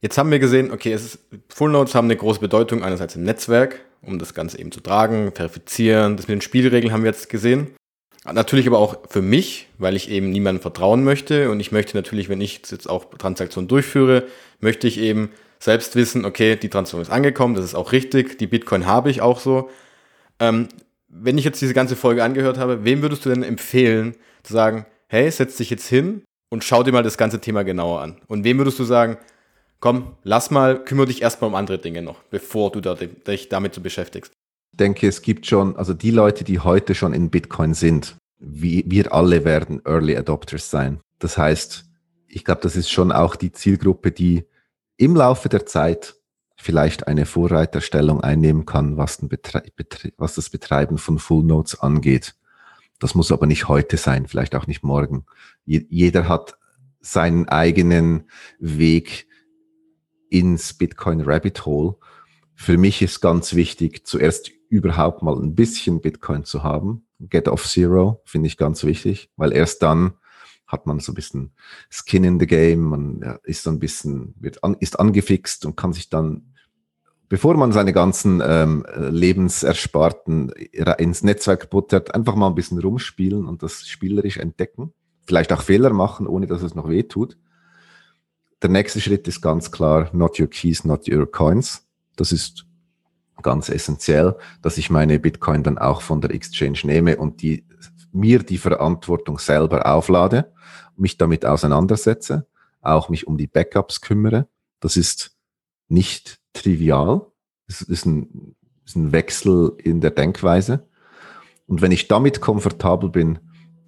Jetzt 0.00 0.18
haben 0.18 0.30
wir 0.30 0.38
gesehen, 0.38 0.70
okay, 0.70 0.92
es 0.92 1.04
ist, 1.04 1.18
Full 1.48 1.70
Nodes 1.70 1.94
haben 1.94 2.06
eine 2.06 2.16
große 2.16 2.40
Bedeutung 2.40 2.82
einerseits 2.82 3.16
im 3.16 3.22
Netzwerk, 3.22 3.80
um 4.02 4.18
das 4.18 4.34
Ganze 4.34 4.58
eben 4.58 4.70
zu 4.70 4.80
tragen, 4.80 5.32
verifizieren. 5.32 6.16
Das 6.16 6.28
mit 6.28 6.34
den 6.34 6.40
Spielregeln 6.42 6.92
haben 6.92 7.04
wir 7.04 7.10
jetzt 7.10 7.30
gesehen. 7.30 7.68
Natürlich 8.30 8.66
aber 8.66 8.78
auch 8.78 9.10
für 9.10 9.22
mich, 9.22 9.68
weil 9.78 9.96
ich 9.96 10.10
eben 10.10 10.30
niemandem 10.30 10.62
vertrauen 10.62 11.04
möchte 11.04 11.50
und 11.50 11.60
ich 11.60 11.72
möchte 11.72 11.96
natürlich, 11.96 12.30
wenn 12.30 12.40
ich 12.40 12.62
jetzt 12.70 12.88
auch 12.88 13.04
Transaktionen 13.16 13.68
durchführe, 13.68 14.24
möchte 14.60 14.88
ich 14.88 14.98
eben 14.98 15.30
selbst 15.58 15.94
wissen, 15.94 16.24
okay, 16.24 16.56
die 16.56 16.70
Transaktion 16.70 17.02
ist 17.02 17.10
angekommen, 17.10 17.54
das 17.54 17.64
ist 17.64 17.74
auch 17.74 17.92
richtig, 17.92 18.38
die 18.38 18.46
Bitcoin 18.46 18.86
habe 18.86 19.10
ich 19.10 19.20
auch 19.20 19.40
so. 19.40 19.70
Ähm, 20.40 20.68
wenn 21.16 21.38
ich 21.38 21.44
jetzt 21.44 21.60
diese 21.62 21.74
ganze 21.74 21.96
Folge 21.96 22.24
angehört 22.24 22.58
habe, 22.58 22.84
wem 22.84 23.02
würdest 23.02 23.24
du 23.24 23.28
denn 23.30 23.42
empfehlen, 23.42 24.16
zu 24.42 24.52
sagen, 24.52 24.86
hey, 25.06 25.30
setz 25.30 25.56
dich 25.56 25.70
jetzt 25.70 25.86
hin 25.86 26.22
und 26.50 26.64
schau 26.64 26.82
dir 26.82 26.92
mal 26.92 27.02
das 27.02 27.16
ganze 27.16 27.40
Thema 27.40 27.62
genauer 27.62 28.00
an? 28.00 28.20
Und 28.26 28.44
wem 28.44 28.58
würdest 28.58 28.78
du 28.78 28.84
sagen, 28.84 29.16
komm, 29.78 30.16
lass 30.24 30.50
mal, 30.50 30.82
kümmere 30.82 31.06
dich 31.06 31.22
erstmal 31.22 31.48
um 31.48 31.54
andere 31.54 31.78
Dinge 31.78 32.02
noch, 32.02 32.22
bevor 32.24 32.72
du 32.72 32.80
da, 32.80 32.94
dich 32.94 33.48
damit 33.48 33.74
so 33.74 33.80
beschäftigst? 33.80 34.32
Ich 34.72 34.78
denke, 34.78 35.06
es 35.06 35.22
gibt 35.22 35.46
schon, 35.46 35.76
also 35.76 35.94
die 35.94 36.10
Leute, 36.10 36.42
die 36.42 36.58
heute 36.58 36.96
schon 36.96 37.14
in 37.14 37.30
Bitcoin 37.30 37.74
sind, 37.74 38.16
wir 38.38 39.12
alle 39.12 39.44
werden 39.44 39.80
Early 39.84 40.16
Adopters 40.16 40.68
sein. 40.68 41.00
Das 41.20 41.38
heißt, 41.38 41.84
ich 42.26 42.44
glaube, 42.44 42.60
das 42.62 42.74
ist 42.74 42.90
schon 42.90 43.12
auch 43.12 43.36
die 43.36 43.52
Zielgruppe, 43.52 44.10
die 44.10 44.44
im 44.96 45.14
Laufe 45.14 45.48
der 45.48 45.64
Zeit 45.64 46.16
vielleicht 46.64 47.08
eine 47.08 47.26
Vorreiterstellung 47.26 48.22
einnehmen 48.22 48.64
kann, 48.64 48.96
was, 48.96 49.20
was 49.20 50.34
das 50.34 50.48
Betreiben 50.48 50.96
von 50.96 51.18
Full 51.18 51.44
Notes 51.44 51.78
angeht. 51.78 52.36
Das 52.98 53.14
muss 53.14 53.30
aber 53.30 53.44
nicht 53.44 53.68
heute 53.68 53.98
sein, 53.98 54.26
vielleicht 54.26 54.54
auch 54.54 54.66
nicht 54.66 54.82
morgen. 54.82 55.26
jeder 55.66 56.26
hat 56.26 56.56
seinen 57.00 57.50
eigenen 57.50 58.30
Weg 58.58 59.26
ins 60.30 60.72
Bitcoin 60.72 61.20
Rabbit 61.20 61.66
Hole. 61.66 61.96
Für 62.54 62.78
mich 62.78 63.02
ist 63.02 63.20
ganz 63.20 63.54
wichtig, 63.54 64.06
zuerst 64.06 64.50
überhaupt 64.70 65.22
mal 65.22 65.36
ein 65.36 65.54
bisschen 65.54 66.00
Bitcoin 66.00 66.44
zu 66.44 66.62
haben. 66.62 67.06
Get 67.20 67.46
off 67.46 67.66
Zero 67.66 68.22
finde 68.24 68.46
ich 68.46 68.56
ganz 68.56 68.84
wichtig, 68.84 69.30
weil 69.36 69.52
erst 69.52 69.82
dann 69.82 70.14
hat 70.66 70.86
man 70.86 70.98
so 70.98 71.12
ein 71.12 71.14
bisschen 71.14 71.52
Skin 71.90 72.24
in 72.24 72.40
the 72.40 72.46
Game, 72.46 72.80
man 72.80 73.38
ist 73.42 73.64
so 73.64 73.70
ein 73.70 73.80
bisschen, 73.80 74.34
wird 74.40 74.64
an, 74.64 74.76
ist 74.80 74.98
angefixt 74.98 75.66
und 75.66 75.76
kann 75.76 75.92
sich 75.92 76.08
dann 76.08 76.53
bevor 77.28 77.56
man 77.56 77.72
seine 77.72 77.92
ganzen 77.92 78.42
ähm, 78.44 78.86
Lebensersparten 78.94 80.50
ins 80.98 81.22
Netzwerk 81.22 81.70
buttert, 81.70 82.14
einfach 82.14 82.34
mal 82.34 82.48
ein 82.48 82.54
bisschen 82.54 82.78
rumspielen 82.78 83.46
und 83.46 83.62
das 83.62 83.86
spielerisch 83.86 84.36
entdecken. 84.36 84.92
Vielleicht 85.26 85.52
auch 85.52 85.62
Fehler 85.62 85.92
machen, 85.92 86.26
ohne 86.26 86.46
dass 86.46 86.62
es 86.62 86.74
noch 86.74 86.88
weh 86.88 87.02
tut. 87.04 87.38
Der 88.62 88.70
nächste 88.70 89.00
Schritt 89.00 89.26
ist 89.28 89.40
ganz 89.40 89.70
klar, 89.70 90.10
not 90.12 90.38
your 90.38 90.48
keys, 90.48 90.84
not 90.84 91.08
your 91.08 91.30
coins. 91.30 91.86
Das 92.16 92.32
ist 92.32 92.66
ganz 93.42 93.68
essentiell, 93.68 94.36
dass 94.62 94.78
ich 94.78 94.90
meine 94.90 95.18
Bitcoin 95.18 95.62
dann 95.62 95.78
auch 95.78 96.02
von 96.02 96.20
der 96.20 96.30
Exchange 96.30 96.78
nehme 96.84 97.16
und 97.16 97.42
die, 97.42 97.66
mir 98.12 98.38
die 98.38 98.58
Verantwortung 98.58 99.38
selber 99.38 99.86
auflade, 99.86 100.52
mich 100.96 101.18
damit 101.18 101.44
auseinandersetze, 101.44 102.46
auch 102.80 103.08
mich 103.08 103.26
um 103.26 103.36
die 103.36 103.46
Backups 103.46 104.00
kümmere. 104.00 104.48
Das 104.80 104.96
ist 104.96 105.36
nicht 105.88 106.40
trivial. 106.54 107.26
Es 107.66 107.82
ist 107.82 108.06
ein, 108.06 108.56
ist 108.86 108.96
ein 108.96 109.12
Wechsel 109.12 109.76
in 109.78 110.00
der 110.00 110.10
Denkweise. 110.10 110.88
Und 111.66 111.82
wenn 111.82 111.92
ich 111.92 112.08
damit 112.08 112.40
komfortabel 112.40 113.10
bin, 113.10 113.38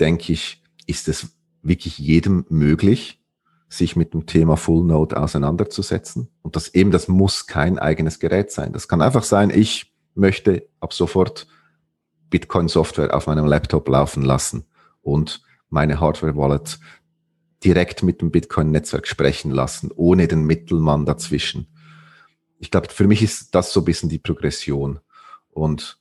denke 0.00 0.32
ich, 0.32 0.62
ist 0.86 1.08
es 1.08 1.36
wirklich 1.62 1.98
jedem 1.98 2.44
möglich, 2.48 3.22
sich 3.68 3.96
mit 3.96 4.14
dem 4.14 4.26
Thema 4.26 4.56
Full 4.56 4.84
Node 4.84 5.20
auseinanderzusetzen. 5.20 6.28
Und 6.42 6.56
das 6.56 6.74
eben, 6.74 6.90
das 6.90 7.08
muss 7.08 7.46
kein 7.46 7.78
eigenes 7.78 8.18
Gerät 8.18 8.50
sein. 8.50 8.72
Das 8.72 8.88
kann 8.88 9.02
einfach 9.02 9.24
sein, 9.24 9.50
ich 9.50 9.94
möchte 10.14 10.68
ab 10.80 10.92
sofort 10.92 11.46
Bitcoin 12.30 12.68
Software 12.68 13.14
auf 13.14 13.26
meinem 13.26 13.46
Laptop 13.46 13.88
laufen 13.88 14.22
lassen 14.22 14.64
und 15.02 15.42
meine 15.68 16.00
Hardware 16.00 16.36
Wallet 16.36 16.78
direkt 17.64 18.02
mit 18.02 18.20
dem 18.20 18.30
Bitcoin 18.30 18.70
Netzwerk 18.70 19.06
sprechen 19.06 19.50
lassen, 19.50 19.90
ohne 19.94 20.28
den 20.28 20.44
Mittelmann 20.44 21.04
dazwischen 21.04 21.68
ich 22.58 22.70
glaube, 22.70 22.88
für 22.88 23.06
mich 23.06 23.22
ist 23.22 23.54
das 23.54 23.72
so 23.72 23.80
ein 23.80 23.84
bisschen 23.84 24.08
die 24.08 24.18
Progression. 24.18 25.00
Und 25.50 25.98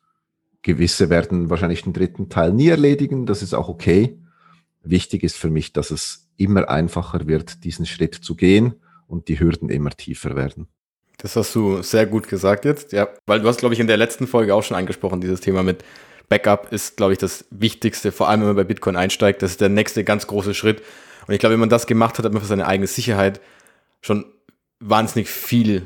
gewisse 0.61 1.09
werden 1.09 1.49
wahrscheinlich 1.49 1.83
den 1.83 1.93
dritten 1.93 2.29
Teil 2.29 2.53
nie 2.53 2.67
erledigen. 2.67 3.25
Das 3.25 3.41
ist 3.41 3.53
auch 3.53 3.69
okay. 3.69 4.17
Wichtig 4.83 5.23
ist 5.23 5.37
für 5.37 5.49
mich, 5.49 5.73
dass 5.73 5.91
es 5.91 6.29
immer 6.37 6.69
einfacher 6.69 7.27
wird, 7.27 7.63
diesen 7.63 7.85
Schritt 7.85 8.15
zu 8.15 8.35
gehen 8.35 8.75
und 9.07 9.27
die 9.27 9.39
Hürden 9.39 9.69
immer 9.69 9.91
tiefer 9.91 10.35
werden. 10.35 10.67
Das 11.17 11.35
hast 11.35 11.55
du 11.55 11.81
sehr 11.81 12.05
gut 12.05 12.27
gesagt 12.27 12.65
jetzt, 12.65 12.91
ja, 12.91 13.07
weil 13.25 13.39
du 13.39 13.47
hast, 13.47 13.59
glaube 13.59 13.73
ich, 13.73 13.79
in 13.79 13.87
der 13.87 13.97
letzten 13.97 14.27
Folge 14.27 14.53
auch 14.53 14.63
schon 14.63 14.75
angesprochen, 14.75 15.21
dieses 15.21 15.39
Thema 15.39 15.63
mit 15.63 15.83
Backup 16.27 16.71
ist, 16.73 16.97
glaube 16.97 17.13
ich, 17.13 17.19
das 17.19 17.45
Wichtigste, 17.51 18.11
vor 18.11 18.27
allem 18.27 18.41
wenn 18.41 18.47
man 18.47 18.55
bei 18.57 18.63
Bitcoin 18.63 18.95
einsteigt. 18.95 19.41
Das 19.41 19.51
ist 19.51 19.61
der 19.61 19.69
nächste 19.69 20.03
ganz 20.03 20.27
große 20.27 20.53
Schritt. 20.53 20.81
Und 21.27 21.33
ich 21.33 21.39
glaube, 21.39 21.53
wenn 21.53 21.59
man 21.59 21.69
das 21.69 21.87
gemacht 21.87 22.17
hat, 22.17 22.25
hat 22.25 22.33
man 22.33 22.41
für 22.41 22.47
seine 22.47 22.67
eigene 22.67 22.87
Sicherheit 22.87 23.39
schon 24.01 24.25
wahnsinnig 24.79 25.29
viel 25.29 25.83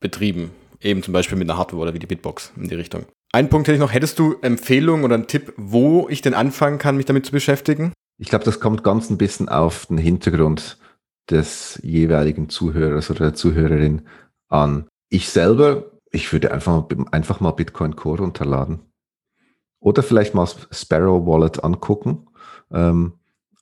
betrieben. 0.00 0.50
Eben 0.80 1.02
zum 1.02 1.12
Beispiel 1.12 1.36
mit 1.36 1.48
einer 1.48 1.58
Hardware 1.58 1.82
oder 1.82 1.94
wie 1.94 1.98
die 1.98 2.06
Bitbox 2.06 2.52
in 2.56 2.68
die 2.68 2.74
Richtung. 2.74 3.04
Ein 3.32 3.48
Punkt 3.48 3.68
hätte 3.68 3.76
ich 3.76 3.80
noch. 3.80 3.92
Hättest 3.92 4.18
du 4.18 4.36
Empfehlungen 4.40 5.04
oder 5.04 5.14
einen 5.14 5.26
Tipp, 5.26 5.52
wo 5.56 6.08
ich 6.08 6.22
denn 6.22 6.34
anfangen 6.34 6.78
kann, 6.78 6.96
mich 6.96 7.06
damit 7.06 7.26
zu 7.26 7.32
beschäftigen? 7.32 7.92
Ich 8.18 8.28
glaube, 8.28 8.44
das 8.44 8.60
kommt 8.60 8.82
ganz 8.82 9.08
ein 9.10 9.18
bisschen 9.18 9.48
auf 9.48 9.86
den 9.86 9.98
Hintergrund 9.98 10.78
des 11.30 11.78
jeweiligen 11.82 12.48
Zuhörers 12.48 13.10
oder 13.10 13.26
der 13.26 13.34
Zuhörerin 13.34 14.02
an. 14.48 14.88
Ich 15.10 15.28
selber, 15.28 15.92
ich 16.10 16.32
würde 16.32 16.50
einfach, 16.50 16.84
einfach 17.12 17.40
mal 17.40 17.52
Bitcoin 17.52 17.94
Core 17.94 18.22
runterladen. 18.22 18.80
Oder 19.78 20.02
vielleicht 20.02 20.34
mal 20.34 20.48
Sparrow 20.70 21.24
Wallet 21.24 21.62
angucken, 21.62 22.26
ähm, 22.72 23.14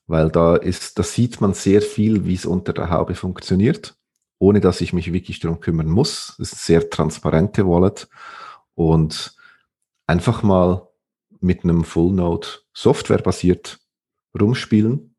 weil 0.07 0.29
da 0.29 0.55
ist, 0.55 0.97
da 0.97 1.03
sieht 1.03 1.39
man 1.41 1.53
sehr 1.53 1.81
viel, 1.81 2.25
wie 2.25 2.33
es 2.33 2.45
unter 2.45 2.73
der 2.73 2.89
Haube 2.89 3.15
funktioniert 3.15 3.98
ohne 4.39 4.61
dass 4.61 4.81
ich 4.81 4.93
mich 4.93 5.13
wirklich 5.13 5.39
darum 5.39 5.59
kümmern 5.59 5.89
muss. 5.89 6.35
Das 6.37 6.51
ist 6.51 6.53
eine 6.53 6.81
sehr 6.81 6.89
transparente 6.89 7.67
Wallet 7.67 8.07
und 8.73 9.35
einfach 10.07 10.41
mal 10.41 10.87
mit 11.41 11.63
einem 11.63 11.83
Full 11.83 12.13
Node 12.13 12.47
Software 12.73 13.21
basiert 13.21 13.79
rumspielen. 14.39 15.15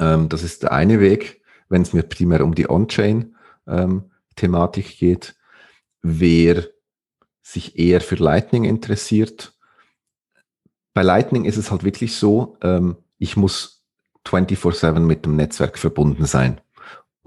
Ähm, 0.00 0.28
das 0.28 0.42
ist 0.42 0.64
der 0.64 0.72
eine 0.72 1.00
Weg, 1.00 1.42
wenn 1.68 1.82
es 1.82 1.92
mir 1.92 2.02
primär 2.02 2.44
um 2.44 2.54
die 2.54 2.68
On-Chain 2.68 3.36
ähm, 3.66 4.10
geht. 4.36 5.34
Wer 6.02 6.68
sich 7.42 7.78
eher 7.78 8.00
für 8.00 8.16
Lightning 8.16 8.64
interessiert, 8.64 9.52
bei 10.94 11.02
Lightning 11.02 11.44
ist 11.44 11.56
es 11.56 11.70
halt 11.70 11.84
wirklich 11.84 12.16
so, 12.16 12.56
ähm, 12.62 12.96
ich 13.18 13.36
muss 13.36 13.84
24-7 14.26 15.00
mit 15.00 15.24
dem 15.24 15.36
Netzwerk 15.36 15.78
verbunden 15.78 16.24
sein. 16.26 16.60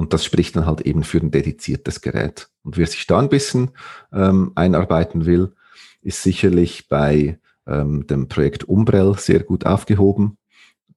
Und 0.01 0.13
das 0.13 0.25
spricht 0.25 0.55
dann 0.55 0.65
halt 0.65 0.81
eben 0.81 1.03
für 1.03 1.19
ein 1.19 1.29
dediziertes 1.29 2.01
Gerät. 2.01 2.49
Und 2.63 2.75
wer 2.75 2.87
sich 2.87 3.05
da 3.05 3.19
ein 3.19 3.29
bisschen 3.29 3.69
ähm, 4.11 4.51
einarbeiten 4.55 5.27
will, 5.27 5.53
ist 6.01 6.23
sicherlich 6.23 6.87
bei 6.87 7.37
ähm, 7.67 8.07
dem 8.07 8.27
Projekt 8.27 8.63
Umbrell 8.63 9.13
sehr 9.19 9.41
gut 9.41 9.67
aufgehoben, 9.67 10.39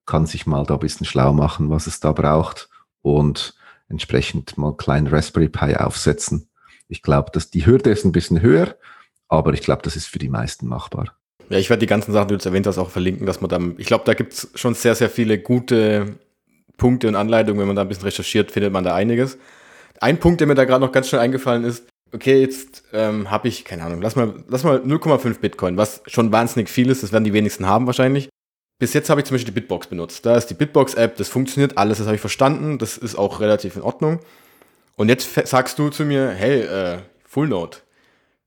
kann 0.07 0.25
sich 0.25 0.47
mal 0.47 0.65
da 0.65 0.73
ein 0.73 0.79
bisschen 0.79 1.05
schlau 1.05 1.33
machen, 1.33 1.69
was 1.69 1.85
es 1.85 1.99
da 1.99 2.13
braucht 2.13 2.67
und 3.03 3.53
entsprechend 3.89 4.57
mal 4.57 4.75
kleinen 4.75 5.05
Raspberry 5.05 5.49
Pi 5.49 5.75
aufsetzen. 5.75 6.49
Ich 6.87 7.03
glaube, 7.03 7.29
dass 7.31 7.51
die 7.51 7.67
Hürde 7.67 7.91
ist 7.91 8.05
ein 8.05 8.11
bisschen 8.11 8.41
höher, 8.41 8.75
aber 9.27 9.53
ich 9.53 9.61
glaube, 9.61 9.83
das 9.83 9.95
ist 9.95 10.07
für 10.07 10.17
die 10.17 10.29
meisten 10.29 10.65
machbar. 10.67 11.15
Ja, 11.49 11.59
ich 11.59 11.69
werde 11.69 11.81
die 11.81 11.85
ganzen 11.85 12.11
Sachen, 12.11 12.29
die 12.29 12.31
du 12.31 12.37
jetzt 12.37 12.47
erwähnt 12.47 12.65
hast, 12.65 12.79
auch 12.79 12.89
verlinken, 12.89 13.27
dass 13.27 13.39
man 13.39 13.51
dann, 13.51 13.75
ich 13.77 13.85
glaube, 13.85 14.03
da 14.03 14.15
gibt 14.15 14.33
es 14.33 14.49
schon 14.55 14.73
sehr, 14.73 14.95
sehr 14.95 15.11
viele 15.11 15.37
gute 15.37 16.17
Punkte 16.77 17.07
und 17.07 17.15
Anleitungen. 17.15 17.59
Wenn 17.59 17.67
man 17.67 17.75
da 17.75 17.81
ein 17.83 17.87
bisschen 17.87 18.03
recherchiert, 18.03 18.51
findet 18.51 18.71
man 18.71 18.83
da 18.83 18.95
einiges. 18.95 19.37
Ein 20.01 20.19
Punkt, 20.19 20.39
der 20.39 20.47
mir 20.47 20.55
da 20.55 20.65
gerade 20.65 20.83
noch 20.83 20.91
ganz 20.91 21.09
schnell 21.09 21.21
eingefallen 21.21 21.63
ist, 21.63 21.85
okay, 22.11 22.41
jetzt 22.41 22.83
ähm, 22.93 23.29
habe 23.29 23.47
ich, 23.47 23.65
keine 23.65 23.83
Ahnung, 23.83 24.01
lass 24.01 24.15
mal, 24.15 24.33
lass 24.47 24.63
mal 24.63 24.79
0,5 24.79 25.39
Bitcoin, 25.39 25.77
was 25.77 26.01
schon 26.07 26.31
wahnsinnig 26.31 26.69
viel 26.69 26.89
ist, 26.89 27.03
das 27.03 27.11
werden 27.11 27.23
die 27.23 27.33
wenigsten 27.33 27.65
haben 27.65 27.85
wahrscheinlich. 27.85 28.29
Bis 28.77 28.93
jetzt 28.93 29.09
habe 29.09 29.21
ich 29.21 29.25
zum 29.25 29.35
Beispiel 29.35 29.53
die 29.53 29.59
Bitbox 29.59 29.87
benutzt. 29.87 30.25
Da 30.25 30.35
ist 30.35 30.47
die 30.47 30.53
Bitbox-App, 30.53 31.15
das 31.15 31.29
funktioniert 31.29 31.77
alles, 31.77 31.99
das 31.99 32.07
habe 32.07 32.15
ich 32.15 32.21
verstanden, 32.21 32.77
das 32.77 32.97
ist 32.97 33.15
auch 33.15 33.39
relativ 33.39 33.75
in 33.77 33.81
Ordnung. 33.81 34.19
Und 34.97 35.09
jetzt 35.09 35.33
sagst 35.47 35.79
du 35.79 35.89
zu 35.89 36.03
mir, 36.03 36.29
hey, 36.31 36.61
äh, 36.61 36.97
Full 37.25 37.47
Note, 37.47 37.79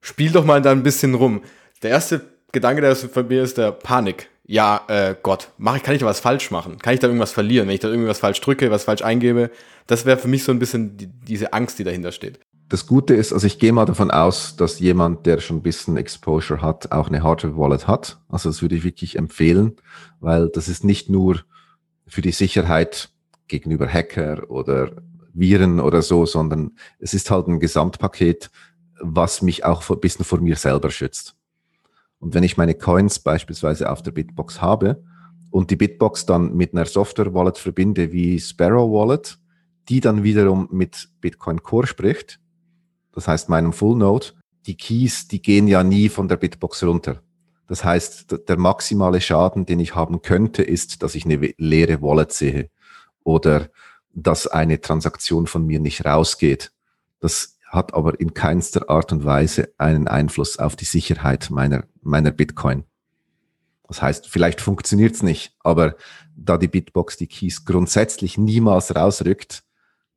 spiel 0.01 0.31
doch 0.31 0.45
mal 0.45 0.61
da 0.61 0.72
ein 0.72 0.83
bisschen 0.83 1.14
rum. 1.14 1.43
Der 1.83 1.91
erste 1.91 2.22
Gedanke, 2.53 2.81
der 2.83 2.97
von 2.97 3.29
mir 3.29 3.43
ist, 3.43 3.59
der 3.59 3.72
Panik. 3.72 4.29
Ja, 4.51 4.80
äh, 4.88 5.14
Gott, 5.22 5.51
mach 5.59 5.82
kann 5.82 5.94
ich 5.94 6.01
da 6.01 6.07
was 6.07 6.20
falsch 6.20 6.51
machen? 6.51 6.78
Kann 6.78 6.94
ich 6.94 7.01
da 7.01 7.07
irgendwas 7.07 7.32
verlieren, 7.32 7.68
wenn 7.68 7.74
ich 7.74 7.80
da 7.80 7.88
irgendwas 7.88 8.18
falsch 8.18 8.40
drücke, 8.40 8.70
was 8.70 8.84
falsch 8.84 9.03
eingebe? 9.03 9.51
Das 9.86 10.07
wäre 10.07 10.16
für 10.16 10.26
mich 10.26 10.42
so 10.42 10.53
ein 10.53 10.59
bisschen 10.59 10.96
die, 10.96 11.07
diese 11.07 11.53
Angst, 11.53 11.78
die 11.78 11.84
dahinter 11.84 12.12
steht. 12.12 12.40
Das 12.70 12.86
Gute 12.86 13.14
ist, 13.14 13.34
also 13.34 13.46
ich 13.46 13.59
gehe 13.59 13.74
mal 13.74 13.84
davon 13.84 14.11
aus, 14.11 14.57
dass 14.57 14.80
jemand, 14.80 15.26
der 15.26 15.40
schon 15.40 15.59
ein 15.59 15.62
bisschen 15.62 15.99
Exposure 15.99 16.62
hat, 16.62 16.92
auch 16.92 17.09
eine 17.09 17.22
Hardware-Wallet 17.22 17.86
hat. 17.86 18.20
Also 18.30 18.49
das 18.49 18.62
würde 18.62 18.74
ich 18.74 18.84
wirklich 18.84 19.16
empfehlen, 19.16 19.76
weil 20.20 20.49
das 20.49 20.68
ist 20.68 20.82
nicht 20.82 21.11
nur 21.11 21.42
für 22.07 22.22
die 22.22 22.32
Sicherheit 22.32 23.11
gegenüber 23.49 23.86
Hacker 23.86 24.51
oder 24.51 24.92
Viren 25.34 25.78
oder 25.78 26.01
so, 26.01 26.24
sondern 26.24 26.72
es 26.99 27.12
ist 27.12 27.30
halt 27.30 27.49
ein 27.49 27.61
Gesamtpaket, 27.61 28.51
was 28.99 29.42
mich 29.42 29.66
auch 29.66 29.88
ein 29.90 30.01
bisschen 30.01 30.24
vor 30.24 30.40
mir 30.40 30.57
selber 30.57 30.90
schützt. 30.90 31.38
Und 32.20 32.34
wenn 32.34 32.42
ich 32.42 32.56
meine 32.56 32.74
Coins 32.74 33.18
beispielsweise 33.18 33.90
auf 33.90 34.02
der 34.02 34.10
Bitbox 34.10 34.60
habe 34.60 35.02
und 35.50 35.70
die 35.70 35.76
Bitbox 35.76 36.26
dann 36.26 36.54
mit 36.54 36.72
einer 36.72 36.84
Software-Wallet 36.84 37.58
verbinde 37.58 38.12
wie 38.12 38.38
Sparrow 38.40 38.90
Wallet, 38.90 39.38
die 39.88 40.00
dann 40.00 40.22
wiederum 40.22 40.68
mit 40.70 41.08
Bitcoin 41.20 41.62
Core 41.62 41.86
spricht, 41.86 42.40
das 43.12 43.28
heißt 43.28 43.48
meinem 43.48 43.72
Full 43.72 43.96
Node, 43.96 44.26
die 44.66 44.76
Keys, 44.76 45.28
die 45.28 45.40
gehen 45.40 45.66
ja 45.66 45.82
nie 45.82 46.08
von 46.08 46.28
der 46.28 46.36
Bitbox 46.36 46.82
runter. 46.84 47.22
Das 47.66 47.84
heißt, 47.84 48.48
der 48.48 48.56
maximale 48.58 49.20
Schaden, 49.20 49.66
den 49.66 49.80
ich 49.80 49.94
haben 49.94 50.22
könnte, 50.22 50.62
ist, 50.62 51.02
dass 51.02 51.14
ich 51.14 51.24
eine 51.24 51.54
leere 51.58 52.00
Wallet 52.02 52.32
sehe 52.32 52.70
oder 53.24 53.68
dass 54.14 54.46
eine 54.46 54.80
Transaktion 54.80 55.46
von 55.46 55.66
mir 55.66 55.80
nicht 55.80 56.04
rausgeht. 56.04 56.72
Das 57.20 57.57
hat 57.68 57.94
aber 57.94 58.18
in 58.18 58.34
keinster 58.34 58.88
Art 58.90 59.12
und 59.12 59.24
Weise 59.24 59.72
einen 59.78 60.08
Einfluss 60.08 60.58
auf 60.58 60.74
die 60.74 60.84
Sicherheit 60.84 61.50
meiner, 61.50 61.84
meiner 62.02 62.30
Bitcoin. 62.30 62.84
Das 63.86 64.02
heißt, 64.02 64.28
vielleicht 64.28 64.60
funktioniert 64.60 65.14
es 65.14 65.22
nicht, 65.22 65.54
aber 65.60 65.96
da 66.36 66.58
die 66.58 66.68
Bitbox 66.68 67.16
die 67.16 67.26
Keys 67.26 67.64
grundsätzlich 67.64 68.36
niemals 68.36 68.94
rausrückt, 68.94 69.62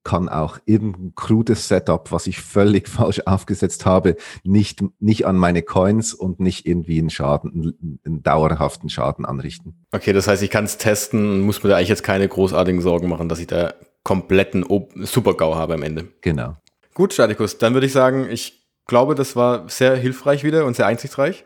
kann 0.03 0.29
auch 0.29 0.57
irgendein 0.65 1.13
krudes 1.15 1.67
Setup, 1.67 2.11
was 2.11 2.27
ich 2.27 2.41
völlig 2.41 2.87
falsch 2.89 3.21
aufgesetzt 3.25 3.85
habe, 3.85 4.15
nicht, 4.43 4.83
nicht 4.99 5.25
an 5.25 5.37
meine 5.37 5.61
Coins 5.61 6.13
und 6.13 6.39
nicht 6.39 6.65
irgendwie 6.65 6.99
einen 6.99 7.09
Schaden, 7.09 7.99
einen, 8.03 8.23
dauerhaften 8.23 8.89
Schaden 8.89 9.25
anrichten. 9.25 9.85
Okay, 9.91 10.13
das 10.13 10.27
heißt, 10.27 10.41
ich 10.43 10.49
kann 10.49 10.65
es 10.65 10.77
testen, 10.77 11.41
muss 11.41 11.63
mir 11.63 11.69
da 11.69 11.77
eigentlich 11.77 11.89
jetzt 11.89 12.03
keine 12.03 12.27
großartigen 12.27 12.81
Sorgen 12.81 13.09
machen, 13.09 13.29
dass 13.29 13.39
ich 13.39 13.47
da 13.47 13.73
kompletten 14.03 14.65
Super-GAU 14.95 15.55
habe 15.55 15.75
am 15.75 15.83
Ende. 15.83 16.07
Genau. 16.21 16.57
Gut, 16.93 17.13
Statikus, 17.13 17.57
dann 17.57 17.73
würde 17.73 17.87
ich 17.87 17.93
sagen, 17.93 18.29
ich 18.29 18.67
glaube, 18.85 19.15
das 19.15 19.35
war 19.35 19.69
sehr 19.69 19.95
hilfreich 19.95 20.43
wieder 20.43 20.65
und 20.65 20.75
sehr 20.75 20.87
einsichtsreich. 20.87 21.45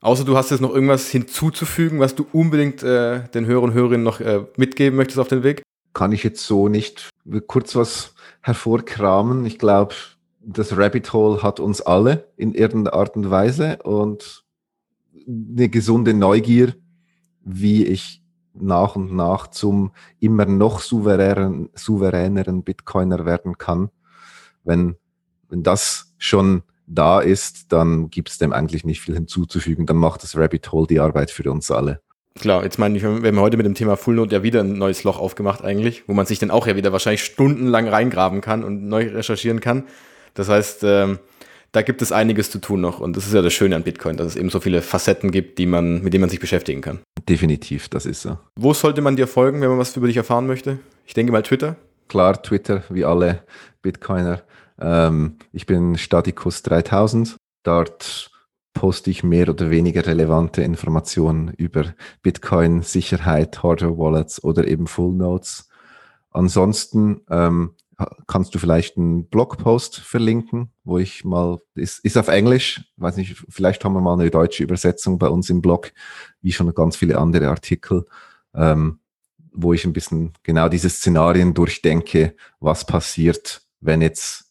Außer 0.00 0.24
du 0.24 0.36
hast 0.36 0.50
jetzt 0.50 0.60
noch 0.60 0.72
irgendwas 0.72 1.08
hinzuzufügen, 1.08 1.98
was 1.98 2.14
du 2.14 2.26
unbedingt 2.32 2.82
äh, 2.82 3.28
den 3.30 3.46
Hörern 3.46 3.70
und 3.70 3.74
Hörerinnen 3.74 4.04
noch 4.04 4.20
äh, 4.20 4.44
mitgeben 4.56 4.96
möchtest 4.96 5.18
auf 5.18 5.28
den 5.28 5.42
Weg? 5.42 5.62
Kann 5.94 6.12
ich 6.12 6.22
jetzt 6.22 6.44
so 6.46 6.68
nicht 6.68 7.08
kurz 7.46 7.74
was 7.74 8.14
hervorkramen. 8.42 9.44
Ich 9.46 9.58
glaube, 9.58 9.94
das 10.40 10.76
Rabbit 10.76 11.12
Hole 11.12 11.42
hat 11.42 11.58
uns 11.58 11.80
alle 11.80 12.28
in 12.36 12.54
irgendeiner 12.54 12.96
Art 12.96 13.16
und 13.16 13.30
Weise 13.30 13.78
und 13.82 14.44
eine 15.26 15.68
gesunde 15.68 16.14
Neugier, 16.14 16.74
wie 17.42 17.84
ich 17.84 18.22
nach 18.54 18.94
und 18.94 19.14
nach 19.14 19.48
zum 19.48 19.90
immer 20.20 20.46
noch 20.46 20.80
souveränen, 20.80 21.70
souveräneren 21.74 22.62
Bitcoiner 22.62 23.26
werden 23.26 23.58
kann, 23.58 23.90
wenn, 24.66 24.96
wenn 25.48 25.62
das 25.62 26.14
schon 26.18 26.62
da 26.86 27.20
ist, 27.20 27.72
dann 27.72 28.10
gibt 28.10 28.30
es 28.30 28.38
dem 28.38 28.52
eigentlich 28.52 28.84
nicht 28.84 29.00
viel 29.00 29.14
hinzuzufügen. 29.14 29.86
Dann 29.86 29.96
macht 29.96 30.22
das 30.22 30.36
Rabbit 30.36 30.70
Hole 30.72 30.86
die 30.86 31.00
Arbeit 31.00 31.30
für 31.30 31.50
uns 31.50 31.70
alle. 31.70 32.00
Klar, 32.38 32.64
jetzt 32.64 32.78
meine 32.78 32.96
ich, 32.96 33.02
wir 33.02 33.10
haben 33.10 33.40
heute 33.40 33.56
mit 33.56 33.64
dem 33.64 33.74
Thema 33.74 33.96
Full 33.96 34.14
Note 34.14 34.34
ja 34.34 34.42
wieder 34.42 34.60
ein 34.60 34.74
neues 34.74 35.04
Loch 35.04 35.18
aufgemacht 35.18 35.64
eigentlich, 35.64 36.06
wo 36.06 36.12
man 36.12 36.26
sich 36.26 36.38
dann 36.38 36.50
auch 36.50 36.66
ja 36.66 36.76
wieder 36.76 36.92
wahrscheinlich 36.92 37.24
stundenlang 37.24 37.88
reingraben 37.88 38.42
kann 38.42 38.62
und 38.62 38.88
neu 38.88 39.08
recherchieren 39.08 39.60
kann. 39.60 39.84
Das 40.34 40.50
heißt, 40.50 40.84
ähm, 40.84 41.18
da 41.72 41.80
gibt 41.82 42.02
es 42.02 42.12
einiges 42.12 42.50
zu 42.50 42.58
tun 42.58 42.82
noch 42.82 43.00
und 43.00 43.16
das 43.16 43.26
ist 43.26 43.32
ja 43.32 43.40
das 43.40 43.54
Schöne 43.54 43.74
an 43.74 43.82
Bitcoin, 43.84 44.18
dass 44.18 44.28
es 44.28 44.36
eben 44.36 44.50
so 44.50 44.60
viele 44.60 44.82
Facetten 44.82 45.30
gibt, 45.30 45.58
die 45.58 45.66
man, 45.66 46.02
mit 46.02 46.12
denen 46.12 46.20
man 46.20 46.30
sich 46.30 46.40
beschäftigen 46.40 46.82
kann. 46.82 47.00
Definitiv, 47.26 47.88
das 47.88 48.04
ist 48.04 48.22
so. 48.22 48.38
Wo 48.54 48.74
sollte 48.74 49.00
man 49.00 49.16
dir 49.16 49.26
folgen, 49.26 49.62
wenn 49.62 49.70
man 49.70 49.78
was 49.78 49.96
über 49.96 50.06
dich 50.06 50.16
erfahren 50.18 50.46
möchte? 50.46 50.78
Ich 51.06 51.14
denke 51.14 51.32
mal 51.32 51.42
Twitter. 51.42 51.76
Klar, 52.08 52.42
Twitter, 52.42 52.84
wie 52.90 53.04
alle 53.04 53.42
Bitcoiner. 53.82 54.42
Ähm, 54.80 55.38
ich 55.52 55.66
bin 55.66 55.96
Statikus 55.98 56.62
3000. 56.62 57.36
Dort 57.62 58.30
poste 58.74 59.10
ich 59.10 59.24
mehr 59.24 59.48
oder 59.48 59.70
weniger 59.70 60.06
relevante 60.06 60.62
Informationen 60.62 61.48
über 61.48 61.94
Bitcoin, 62.22 62.82
Sicherheit, 62.82 63.62
Hardware-Wallets 63.62 64.44
oder 64.44 64.68
eben 64.68 64.86
Full 64.86 65.14
Notes. 65.14 65.68
Ansonsten 66.30 67.22
ähm, 67.30 67.74
kannst 68.26 68.54
du 68.54 68.58
vielleicht 68.58 68.98
einen 68.98 69.28
Blogpost 69.28 70.00
verlinken, 70.00 70.70
wo 70.84 70.98
ich 70.98 71.24
mal, 71.24 71.58
ist, 71.74 72.04
ist 72.04 72.18
auf 72.18 72.28
Englisch, 72.28 72.84
weiß 72.98 73.16
nicht, 73.16 73.42
vielleicht 73.48 73.84
haben 73.84 73.94
wir 73.94 74.02
mal 74.02 74.18
eine 74.18 74.30
deutsche 74.30 74.62
Übersetzung 74.62 75.18
bei 75.18 75.28
uns 75.28 75.48
im 75.48 75.62
Blog, 75.62 75.92
wie 76.42 76.52
schon 76.52 76.74
ganz 76.74 76.96
viele 76.96 77.18
andere 77.18 77.48
Artikel, 77.48 78.04
ähm, 78.54 79.00
wo 79.52 79.72
ich 79.72 79.86
ein 79.86 79.94
bisschen 79.94 80.34
genau 80.42 80.68
diese 80.68 80.90
Szenarien 80.90 81.54
durchdenke, 81.54 82.36
was 82.60 82.84
passiert, 82.84 83.62
wenn 83.80 84.02
jetzt 84.02 84.45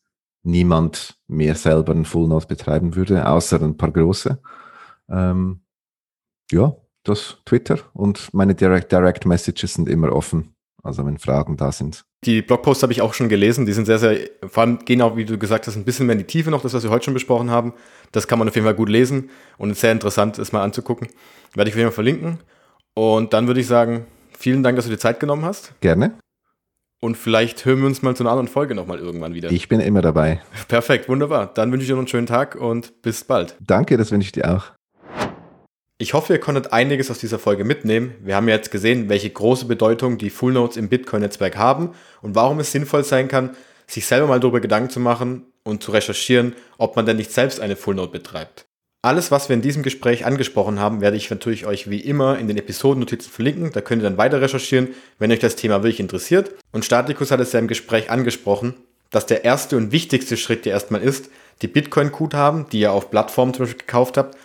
niemand 0.46 1.18
mehr 1.28 1.56
selber 1.56 1.92
einen 1.92 2.06
Full 2.06 2.28
Node 2.28 2.48
betreiben 2.48 2.96
würde, 2.96 3.28
außer 3.28 3.62
ein 3.62 3.78
paar 3.78 3.92
große. 3.92 4.40
Ähm, 5.10 5.62
ja, 6.52 6.76
das 7.04 7.38
Twitter 7.46 7.80
und 7.94 8.34
meine 8.34 8.56
Direct, 8.56 8.92
Direct 8.92 9.26
Messages 9.26 9.74
sind 9.74 9.90
immer 9.90 10.12
offen, 10.12 10.56
also 10.84 11.06
wenn 11.06 11.18
Fragen 11.18 11.58
da 11.58 11.72
sind. 11.72 12.06
Die 12.24 12.42
Blogposts 12.42 12.82
habe 12.84 12.94
ich 12.94 13.02
auch 13.02 13.14
schon 13.14 13.30
gelesen, 13.30 13.66
die 13.66 13.74
sind 13.74 13.86
sehr, 13.86 14.00
sehr, 14.00 14.18
vor 14.48 14.64
allem 14.64 14.80
gehen 14.80 15.02
auch, 15.02 15.16
wie 15.16 15.26
du 15.26 15.38
gesagt 15.38 15.68
hast, 15.68 15.76
ein 15.76 15.86
bisschen 15.86 16.08
mehr 16.08 16.14
in 16.14 16.20
die 16.20 16.28
Tiefe 16.28 16.50
noch, 16.50 16.62
das, 16.62 16.74
was 16.74 16.84
wir 16.84 16.90
heute 16.90 17.06
schon 17.06 17.14
besprochen 17.14 17.52
haben. 17.52 17.74
Das 18.12 18.28
kann 18.28 18.40
man 18.40 18.48
auf 18.48 18.56
jeden 18.56 18.66
Fall 18.66 18.76
gut 18.76 18.90
lesen 18.90 19.30
und 19.58 19.76
sehr 19.78 19.92
interessant 19.92 20.40
ist 20.40 20.52
mal 20.52 20.64
anzugucken. 20.64 21.08
Werde 21.54 21.70
ich 21.70 21.76
auf 21.76 21.78
jeden 21.78 21.90
Fall 21.90 21.96
verlinken. 21.96 22.40
Und 22.96 23.34
dann 23.34 23.48
würde 23.48 23.60
ich 23.60 23.68
sagen, 23.68 24.06
vielen 24.38 24.64
Dank, 24.64 24.76
dass 24.78 24.86
du 24.86 24.92
dir 24.92 24.98
Zeit 24.98 25.20
genommen 25.20 25.46
hast. 25.46 25.74
Gerne. 25.82 26.18
Und 27.06 27.18
vielleicht 27.18 27.66
hören 27.66 27.82
wir 27.82 27.86
uns 27.86 28.02
mal 28.02 28.16
zu 28.16 28.24
einer 28.24 28.32
anderen 28.32 28.48
Folge 28.48 28.74
nochmal 28.74 28.98
irgendwann 28.98 29.36
wieder. 29.36 29.52
Ich 29.52 29.70
bin 29.70 29.80
immer 29.80 30.02
dabei. 30.02 30.42
Perfekt, 30.68 31.08
wunderbar. 31.08 31.54
Dann 31.54 31.72
wünsche 31.72 31.84
ich 31.84 31.88
dir 31.88 31.94
noch 31.94 32.00
einen 32.00 32.08
schönen 32.08 32.26
Tag 32.26 32.56
und 32.56 33.04
bis 33.04 33.24
bald. 33.24 33.56
Danke, 33.60 33.96
das 33.96 34.12
wünsche 34.12 34.26
ich 34.26 34.32
dir 34.32 34.52
auch. 34.52 34.72
Ich 36.00 36.16
hoffe, 36.16 36.34
ihr 36.34 36.40
konntet 36.40 36.74
einiges 36.74 37.12
aus 37.12 37.20
dieser 37.20 37.38
Folge 37.38 37.64
mitnehmen. 37.64 38.16
Wir 38.24 38.36
haben 38.36 38.48
ja 38.48 38.56
jetzt 38.56 38.72
gesehen, 38.72 39.08
welche 39.08 39.30
große 39.30 39.66
Bedeutung 39.66 40.18
die 40.18 40.32
Full 40.32 40.54
Notes 40.54 40.78
im 40.78 40.90
Bitcoin-Netzwerk 40.90 41.58
haben 41.58 41.92
und 42.24 42.34
warum 42.34 42.60
es 42.60 42.72
sinnvoll 42.72 43.04
sein 43.04 43.28
kann, 43.28 43.52
sich 43.86 44.08
selber 44.08 44.26
mal 44.26 44.40
darüber 44.40 44.60
Gedanken 44.60 44.90
zu 44.90 45.00
machen 45.00 45.46
und 45.64 45.84
zu 45.84 45.92
recherchieren, 45.92 46.56
ob 46.80 46.96
man 46.96 47.06
denn 47.06 47.18
nicht 47.18 47.32
selbst 47.32 47.60
eine 47.60 47.76
Full 47.76 47.94
Note 47.94 48.14
betreibt. 48.14 48.66
Alles, 49.06 49.30
was 49.30 49.50
wir 49.50 49.54
in 49.54 49.62
diesem 49.62 49.84
Gespräch 49.84 50.26
angesprochen 50.26 50.80
haben, 50.80 51.00
werde 51.00 51.16
ich 51.16 51.30
natürlich 51.30 51.68
euch 51.68 51.88
wie 51.88 52.00
immer 52.00 52.40
in 52.40 52.48
den 52.48 52.58
Episodennotizen 52.58 53.32
verlinken. 53.32 53.72
Da 53.72 53.82
könnt 53.82 54.02
ihr 54.02 54.10
dann 54.10 54.18
weiter 54.18 54.42
recherchieren, 54.42 54.96
wenn 55.20 55.32
euch 55.32 55.38
das 55.38 55.56
Thema 55.56 55.84
wirklich 55.84 56.00
interessiert. 56.00 56.56
Und 56.72 56.86
Statikus 56.86 57.30
hat 57.30 57.40
es 57.40 57.54
ja 57.54 57.60
im 57.60 57.68
Gespräch 57.68 58.10
angesprochen, 58.10 58.74
dass 59.12 59.28
der 59.28 59.46
erste 59.46 59.78
und 59.78 59.92
wichtigste 59.92 60.38
Schritt 60.38 60.66
ja 60.66 60.72
erstmal 60.72 61.04
ist, 61.04 61.30
die 61.62 61.68
Bitcoin-Guthaben, 61.68 62.68
die 62.72 62.80
ihr 62.80 62.94
auf 62.94 63.12
Plattformen 63.12 63.54
zum 63.54 63.66
Beispiel 63.66 63.86
gekauft 63.86 64.18
habt, 64.18 64.36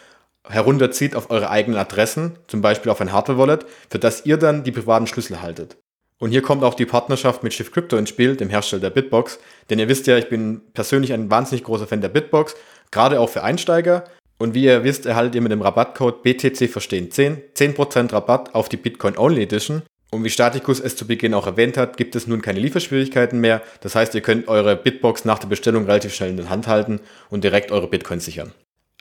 herunterzieht 0.46 1.16
auf 1.16 1.30
eure 1.30 1.48
eigenen 1.48 1.80
Adressen, 1.80 2.36
zum 2.46 2.60
Beispiel 2.60 2.92
auf 2.92 3.00
ein 3.00 3.12
Hardware-Wallet, 3.12 3.64
für 3.88 3.98
das 3.98 4.26
ihr 4.26 4.36
dann 4.36 4.62
die 4.62 4.72
privaten 4.72 5.06
Schlüssel 5.06 5.40
haltet. 5.40 5.78
Und 6.18 6.32
hier 6.32 6.42
kommt 6.42 6.64
auch 6.64 6.74
die 6.74 6.84
Partnerschaft 6.84 7.42
mit 7.42 7.54
Shift 7.54 7.72
Crypto 7.72 7.96
ins 7.96 8.10
Spiel, 8.10 8.36
dem 8.36 8.50
Hersteller 8.50 8.82
der 8.82 8.90
Bitbox. 8.90 9.38
Denn 9.70 9.78
ihr 9.78 9.88
wisst 9.88 10.06
ja, 10.06 10.18
ich 10.18 10.28
bin 10.28 10.60
persönlich 10.74 11.14
ein 11.14 11.30
wahnsinnig 11.30 11.64
großer 11.64 11.86
Fan 11.86 12.02
der 12.02 12.10
Bitbox, 12.10 12.56
gerade 12.90 13.20
auch 13.20 13.30
für 13.30 13.42
Einsteiger. 13.42 14.04
Und 14.40 14.54
wie 14.54 14.64
ihr 14.64 14.84
wisst, 14.84 15.04
erhaltet 15.04 15.34
ihr 15.34 15.42
mit 15.42 15.52
dem 15.52 15.60
Rabattcode 15.60 16.22
BTC 16.22 16.70
Verstehen 16.70 17.10
10 17.10 17.42
10% 17.54 18.10
Rabatt 18.14 18.54
auf 18.54 18.70
die 18.70 18.78
Bitcoin 18.78 19.18
Only 19.18 19.42
Edition. 19.42 19.82
Und 20.10 20.24
wie 20.24 20.30
Statikus 20.30 20.80
es 20.80 20.96
zu 20.96 21.06
Beginn 21.06 21.34
auch 21.34 21.46
erwähnt 21.46 21.76
hat, 21.76 21.98
gibt 21.98 22.16
es 22.16 22.26
nun 22.26 22.40
keine 22.40 22.58
Lieferschwierigkeiten 22.58 23.38
mehr. 23.38 23.60
Das 23.82 23.94
heißt, 23.94 24.14
ihr 24.14 24.22
könnt 24.22 24.48
eure 24.48 24.76
Bitbox 24.76 25.26
nach 25.26 25.40
der 25.40 25.48
Bestellung 25.48 25.84
relativ 25.84 26.14
schnell 26.14 26.30
in 26.30 26.38
der 26.38 26.48
Hand 26.48 26.68
halten 26.68 27.00
und 27.28 27.44
direkt 27.44 27.70
eure 27.70 27.86
Bitcoins 27.86 28.24
sichern. 28.24 28.52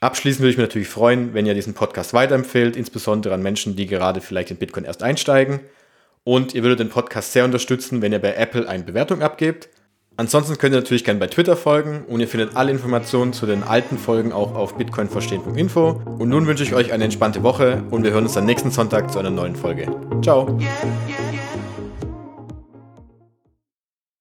Abschließend 0.01 0.41
würde 0.41 0.51
ich 0.51 0.57
mich 0.57 0.67
natürlich 0.67 0.89
freuen, 0.89 1.33
wenn 1.33 1.45
ihr 1.45 1.53
diesen 1.53 1.73
Podcast 1.73 2.13
weiterempfehlt, 2.13 2.75
insbesondere 2.75 3.33
an 3.33 3.41
Menschen, 3.41 3.77
die 3.77 3.87
gerade 3.87 4.19
vielleicht 4.19 4.51
in 4.51 4.57
Bitcoin 4.57 4.83
erst 4.83 5.03
einsteigen. 5.03 5.61
Und 6.25 6.53
ihr 6.53 6.63
würdet 6.63 6.81
den 6.81 6.89
Podcast 6.89 7.31
sehr 7.31 7.45
unterstützen, 7.45 8.01
wenn 8.01 8.11
ihr 8.11 8.19
bei 8.19 8.33
Apple 8.33 8.67
eine 8.67 8.83
Bewertung 8.83 9.21
abgebt. 9.21 9.69
Ansonsten 10.19 10.57
könnt 10.57 10.75
ihr 10.75 10.81
natürlich 10.81 11.05
gerne 11.05 11.17
bei 11.17 11.27
Twitter 11.27 11.55
folgen 11.55 12.03
und 12.09 12.19
ihr 12.19 12.27
findet 12.27 12.57
alle 12.57 12.71
Informationen 12.71 13.31
zu 13.31 13.45
den 13.45 13.63
alten 13.63 13.97
Folgen 13.97 14.33
auch 14.33 14.53
auf 14.53 14.75
bitcoinverstehen.info. 14.75 16.01
Und 16.19 16.27
nun 16.27 16.45
wünsche 16.45 16.61
ich 16.61 16.73
euch 16.73 16.91
eine 16.91 17.05
entspannte 17.05 17.41
Woche 17.41 17.83
und 17.89 18.03
wir 18.03 18.11
hören 18.11 18.25
uns 18.25 18.33
dann 18.33 18.45
nächsten 18.45 18.69
Sonntag 18.69 19.13
zu 19.13 19.19
einer 19.19 19.29
neuen 19.29 19.55
Folge. 19.55 19.87
Ciao! 20.21 20.59